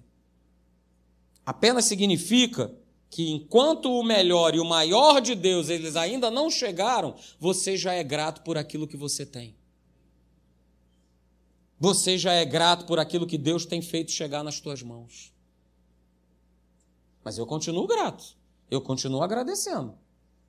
Apenas 1.45 1.83
significa 1.83 2.73
que 3.13 3.29
enquanto 3.29 3.91
o 3.91 4.01
melhor 4.01 4.55
e 4.55 4.59
o 4.59 4.65
maior 4.65 5.21
de 5.21 5.35
Deus 5.35 5.69
eles 5.69 5.95
ainda 5.95 6.31
não 6.31 6.49
chegaram, 6.49 7.15
você 7.39 7.77
já 7.77 7.93
é 7.93 8.03
grato 8.03 8.41
por 8.41 8.57
aquilo 8.57 8.87
que 8.87 8.97
você 8.97 9.23
tem. 9.23 9.55
Você 11.79 12.17
já 12.17 12.33
é 12.33 12.43
grato 12.43 12.87
por 12.87 12.97
aquilo 12.97 13.27
que 13.27 13.37
Deus 13.37 13.67
tem 13.67 13.83
feito 13.83 14.11
chegar 14.11 14.43
nas 14.43 14.59
tuas 14.59 14.81
mãos. 14.81 15.31
Mas 17.23 17.37
eu 17.37 17.45
continuo 17.45 17.85
grato. 17.85 18.35
Eu 18.71 18.81
continuo 18.81 19.21
agradecendo. 19.21 19.95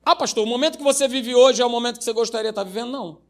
Ah, 0.01 0.15
pastor, 0.15 0.43
o 0.43 0.49
momento 0.49 0.79
que 0.79 0.83
você 0.83 1.07
vive 1.07 1.35
hoje 1.35 1.61
é 1.61 1.65
o 1.65 1.69
momento 1.69 1.99
que 1.99 2.03
você 2.03 2.13
gostaria 2.13 2.51
de 2.51 2.53
estar 2.53 2.63
vivendo? 2.63 2.91
Não. 2.91 3.21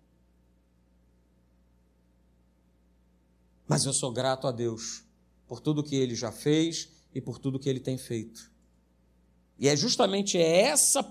Mas 3.67 3.83
eu 3.83 3.91
sou 3.91 4.13
grato 4.13 4.47
a 4.47 4.51
Deus 4.53 5.03
por 5.45 5.59
tudo 5.59 5.83
que 5.83 5.97
ele 5.97 6.15
já 6.15 6.31
fez 6.31 6.89
e 7.13 7.19
por 7.19 7.37
tudo 7.37 7.59
que 7.59 7.67
ele 7.67 7.81
tem 7.81 7.97
feito. 7.97 8.54
E 9.57 9.67
é 9.69 9.75
justamente 9.75 10.37
essa 10.37 11.05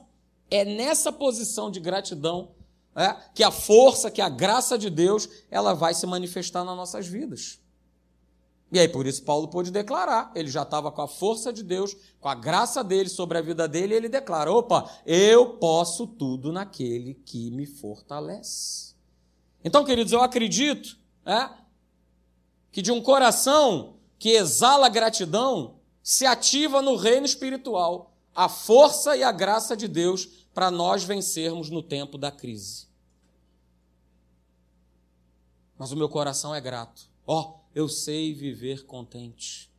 é 0.51 0.65
nessa 0.65 1.11
posição 1.11 1.71
de 1.71 1.81
gratidão 1.81 2.53
é, 2.95 3.13
que 3.35 3.43
a 3.43 3.51
força, 3.51 4.11
que 4.11 4.23
a 4.23 4.29
graça 4.29 4.79
de 4.79 4.89
Deus, 4.89 5.29
ela 5.51 5.75
vai 5.75 5.95
se 5.95 6.07
manifestar 6.07 6.65
nas 6.65 6.77
nossas 6.77 7.07
vidas. 7.07 7.61
E 8.71 8.79
aí, 8.79 8.89
por 8.89 9.07
isso, 9.07 9.23
Paulo 9.23 9.49
pôde 9.49 9.71
declarar. 9.71 10.33
Ele 10.35 10.49
já 10.49 10.63
estava 10.63 10.91
com 10.91 11.03
a 11.03 11.09
força 11.09 11.53
de 11.53 11.63
Deus, 11.63 11.97
com 12.21 12.29
a 12.29 12.35
graça 12.35 12.83
dele 12.83 13.09
sobre 13.09 13.39
a 13.39 13.43
vida 13.43 13.69
dele, 13.69 13.95
e 13.95 13.97
ele 13.97 14.09
declara: 14.09 14.51
opa, 14.51 14.89
eu 15.07 15.59
posso 15.59 16.07
tudo 16.07 16.53
naquele 16.53 17.15
que 17.15 17.51
me 17.51 17.67
fortalece. 17.67 18.95
Então, 19.65 19.85
queridos, 19.85 20.13
eu 20.13 20.21
acredito 20.21 20.99
é, 21.25 21.51
que 22.71 22.83
de 22.83 22.93
um 22.93 23.01
coração 23.01 23.97
que 24.19 24.31
exala 24.31 24.89
gratidão, 24.89 25.77
se 26.03 26.27
ativa 26.27 26.83
no 26.83 26.97
reino 26.97 27.27
espiritual 27.27 28.14
a 28.35 28.49
força 28.49 29.17
e 29.17 29.23
a 29.23 29.31
graça 29.31 29.77
de 29.77 29.87
Deus 29.87 30.27
para 30.53 30.71
nós 30.71 31.05
vencermos 31.05 31.71
no 31.71 31.83
tempo 31.83 32.19
da 32.19 32.31
crise. 32.31 32.87
Mas 35.77 35.93
o 35.93 35.97
meu 35.97 36.09
coração 36.09 36.55
é 36.55 36.61
grato. 36.61 37.03
Ó, 37.27 37.41
oh, 37.41 37.61
eu 37.75 37.89
sei 37.89 38.33
viver 38.33 38.85
contente. 38.87 39.71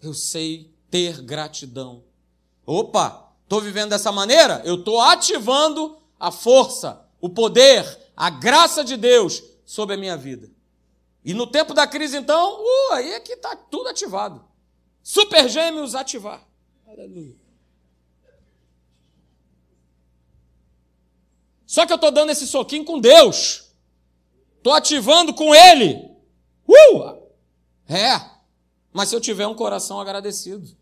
Eu 0.00 0.14
sei 0.14 0.74
ter 0.90 1.20
gratidão. 1.22 2.04
Opa, 2.64 3.32
estou 3.42 3.60
vivendo 3.60 3.90
dessa 3.90 4.10
maneira? 4.10 4.62
Eu 4.64 4.76
estou 4.76 5.00
ativando 5.00 5.98
a 6.18 6.30
força, 6.30 7.06
o 7.20 7.28
poder, 7.28 7.84
a 8.16 8.30
graça 8.30 8.82
de 8.82 8.96
Deus 8.96 9.42
sobre 9.64 9.94
a 9.94 9.98
minha 9.98 10.16
vida. 10.16 10.50
E 11.24 11.34
no 11.34 11.46
tempo 11.46 11.74
da 11.74 11.86
crise, 11.86 12.16
então, 12.16 12.62
uh, 12.62 12.92
aí 12.92 13.12
é 13.12 13.20
que 13.20 13.32
está 13.32 13.56
tudo 13.56 13.88
ativado. 13.88 14.44
Super 15.02 15.48
gêmeos 15.48 15.94
ativar. 15.94 16.46
Aleluia. 16.86 17.45
Só 21.66 21.84
que 21.84 21.92
eu 21.92 21.96
estou 21.96 22.10
dando 22.10 22.30
esse 22.30 22.46
soquinho 22.46 22.84
com 22.84 22.98
Deus. 23.00 23.70
Estou 24.56 24.72
ativando 24.72 25.34
com 25.34 25.54
Ele. 25.54 26.10
Uh! 26.66 27.26
É. 27.88 28.36
Mas 28.92 29.08
se 29.08 29.16
eu 29.16 29.20
tiver 29.20 29.46
um 29.46 29.54
coração 29.54 30.00
agradecido. 30.00 30.74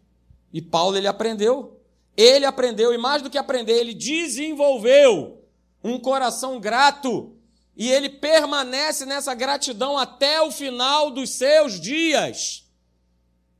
E 0.53 0.62
Paulo, 0.62 0.97
ele 0.97 1.09
aprendeu. 1.09 1.80
Ele 2.16 2.47
aprendeu, 2.47 2.95
e 2.95 2.99
mais 2.99 3.22
do 3.22 3.28
que 3.28 3.37
aprender, 3.37 3.72
ele 3.72 3.93
desenvolveu 3.93 5.43
um 5.82 5.99
coração 5.99 6.61
grato. 6.61 7.37
E 7.76 7.91
ele 7.91 8.09
permanece 8.09 9.05
nessa 9.05 9.35
gratidão 9.35 9.99
até 9.99 10.41
o 10.41 10.53
final 10.53 11.11
dos 11.11 11.30
seus 11.30 11.80
dias. 11.80 12.70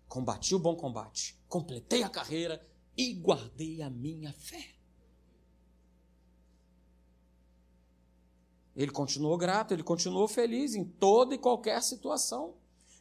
Combati 0.09 0.55
o 0.55 0.59
bom 0.61 0.77
combate, 0.77 1.37
completei 1.49 2.05
a 2.05 2.09
carreira 2.09 2.65
e 2.97 3.13
guardei 3.13 3.83
a 3.83 3.91
minha 3.91 4.33
fé. 4.33 4.74
Ele 8.77 8.91
continuou 8.91 9.37
grato, 9.37 9.73
ele 9.73 9.83
continuou 9.83 10.27
feliz 10.27 10.75
em 10.75 10.85
toda 10.85 11.35
e 11.35 11.39
qualquer 11.39 11.83
situação. 11.83 12.55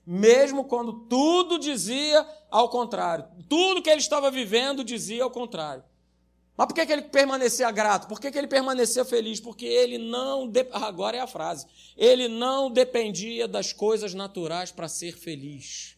Mesmo 0.06 0.66
quando 0.66 1.08
tudo 1.08 1.58
dizia 1.58 2.28
ao 2.52 2.70
contrário. 2.70 3.26
Tudo 3.50 3.82
que 3.82 3.90
ele 3.90 4.02
estava 4.02 4.30
vivendo 4.30 4.84
dizia 4.84 5.24
ao 5.24 5.32
contrário. 5.32 5.84
Mas 6.56 6.68
por 6.68 6.76
que, 6.76 6.86
que 6.86 6.94
ele 6.94 7.02
permanecia 7.04 7.72
grato? 7.72 8.08
Por 8.08 8.20
que, 8.20 8.32
que 8.32 8.38
ele 8.38 8.48
permanecia 8.48 9.04
feliz? 9.04 9.40
Porque 9.40 9.66
ele 9.66 9.98
não. 9.98 10.48
De... 10.48 10.68
Agora 10.72 11.18
é 11.18 11.20
a 11.20 11.28
frase. 11.28 11.66
Ele 11.98 12.28
não 12.28 12.70
dependia 12.70 13.48
das 13.48 13.74
coisas 13.74 14.14
naturais 14.14 14.72
para 14.72 14.88
ser 14.88 15.18
feliz. 15.18 15.98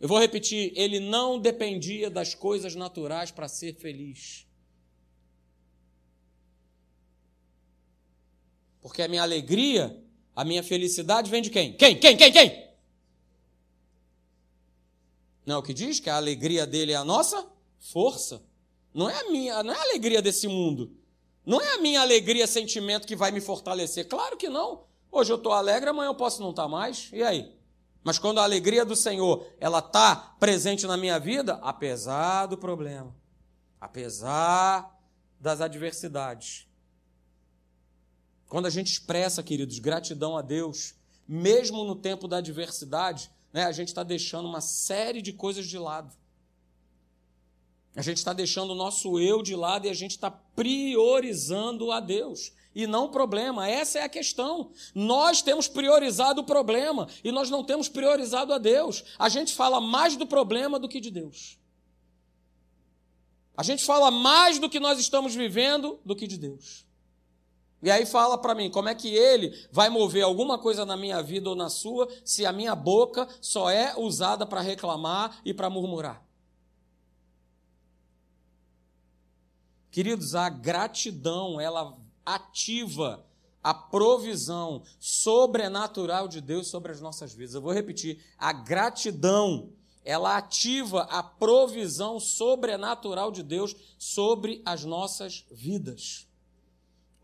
Eu 0.00 0.06
vou 0.06 0.18
repetir. 0.18 0.72
Ele 0.76 1.00
não 1.00 1.40
dependia 1.40 2.08
das 2.08 2.34
coisas 2.34 2.76
naturais 2.76 3.32
para 3.32 3.48
ser 3.48 3.74
feliz. 3.74 4.46
Porque 8.84 9.00
a 9.00 9.08
minha 9.08 9.22
alegria, 9.22 9.98
a 10.36 10.44
minha 10.44 10.62
felicidade 10.62 11.30
vem 11.30 11.40
de 11.40 11.48
quem? 11.48 11.72
Quem? 11.72 11.98
Quem? 11.98 12.18
Quem? 12.18 12.30
Quem? 12.30 12.68
Não 15.46 15.54
é 15.54 15.58
o 15.58 15.62
que 15.62 15.72
diz 15.72 16.00
que 16.00 16.10
a 16.10 16.16
alegria 16.16 16.66
dele 16.66 16.92
é 16.92 16.94
a 16.94 17.02
nossa 17.02 17.46
força. 17.78 18.42
Não 18.92 19.08
é 19.08 19.18
a 19.18 19.30
minha, 19.30 19.62
não 19.62 19.72
é 19.72 19.78
a 19.78 19.82
alegria 19.84 20.20
desse 20.20 20.46
mundo. 20.46 20.94
Não 21.46 21.62
é 21.62 21.76
a 21.76 21.78
minha 21.78 22.02
alegria 22.02 22.46
sentimento 22.46 23.06
que 23.06 23.16
vai 23.16 23.30
me 23.30 23.40
fortalecer. 23.40 24.06
Claro 24.06 24.36
que 24.36 24.50
não. 24.50 24.84
Hoje 25.10 25.32
eu 25.32 25.36
estou 25.36 25.52
alegre, 25.52 25.88
amanhã 25.88 26.10
eu 26.10 26.14
posso 26.14 26.42
não 26.42 26.50
estar 26.50 26.64
tá 26.64 26.68
mais. 26.68 27.08
E 27.10 27.22
aí? 27.22 27.56
Mas 28.02 28.18
quando 28.18 28.38
a 28.38 28.42
alegria 28.42 28.84
do 28.84 28.94
Senhor 28.94 29.46
ela 29.58 29.78
está 29.78 30.14
presente 30.38 30.86
na 30.86 30.98
minha 30.98 31.18
vida, 31.18 31.58
apesar 31.62 32.44
do 32.44 32.58
problema, 32.58 33.16
apesar 33.80 34.94
das 35.40 35.62
adversidades, 35.62 36.68
quando 38.54 38.66
a 38.66 38.70
gente 38.70 38.86
expressa, 38.86 39.42
queridos, 39.42 39.80
gratidão 39.80 40.36
a 40.36 40.40
Deus, 40.40 40.94
mesmo 41.26 41.82
no 41.82 41.96
tempo 41.96 42.28
da 42.28 42.36
adversidade, 42.36 43.28
né, 43.52 43.64
a 43.64 43.72
gente 43.72 43.88
está 43.88 44.04
deixando 44.04 44.46
uma 44.46 44.60
série 44.60 45.20
de 45.20 45.32
coisas 45.32 45.66
de 45.66 45.76
lado. 45.76 46.14
A 47.96 48.00
gente 48.00 48.18
está 48.18 48.32
deixando 48.32 48.70
o 48.70 48.76
nosso 48.76 49.18
eu 49.18 49.42
de 49.42 49.56
lado 49.56 49.88
e 49.88 49.90
a 49.90 49.92
gente 49.92 50.12
está 50.12 50.30
priorizando 50.30 51.90
a 51.90 51.98
Deus. 51.98 52.52
E 52.72 52.86
não 52.86 53.06
o 53.06 53.08
problema, 53.08 53.68
essa 53.68 53.98
é 53.98 54.02
a 54.04 54.08
questão. 54.08 54.70
Nós 54.94 55.42
temos 55.42 55.66
priorizado 55.66 56.42
o 56.42 56.44
problema 56.44 57.08
e 57.24 57.32
nós 57.32 57.50
não 57.50 57.64
temos 57.64 57.88
priorizado 57.88 58.52
a 58.52 58.58
Deus. 58.58 59.02
A 59.18 59.28
gente 59.28 59.52
fala 59.52 59.80
mais 59.80 60.14
do 60.14 60.28
problema 60.28 60.78
do 60.78 60.88
que 60.88 61.00
de 61.00 61.10
Deus. 61.10 61.58
A 63.56 63.64
gente 63.64 63.84
fala 63.84 64.12
mais 64.12 64.60
do 64.60 64.70
que 64.70 64.78
nós 64.78 65.00
estamos 65.00 65.34
vivendo 65.34 65.98
do 66.04 66.14
que 66.14 66.28
de 66.28 66.38
Deus. 66.38 66.84
E 67.84 67.90
aí 67.90 68.06
fala 68.06 68.38
para 68.38 68.54
mim, 68.54 68.70
como 68.70 68.88
é 68.88 68.94
que 68.94 69.14
ele 69.14 69.54
vai 69.70 69.90
mover 69.90 70.24
alguma 70.24 70.58
coisa 70.58 70.86
na 70.86 70.96
minha 70.96 71.22
vida 71.22 71.50
ou 71.50 71.54
na 71.54 71.68
sua, 71.68 72.08
se 72.24 72.46
a 72.46 72.50
minha 72.50 72.74
boca 72.74 73.28
só 73.42 73.68
é 73.68 73.94
usada 73.94 74.46
para 74.46 74.62
reclamar 74.62 75.38
e 75.44 75.52
para 75.52 75.68
murmurar? 75.68 76.24
Queridos, 79.90 80.34
a 80.34 80.48
gratidão, 80.48 81.60
ela 81.60 81.94
ativa 82.24 83.22
a 83.62 83.74
provisão 83.74 84.82
sobrenatural 84.98 86.26
de 86.26 86.40
Deus 86.40 86.68
sobre 86.68 86.90
as 86.90 87.02
nossas 87.02 87.34
vidas. 87.34 87.54
Eu 87.54 87.60
vou 87.60 87.72
repetir, 87.72 88.18
a 88.38 88.50
gratidão, 88.50 89.74
ela 90.02 90.38
ativa 90.38 91.02
a 91.02 91.22
provisão 91.22 92.18
sobrenatural 92.18 93.30
de 93.30 93.42
Deus 93.42 93.76
sobre 93.98 94.62
as 94.64 94.84
nossas 94.84 95.44
vidas. 95.50 96.26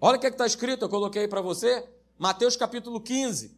Olha 0.00 0.16
o 0.16 0.20
que 0.20 0.26
é 0.26 0.30
está 0.30 0.46
escrito, 0.46 0.84
eu 0.84 0.88
coloquei 0.88 1.28
para 1.28 1.42
você, 1.42 1.86
Mateus 2.18 2.56
capítulo 2.56 3.00
15, 3.00 3.54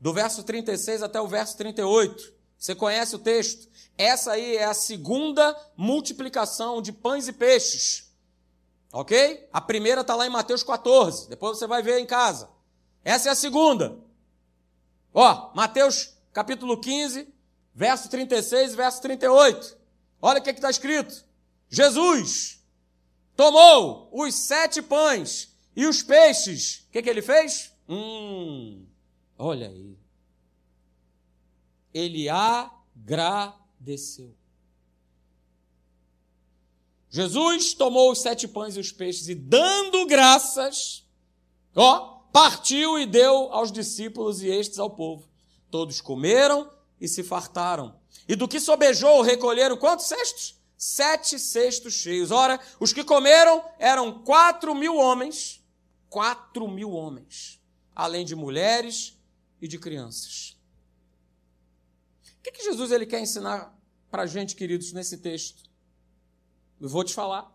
do 0.00 0.12
verso 0.12 0.42
36 0.42 1.04
até 1.04 1.20
o 1.20 1.28
verso 1.28 1.56
38. 1.56 2.34
Você 2.58 2.74
conhece 2.74 3.14
o 3.14 3.18
texto? 3.18 3.68
Essa 3.96 4.32
aí 4.32 4.56
é 4.56 4.64
a 4.64 4.74
segunda 4.74 5.56
multiplicação 5.76 6.82
de 6.82 6.90
pães 6.92 7.28
e 7.28 7.32
peixes. 7.32 8.12
Ok? 8.92 9.48
A 9.52 9.60
primeira 9.60 10.00
está 10.00 10.16
lá 10.16 10.26
em 10.26 10.30
Mateus 10.30 10.64
14. 10.64 11.28
Depois 11.28 11.58
você 11.58 11.66
vai 11.66 11.82
ver 11.82 12.00
em 12.00 12.06
casa. 12.06 12.48
Essa 13.04 13.28
é 13.28 13.32
a 13.32 13.36
segunda. 13.36 13.96
Ó, 15.12 15.52
Mateus 15.54 16.16
capítulo 16.32 16.80
15, 16.80 17.32
verso 17.72 18.08
36 18.08 18.72
e 18.72 18.76
verso 18.76 19.00
38. 19.00 19.76
Olha 20.20 20.40
o 20.40 20.42
que 20.42 20.50
é 20.50 20.52
está 20.52 20.70
escrito. 20.70 21.24
Jesus 21.68 22.60
tomou 23.36 24.08
os 24.12 24.34
sete 24.34 24.82
pães 24.82 25.53
e 25.76 25.86
os 25.86 26.02
peixes, 26.02 26.84
o 26.88 26.92
que, 26.92 27.02
que 27.02 27.10
ele 27.10 27.22
fez? 27.22 27.72
Hum, 27.88 28.86
olha 29.36 29.68
aí. 29.68 29.98
Ele 31.92 32.28
agradeceu. 32.28 33.54
Jesus 37.10 37.74
tomou 37.74 38.10
os 38.10 38.20
sete 38.20 38.48
pães 38.48 38.76
e 38.76 38.80
os 38.80 38.90
peixes 38.90 39.28
e, 39.28 39.34
dando 39.34 40.04
graças, 40.06 41.04
ó, 41.74 42.20
partiu 42.32 42.98
e 42.98 43.06
deu 43.06 43.52
aos 43.52 43.70
discípulos 43.70 44.42
e 44.42 44.48
estes 44.48 44.78
ao 44.78 44.90
povo. 44.90 45.28
Todos 45.70 46.00
comeram 46.00 46.68
e 47.00 47.06
se 47.06 47.22
fartaram. 47.22 48.00
E 48.28 48.34
do 48.34 48.48
que 48.48 48.58
sobejou, 48.58 49.22
recolheram 49.22 49.76
quantos 49.76 50.06
cestos? 50.06 50.56
Sete 50.76 51.38
cestos 51.38 51.94
cheios. 51.94 52.30
Ora, 52.30 52.58
os 52.80 52.92
que 52.92 53.04
comeram 53.04 53.64
eram 53.78 54.24
quatro 54.24 54.74
mil 54.74 54.96
homens 54.96 55.63
quatro 56.14 56.68
mil 56.68 56.92
homens, 56.92 57.60
além 57.92 58.24
de 58.24 58.36
mulheres 58.36 59.18
e 59.60 59.66
de 59.66 59.80
crianças. 59.80 60.56
O 62.38 62.42
que, 62.44 62.52
que 62.52 62.62
Jesus 62.62 62.92
ele 62.92 63.04
quer 63.04 63.20
ensinar 63.20 63.76
para 64.12 64.22
a 64.22 64.26
gente, 64.26 64.54
queridos, 64.54 64.92
nesse 64.92 65.18
texto? 65.18 65.68
Eu 66.80 66.88
vou 66.88 67.02
te 67.02 67.12
falar. 67.12 67.52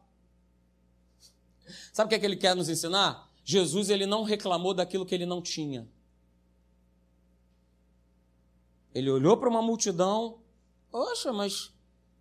Sabe 1.93 2.07
o 2.07 2.09
que, 2.09 2.15
é 2.15 2.19
que 2.19 2.25
ele 2.25 2.35
quer 2.35 2.53
nos 2.53 2.67
ensinar? 2.67 3.31
Jesus 3.45 3.89
ele 3.89 4.05
não 4.05 4.23
reclamou 4.23 4.73
daquilo 4.73 5.05
que 5.05 5.15
ele 5.15 5.25
não 5.25 5.41
tinha. 5.41 5.89
Ele 8.93 9.09
olhou 9.09 9.37
para 9.37 9.47
uma 9.47 9.61
multidão, 9.61 10.43
poxa, 10.91 11.31
mas 11.31 11.73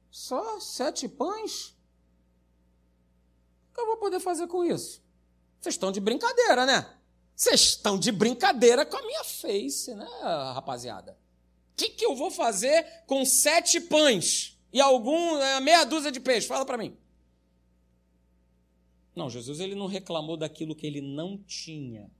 só 0.08 0.60
sete 0.60 1.08
pães? 1.08 1.76
O 3.70 3.74
que 3.74 3.80
eu 3.80 3.86
vou 3.86 3.96
poder 3.96 4.20
fazer 4.20 4.46
com 4.46 4.64
isso? 4.64 5.07
Vocês 5.60 5.74
estão 5.74 5.90
de 5.90 6.00
brincadeira, 6.00 6.64
né? 6.64 6.94
Vocês 7.34 7.60
estão 7.60 7.98
de 7.98 8.10
brincadeira 8.10 8.84
com 8.84 8.96
a 8.96 9.02
minha 9.02 9.24
face, 9.24 9.94
né, 9.94 10.08
rapaziada? 10.54 11.16
O 11.72 11.76
que, 11.76 11.90
que 11.90 12.04
eu 12.04 12.16
vou 12.16 12.30
fazer 12.30 12.84
com 13.06 13.24
sete 13.24 13.80
pães 13.80 14.58
e 14.72 14.80
algum 14.80 15.36
é, 15.38 15.60
meia 15.60 15.84
dúzia 15.84 16.10
de 16.10 16.18
peixe? 16.18 16.48
Fala 16.48 16.66
para 16.66 16.76
mim. 16.76 16.96
Não, 19.14 19.30
Jesus 19.30 19.60
ele 19.60 19.74
não 19.74 19.86
reclamou 19.86 20.36
daquilo 20.36 20.74
que 20.74 20.86
ele 20.86 21.00
não 21.00 21.38
tinha. 21.38 22.10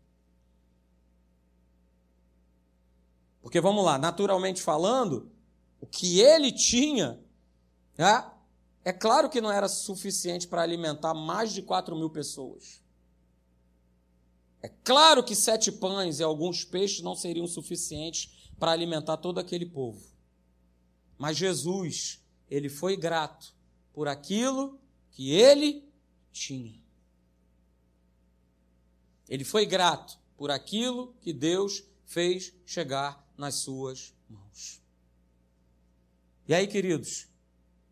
Porque 3.40 3.60
vamos 3.60 3.84
lá, 3.84 3.98
naturalmente 3.98 4.60
falando, 4.62 5.30
o 5.80 5.86
que 5.86 6.20
ele 6.20 6.52
tinha, 6.52 7.20
é, 7.96 8.24
é 8.84 8.92
claro 8.92 9.28
que 9.28 9.40
não 9.40 9.50
era 9.50 9.68
suficiente 9.68 10.46
para 10.46 10.62
alimentar 10.62 11.14
mais 11.14 11.52
de 11.52 11.62
4 11.62 11.96
mil 11.96 12.10
pessoas. 12.10 12.82
É 14.62 14.68
claro 14.68 15.22
que 15.22 15.34
sete 15.34 15.70
pães 15.70 16.18
e 16.18 16.22
alguns 16.22 16.64
peixes 16.64 17.00
não 17.00 17.14
seriam 17.14 17.46
suficientes 17.46 18.50
para 18.58 18.72
alimentar 18.72 19.16
todo 19.18 19.38
aquele 19.38 19.66
povo. 19.66 20.04
Mas 21.16 21.36
Jesus, 21.36 22.20
ele 22.50 22.68
foi 22.68 22.96
grato 22.96 23.54
por 23.92 24.08
aquilo 24.08 24.80
que 25.10 25.30
ele 25.30 25.88
tinha. 26.32 26.80
Ele 29.28 29.44
foi 29.44 29.66
grato 29.66 30.18
por 30.36 30.50
aquilo 30.50 31.14
que 31.20 31.32
Deus 31.32 31.84
fez 32.04 32.54
chegar 32.64 33.28
nas 33.36 33.56
suas 33.56 34.14
mãos. 34.28 34.80
E 36.46 36.54
aí, 36.54 36.66
queridos, 36.66 37.28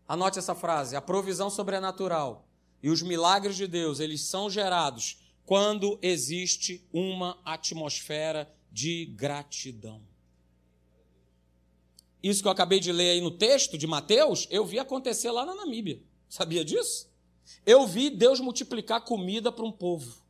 anote 0.08 0.38
essa 0.38 0.54
frase: 0.54 0.96
a 0.96 1.02
provisão 1.02 1.50
sobrenatural 1.50 2.48
e 2.82 2.88
os 2.88 3.02
milagres 3.02 3.56
de 3.56 3.66
Deus, 3.66 4.00
eles 4.00 4.22
são 4.22 4.48
gerados 4.48 5.25
quando 5.46 5.96
existe 6.02 6.84
uma 6.92 7.40
atmosfera 7.44 8.52
de 8.70 9.06
gratidão. 9.06 10.02
Isso 12.20 12.42
que 12.42 12.48
eu 12.48 12.52
acabei 12.52 12.80
de 12.80 12.90
ler 12.90 13.10
aí 13.10 13.20
no 13.20 13.30
texto 13.30 13.78
de 13.78 13.86
Mateus, 13.86 14.48
eu 14.50 14.66
vi 14.66 14.80
acontecer 14.80 15.30
lá 15.30 15.46
na 15.46 15.54
Namíbia. 15.54 16.02
Sabia 16.28 16.64
disso? 16.64 17.08
Eu 17.64 17.86
vi 17.86 18.10
Deus 18.10 18.40
multiplicar 18.40 19.04
comida 19.04 19.52
para 19.52 19.64
um 19.64 19.70
povo. 19.70 20.20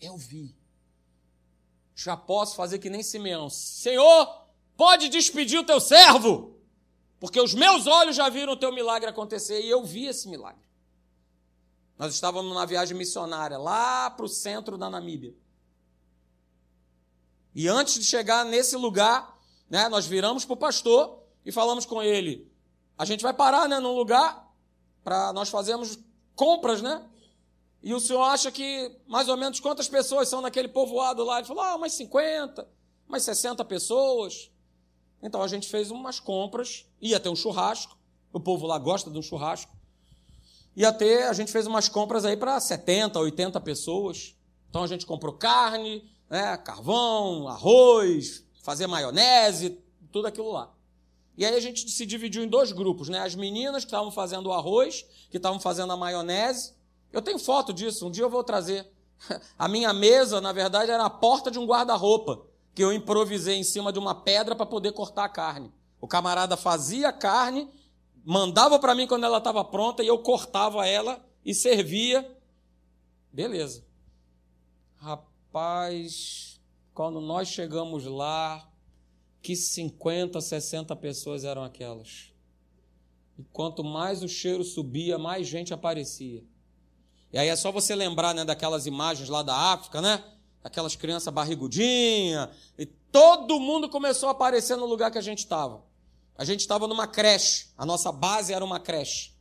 Eu 0.00 0.16
vi. 0.16 0.52
Já 1.94 2.16
posso 2.16 2.56
fazer 2.56 2.80
que 2.80 2.90
nem 2.90 3.04
Simeão. 3.04 3.48
Senhor, 3.48 4.48
pode 4.76 5.08
despedir 5.08 5.60
o 5.60 5.64
teu 5.64 5.78
servo, 5.78 6.58
porque 7.20 7.40
os 7.40 7.54
meus 7.54 7.86
olhos 7.86 8.16
já 8.16 8.28
viram 8.28 8.54
o 8.54 8.56
teu 8.56 8.72
milagre 8.72 9.08
acontecer 9.08 9.62
e 9.62 9.70
eu 9.70 9.84
vi 9.84 10.06
esse 10.06 10.28
milagre. 10.28 10.64
Nós 11.98 12.12
estávamos 12.12 12.50
numa 12.50 12.66
viagem 12.66 12.96
missionária 12.96 13.56
lá 13.56 14.10
para 14.10 14.24
o 14.24 14.28
centro 14.28 14.76
da 14.76 14.90
Namíbia. 14.90 15.34
E 17.54 17.68
antes 17.68 17.94
de 17.94 18.04
chegar 18.04 18.44
nesse 18.44 18.76
lugar, 18.76 19.38
né, 19.70 19.88
nós 19.88 20.04
viramos 20.04 20.44
para 20.44 20.54
o 20.54 20.56
pastor 20.56 21.22
e 21.46 21.52
falamos 21.52 21.86
com 21.86 22.02
ele: 22.02 22.50
a 22.98 23.04
gente 23.04 23.22
vai 23.22 23.32
parar 23.32 23.68
né, 23.68 23.78
num 23.78 23.94
lugar 23.94 24.52
para 25.04 25.32
nós 25.32 25.48
fazermos 25.48 25.98
compras, 26.34 26.82
né? 26.82 27.08
E 27.80 27.94
o 27.94 28.00
senhor 28.00 28.22
acha 28.22 28.50
que 28.50 28.98
mais 29.06 29.28
ou 29.28 29.36
menos 29.36 29.60
quantas 29.60 29.88
pessoas 29.88 30.28
são 30.28 30.40
naquele 30.40 30.68
povoado 30.68 31.22
lá? 31.22 31.38
Ele 31.38 31.46
falou: 31.46 31.62
ah, 31.62 31.76
umas 31.76 31.92
50, 31.92 32.68
umas 33.08 33.22
60 33.22 33.64
pessoas. 33.66 34.50
Então 35.22 35.40
a 35.42 35.48
gente 35.48 35.68
fez 35.68 35.92
umas 35.92 36.18
compras, 36.18 36.86
ia 37.00 37.20
ter 37.20 37.28
um 37.28 37.36
churrasco, 37.36 37.96
o 38.32 38.40
povo 38.40 38.66
lá 38.66 38.78
gosta 38.78 39.10
de 39.10 39.18
um 39.18 39.22
churrasco 39.22 39.72
ia 40.76 40.92
ter, 40.92 41.24
a 41.24 41.32
gente 41.32 41.52
fez 41.52 41.66
umas 41.66 41.88
compras 41.88 42.24
aí 42.24 42.36
para 42.36 42.58
70, 42.58 43.18
80 43.18 43.60
pessoas. 43.60 44.34
Então 44.68 44.82
a 44.82 44.86
gente 44.86 45.06
comprou 45.06 45.34
carne, 45.34 46.04
né, 46.28 46.56
carvão, 46.56 47.48
arroz, 47.48 48.44
fazer 48.62 48.86
maionese, 48.86 49.78
tudo 50.10 50.26
aquilo 50.26 50.50
lá. 50.50 50.72
E 51.36 51.44
aí 51.44 51.54
a 51.54 51.60
gente 51.60 51.90
se 51.90 52.06
dividiu 52.06 52.44
em 52.44 52.48
dois 52.48 52.70
grupos, 52.72 53.08
né? 53.08 53.20
As 53.20 53.34
meninas 53.34 53.84
que 53.84 53.88
estavam 53.88 54.10
fazendo 54.10 54.46
o 54.46 54.52
arroz, 54.52 55.04
que 55.30 55.36
estavam 55.36 55.58
fazendo 55.58 55.92
a 55.92 55.96
maionese. 55.96 56.74
Eu 57.12 57.20
tenho 57.20 57.38
foto 57.38 57.72
disso, 57.72 58.06
um 58.06 58.10
dia 58.10 58.24
eu 58.24 58.30
vou 58.30 58.44
trazer. 58.44 58.88
A 59.58 59.68
minha 59.68 59.92
mesa, 59.92 60.40
na 60.40 60.52
verdade, 60.52 60.90
era 60.90 61.04
a 61.04 61.10
porta 61.10 61.50
de 61.50 61.58
um 61.58 61.66
guarda-roupa, 61.66 62.42
que 62.74 62.82
eu 62.82 62.92
improvisei 62.92 63.56
em 63.56 63.62
cima 63.62 63.92
de 63.92 63.98
uma 63.98 64.14
pedra 64.14 64.56
para 64.56 64.66
poder 64.66 64.92
cortar 64.92 65.24
a 65.24 65.28
carne. 65.28 65.72
O 66.00 66.08
camarada 66.08 66.56
fazia 66.56 67.08
a 67.08 67.12
carne 67.12 67.70
mandava 68.24 68.78
para 68.78 68.94
mim 68.94 69.06
quando 69.06 69.24
ela 69.24 69.38
estava 69.38 69.62
pronta 69.64 70.02
e 70.02 70.06
eu 70.06 70.18
cortava 70.18 70.86
ela 70.86 71.24
e 71.44 71.54
servia. 71.54 72.36
Beleza. 73.32 73.84
Rapaz, 74.96 76.60
quando 76.94 77.20
nós 77.20 77.48
chegamos 77.48 78.04
lá, 78.06 78.70
Que 79.42 79.54
50, 79.54 80.40
60 80.40 80.96
pessoas 80.96 81.44
eram 81.44 81.62
aquelas. 81.62 82.32
E 83.38 83.44
quanto 83.52 83.84
mais 83.84 84.22
o 84.22 84.28
cheiro 84.28 84.64
subia, 84.64 85.18
mais 85.18 85.46
gente 85.46 85.74
aparecia. 85.74 86.42
E 87.30 87.36
aí 87.36 87.48
é 87.48 87.56
só 87.56 87.70
você 87.70 87.94
lembrar 87.94 88.32
né, 88.32 88.42
daquelas 88.42 88.86
imagens 88.86 89.28
lá 89.28 89.42
da 89.42 89.54
África, 89.54 90.00
né? 90.00 90.24
Aquelas 90.62 90.96
crianças 90.96 91.34
barrigudinhas. 91.34 92.48
E 92.78 92.86
todo 92.86 93.60
mundo 93.60 93.88
começou 93.90 94.30
a 94.30 94.32
aparecer 94.32 94.76
no 94.76 94.86
lugar 94.86 95.10
que 95.10 95.18
a 95.18 95.22
gente 95.22 95.40
estava. 95.40 95.84
A 96.36 96.44
gente 96.44 96.60
estava 96.60 96.86
numa 96.86 97.06
creche. 97.06 97.68
A 97.76 97.86
nossa 97.86 98.10
base 98.10 98.52
era 98.52 98.64
uma 98.64 98.80
creche. 98.80 99.32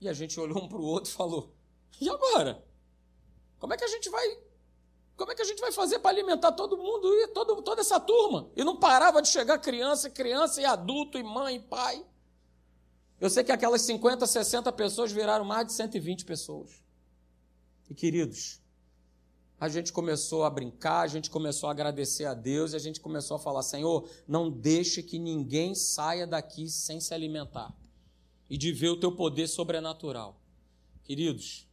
E 0.00 0.08
a 0.08 0.12
gente 0.12 0.38
olhou 0.38 0.62
um 0.62 0.68
para 0.68 0.78
o 0.78 0.84
outro 0.84 1.10
e 1.10 1.14
falou: 1.14 1.54
e 2.00 2.08
agora? 2.08 2.64
Como 3.58 3.72
é 3.72 3.76
que 3.76 3.84
a 3.84 3.88
gente 3.88 4.08
vai. 4.10 4.38
Como 5.16 5.30
é 5.30 5.34
que 5.34 5.42
a 5.42 5.44
gente 5.44 5.60
vai 5.60 5.70
fazer 5.70 6.00
para 6.00 6.10
alimentar 6.10 6.52
todo 6.52 6.76
mundo 6.76 7.06
e 7.14 7.28
todo, 7.28 7.62
toda 7.62 7.80
essa 7.80 8.00
turma? 8.00 8.50
E 8.56 8.64
não 8.64 8.76
parava 8.76 9.22
de 9.22 9.28
chegar 9.28 9.58
criança, 9.58 10.10
criança 10.10 10.60
e 10.60 10.64
adulto, 10.64 11.16
e 11.18 11.22
mãe, 11.22 11.56
e 11.56 11.60
pai. 11.60 12.04
Eu 13.20 13.30
sei 13.30 13.44
que 13.44 13.52
aquelas 13.52 13.82
50, 13.82 14.26
60 14.26 14.72
pessoas 14.72 15.12
viraram 15.12 15.44
mais 15.44 15.68
de 15.68 15.72
120 15.72 16.24
pessoas. 16.24 16.82
E 17.88 17.94
queridos, 17.94 18.60
a 19.64 19.68
gente 19.68 19.92
começou 19.92 20.44
a 20.44 20.50
brincar, 20.50 21.00
a 21.00 21.06
gente 21.06 21.30
começou 21.30 21.68
a 21.68 21.72
agradecer 21.72 22.26
a 22.26 22.34
Deus 22.34 22.72
e 22.72 22.76
a 22.76 22.78
gente 22.78 23.00
começou 23.00 23.36
a 23.36 23.40
falar: 23.40 23.62
Senhor, 23.62 24.06
não 24.28 24.50
deixe 24.50 25.02
que 25.02 25.18
ninguém 25.18 25.74
saia 25.74 26.26
daqui 26.26 26.68
sem 26.68 27.00
se 27.00 27.14
alimentar 27.14 27.74
e 28.50 28.58
de 28.58 28.72
ver 28.72 28.90
o 28.90 29.00
teu 29.00 29.12
poder 29.12 29.46
sobrenatural. 29.46 30.38
Queridos, 31.02 31.66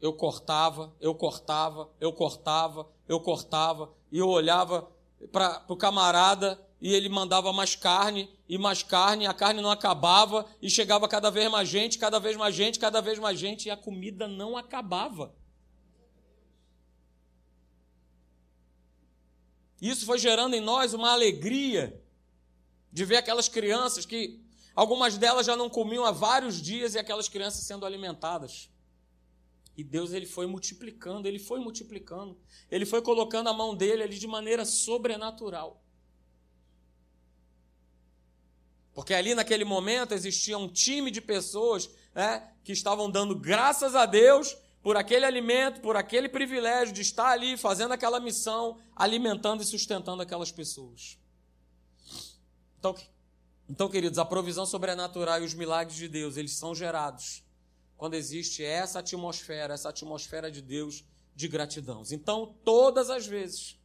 eu 0.00 0.12
cortava, 0.12 0.94
eu 1.00 1.12
cortava, 1.12 1.90
eu 2.00 2.12
cortava, 2.12 2.88
eu 3.08 3.18
cortava, 3.18 3.92
e 4.12 4.18
eu 4.18 4.28
olhava 4.28 4.88
para 5.32 5.64
o 5.68 5.76
camarada 5.76 6.60
e 6.80 6.94
ele 6.94 7.08
mandava 7.08 7.52
mais 7.52 7.74
carne 7.74 8.30
e 8.48 8.56
mais 8.56 8.84
carne, 8.84 9.26
a 9.26 9.34
carne 9.34 9.60
não 9.60 9.72
acabava 9.72 10.46
e 10.62 10.70
chegava 10.70 11.08
cada 11.08 11.30
vez 11.30 11.50
mais 11.50 11.68
gente, 11.68 11.98
cada 11.98 12.20
vez 12.20 12.36
mais 12.36 12.54
gente, 12.54 12.78
cada 12.78 13.00
vez 13.00 13.18
mais 13.18 13.36
gente 13.36 13.66
e 13.66 13.70
a 13.72 13.76
comida 13.76 14.28
não 14.28 14.56
acabava. 14.56 15.34
Isso 19.80 20.06
foi 20.06 20.18
gerando 20.18 20.54
em 20.54 20.60
nós 20.60 20.94
uma 20.94 21.12
alegria 21.12 22.02
de 22.92 23.04
ver 23.04 23.16
aquelas 23.16 23.48
crianças 23.48 24.06
que 24.06 24.40
algumas 24.74 25.18
delas 25.18 25.46
já 25.46 25.54
não 25.54 25.68
comiam 25.68 26.04
há 26.04 26.10
vários 26.10 26.60
dias 26.60 26.94
e 26.94 26.98
aquelas 26.98 27.28
crianças 27.28 27.64
sendo 27.64 27.84
alimentadas. 27.84 28.70
E 29.76 29.84
Deus 29.84 30.12
ele 30.12 30.24
foi 30.24 30.46
multiplicando, 30.46 31.28
ele 31.28 31.38
foi 31.38 31.60
multiplicando. 31.60 32.38
Ele 32.70 32.86
foi 32.86 33.02
colocando 33.02 33.48
a 33.48 33.52
mão 33.52 33.74
dele 33.74 34.02
ali 34.02 34.18
de 34.18 34.26
maneira 34.26 34.64
sobrenatural. 34.64 35.82
Porque 38.94 39.12
ali 39.12 39.34
naquele 39.34 39.64
momento 39.64 40.14
existia 40.14 40.56
um 40.56 40.68
time 40.68 41.10
de 41.10 41.20
pessoas 41.20 41.90
né, 42.14 42.50
que 42.64 42.72
estavam 42.72 43.10
dando 43.10 43.38
graças 43.38 43.94
a 43.94 44.06
Deus 44.06 44.56
por 44.86 44.96
aquele 44.96 45.24
alimento, 45.24 45.80
por 45.80 45.96
aquele 45.96 46.28
privilégio 46.28 46.94
de 46.94 47.00
estar 47.00 47.30
ali 47.30 47.56
fazendo 47.56 47.90
aquela 47.90 48.20
missão, 48.20 48.78
alimentando 48.94 49.60
e 49.60 49.66
sustentando 49.66 50.22
aquelas 50.22 50.52
pessoas. 50.52 51.18
Então, 52.78 52.94
então, 53.68 53.88
queridos, 53.88 54.16
a 54.16 54.24
provisão 54.24 54.64
sobrenatural 54.64 55.42
e 55.42 55.44
os 55.44 55.54
milagres 55.54 55.96
de 55.96 56.06
Deus, 56.06 56.36
eles 56.36 56.56
são 56.56 56.72
gerados 56.72 57.42
quando 57.96 58.14
existe 58.14 58.62
essa 58.62 59.00
atmosfera, 59.00 59.74
essa 59.74 59.88
atmosfera 59.88 60.52
de 60.52 60.62
Deus 60.62 61.04
de 61.34 61.48
gratidão. 61.48 62.04
Então, 62.12 62.54
todas 62.64 63.10
as 63.10 63.26
vezes 63.26 63.76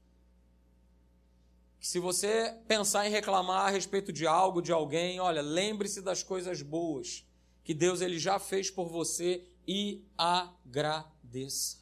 se 1.80 1.98
você 1.98 2.56
pensar 2.68 3.08
em 3.08 3.10
reclamar 3.10 3.66
a 3.66 3.70
respeito 3.72 4.14
de 4.14 4.28
algo, 4.28 4.62
de 4.62 4.72
alguém, 4.72 5.20
olha, 5.20 5.42
lembre-se 5.42 6.00
das 6.00 6.22
coisas 6.22 6.62
boas 6.62 7.26
que 7.64 7.74
Deus 7.74 8.02
ele 8.02 8.20
já 8.20 8.38
fez 8.38 8.70
por 8.70 8.88
você 8.88 9.44
e 9.68 10.04
agradeça. 10.18 11.78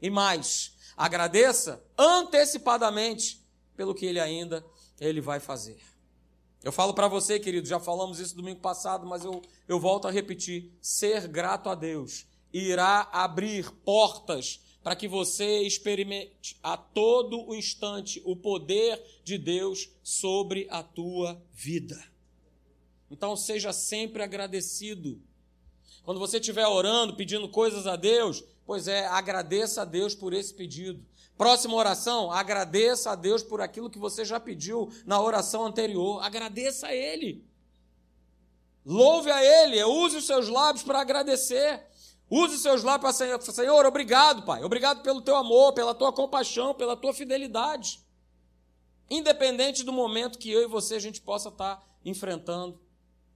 E 0.00 0.10
mais, 0.10 0.76
agradeça 0.96 1.82
antecipadamente 1.96 3.40
pelo 3.76 3.94
que 3.94 4.06
ele 4.06 4.20
ainda 4.20 4.64
ele 5.00 5.20
vai 5.20 5.40
fazer. 5.40 5.80
Eu 6.62 6.70
falo 6.70 6.94
para 6.94 7.08
você, 7.08 7.40
querido, 7.40 7.66
já 7.66 7.80
falamos 7.80 8.20
isso 8.20 8.36
domingo 8.36 8.60
passado, 8.60 9.04
mas 9.06 9.24
eu, 9.24 9.42
eu 9.66 9.80
volto 9.80 10.06
a 10.06 10.10
repetir: 10.10 10.72
ser 10.80 11.26
grato 11.26 11.68
a 11.68 11.74
Deus 11.74 12.26
irá 12.52 13.08
abrir 13.12 13.70
portas 13.84 14.60
para 14.82 14.94
que 14.94 15.08
você 15.08 15.60
experimente 15.60 16.58
a 16.62 16.76
todo 16.76 17.48
o 17.48 17.54
instante 17.54 18.20
o 18.24 18.36
poder 18.36 19.00
de 19.24 19.38
Deus 19.38 19.90
sobre 20.02 20.66
a 20.70 20.82
tua 20.82 21.40
vida. 21.52 22.02
Então 23.10 23.36
seja 23.36 23.72
sempre 23.72 24.22
agradecido. 24.22 25.20
Quando 26.04 26.18
você 26.18 26.38
estiver 26.38 26.66
orando, 26.66 27.14
pedindo 27.14 27.48
coisas 27.48 27.86
a 27.86 27.96
Deus, 27.96 28.42
pois 28.66 28.88
é, 28.88 29.06
agradeça 29.06 29.82
a 29.82 29.84
Deus 29.84 30.14
por 30.14 30.32
esse 30.32 30.52
pedido. 30.52 31.04
Próxima 31.36 31.74
oração, 31.74 32.30
agradeça 32.30 33.10
a 33.10 33.14
Deus 33.14 33.42
por 33.42 33.60
aquilo 33.60 33.90
que 33.90 33.98
você 33.98 34.24
já 34.24 34.38
pediu 34.38 34.92
na 35.06 35.20
oração 35.20 35.64
anterior. 35.64 36.22
Agradeça 36.22 36.88
a 36.88 36.94
Ele. 36.94 37.44
Louve 38.84 39.30
a 39.30 39.42
Ele, 39.42 39.82
use 39.84 40.16
os 40.16 40.26
seus 40.26 40.48
lábios 40.48 40.84
para 40.84 41.00
agradecer. 41.00 41.86
Use 42.28 42.54
os 42.54 42.62
seus 42.62 42.82
lábios 42.82 43.02
para 43.02 43.12
Senhor, 43.12 43.42
Senhor, 43.42 43.86
obrigado, 43.86 44.44
Pai. 44.44 44.64
Obrigado 44.64 45.02
pelo 45.02 45.20
teu 45.20 45.36
amor, 45.36 45.72
pela 45.72 45.94
tua 45.94 46.12
compaixão, 46.12 46.74
pela 46.74 46.96
tua 46.96 47.12
fidelidade. 47.12 48.00
Independente 49.10 49.84
do 49.84 49.92
momento 49.92 50.38
que 50.38 50.50
eu 50.50 50.62
e 50.62 50.66
você 50.66 50.94
a 50.94 50.98
gente 50.98 51.20
possa 51.20 51.50
estar 51.50 51.86
enfrentando, 52.04 52.80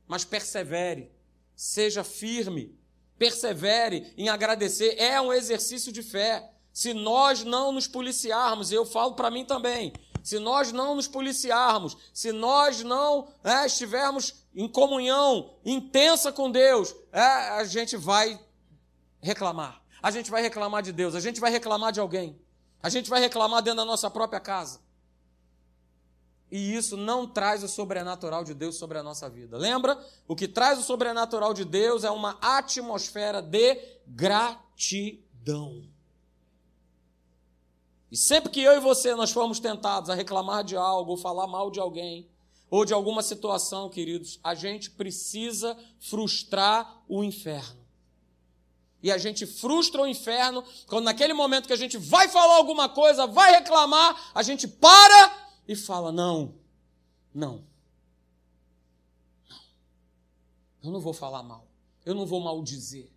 mas 0.06 0.24
persevere, 0.24 1.12
seja 1.56 2.04
firme, 2.04 2.78
persevere 3.18 4.12
em 4.16 4.28
agradecer. 4.28 4.94
É 4.98 5.20
um 5.20 5.32
exercício 5.32 5.90
de 5.90 6.02
fé 6.02 6.52
se 6.76 6.92
nós 6.92 7.42
não 7.42 7.72
nos 7.72 7.88
policiarmos, 7.88 8.70
eu 8.70 8.84
falo 8.84 9.14
para 9.14 9.30
mim 9.30 9.46
também, 9.46 9.94
se 10.22 10.38
nós 10.38 10.72
não 10.72 10.94
nos 10.94 11.08
policiarmos, 11.08 11.96
se 12.12 12.32
nós 12.32 12.82
não 12.82 13.28
é, 13.42 13.64
estivermos 13.64 14.44
em 14.54 14.68
comunhão 14.68 15.54
intensa 15.64 16.30
com 16.30 16.50
Deus, 16.50 16.94
é, 17.10 17.22
a 17.22 17.64
gente 17.64 17.96
vai 17.96 18.38
reclamar. 19.22 19.82
A 20.02 20.10
gente 20.10 20.30
vai 20.30 20.42
reclamar 20.42 20.82
de 20.82 20.92
Deus, 20.92 21.14
a 21.14 21.20
gente 21.20 21.40
vai 21.40 21.50
reclamar 21.50 21.92
de 21.92 22.00
alguém, 22.00 22.38
a 22.82 22.90
gente 22.90 23.08
vai 23.08 23.20
reclamar 23.20 23.62
dentro 23.62 23.78
da 23.78 23.84
nossa 23.86 24.10
própria 24.10 24.38
casa. 24.38 24.80
E 26.50 26.74
isso 26.74 26.96
não 26.96 27.26
traz 27.26 27.62
o 27.64 27.68
sobrenatural 27.68 28.44
de 28.44 28.54
Deus 28.54 28.76
sobre 28.76 28.98
a 28.98 29.02
nossa 29.02 29.28
vida. 29.28 29.58
Lembra? 29.58 29.98
O 30.28 30.36
que 30.36 30.46
traz 30.46 30.78
o 30.78 30.82
sobrenatural 30.82 31.52
de 31.52 31.64
Deus 31.64 32.04
é 32.04 32.10
uma 32.10 32.38
atmosfera 32.40 33.42
de 33.42 33.76
gratidão. 34.06 35.82
E 38.10 38.16
sempre 38.16 38.50
que 38.50 38.60
eu 38.60 38.76
e 38.76 38.80
você 38.80 39.14
nós 39.16 39.32
formos 39.32 39.58
tentados 39.58 40.08
a 40.08 40.14
reclamar 40.14 40.62
de 40.62 40.76
algo, 40.76 41.12
ou 41.12 41.16
falar 41.16 41.48
mal 41.48 41.70
de 41.70 41.80
alguém, 41.80 42.28
ou 42.70 42.84
de 42.84 42.94
alguma 42.94 43.22
situação, 43.22 43.88
queridos, 43.88 44.38
a 44.42 44.54
gente 44.54 44.90
precisa 44.90 45.76
frustrar 45.98 47.02
o 47.08 47.24
inferno. 47.24 47.84
E 49.02 49.10
a 49.10 49.18
gente 49.18 49.46
frustra 49.46 50.02
o 50.02 50.06
inferno 50.06 50.64
quando 50.86 51.04
naquele 51.04 51.32
momento 51.32 51.66
que 51.66 51.72
a 51.72 51.76
gente 51.76 51.98
vai 51.98 52.28
falar 52.28 52.56
alguma 52.56 52.88
coisa, 52.88 53.26
vai 53.26 53.52
reclamar, 53.52 54.32
a 54.34 54.42
gente 54.42 54.66
para 54.66 55.45
e 55.66 55.74
fala: 55.74 56.12
não, 56.12 56.54
não, 57.34 57.64
não. 59.48 59.64
Eu 60.82 60.90
não 60.90 61.00
vou 61.00 61.12
falar 61.12 61.42
mal, 61.42 61.66
eu 62.04 62.14
não 62.14 62.26
vou 62.26 62.40
maldizer 62.40 63.10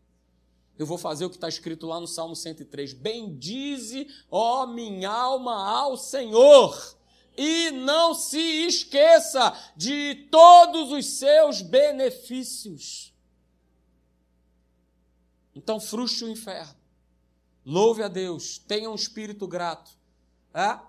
eu 0.80 0.86
vou 0.86 0.98
fazer 0.98 1.26
o 1.26 1.30
que 1.30 1.36
está 1.36 1.50
escrito 1.50 1.86
lá 1.86 2.00
no 2.00 2.08
Salmo 2.08 2.38
103. 2.38 2.94
Bendize, 2.94 4.08
ó 4.32 4.66
minha 4.66 5.10
alma, 5.10 5.70
ao 5.70 5.98
Senhor, 5.98 6.98
e 7.38 7.70
não 7.72 8.14
se 8.14 8.40
esqueça 8.40 9.54
de 9.76 10.30
todos 10.32 10.94
os 10.94 11.06
seus 11.06 11.62
benefícios. 11.62 13.14
Então, 15.54 15.82
frustre 15.82 16.24
o 16.24 16.30
inferno. 16.30 16.80
Louve 17.66 18.02
a 18.02 18.08
Deus, 18.08 18.58
tenha 18.58 18.90
um 18.90 18.96
espírito 18.96 19.46
grato. 19.46 19.92
É? 20.54 20.80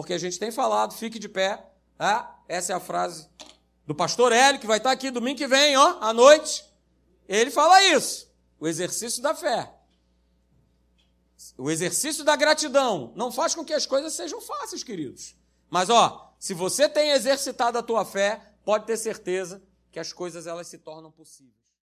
Porque 0.00 0.14
a 0.14 0.18
gente 0.18 0.38
tem 0.38 0.50
falado, 0.50 0.94
fique 0.94 1.18
de 1.18 1.28
pé. 1.28 1.62
É? 1.98 2.56
Essa 2.56 2.72
é 2.72 2.74
a 2.74 2.80
frase 2.80 3.28
do 3.86 3.94
pastor 3.94 4.32
Hélio, 4.32 4.58
que 4.58 4.66
vai 4.66 4.78
estar 4.78 4.90
aqui 4.90 5.10
domingo 5.10 5.36
que 5.36 5.46
vem, 5.46 5.76
ó, 5.76 5.98
à 6.00 6.10
noite. 6.14 6.64
Ele 7.28 7.50
fala 7.50 7.84
isso 7.84 8.30
o 8.58 8.66
exercício 8.66 9.22
da 9.22 9.34
fé, 9.34 9.74
o 11.58 11.70
exercício 11.70 12.24
da 12.24 12.34
gratidão, 12.34 13.12
não 13.14 13.30
faz 13.30 13.54
com 13.54 13.62
que 13.62 13.74
as 13.74 13.84
coisas 13.84 14.14
sejam 14.14 14.40
fáceis, 14.40 14.82
queridos. 14.82 15.36
Mas 15.68 15.90
ó, 15.90 16.34
se 16.38 16.54
você 16.54 16.88
tem 16.88 17.10
exercitado 17.10 17.76
a 17.76 17.82
tua 17.82 18.02
fé, 18.02 18.54
pode 18.64 18.86
ter 18.86 18.96
certeza 18.96 19.62
que 19.92 20.00
as 20.00 20.14
coisas 20.14 20.46
elas 20.46 20.66
se 20.66 20.78
tornam 20.78 21.12
possíveis. 21.12 21.59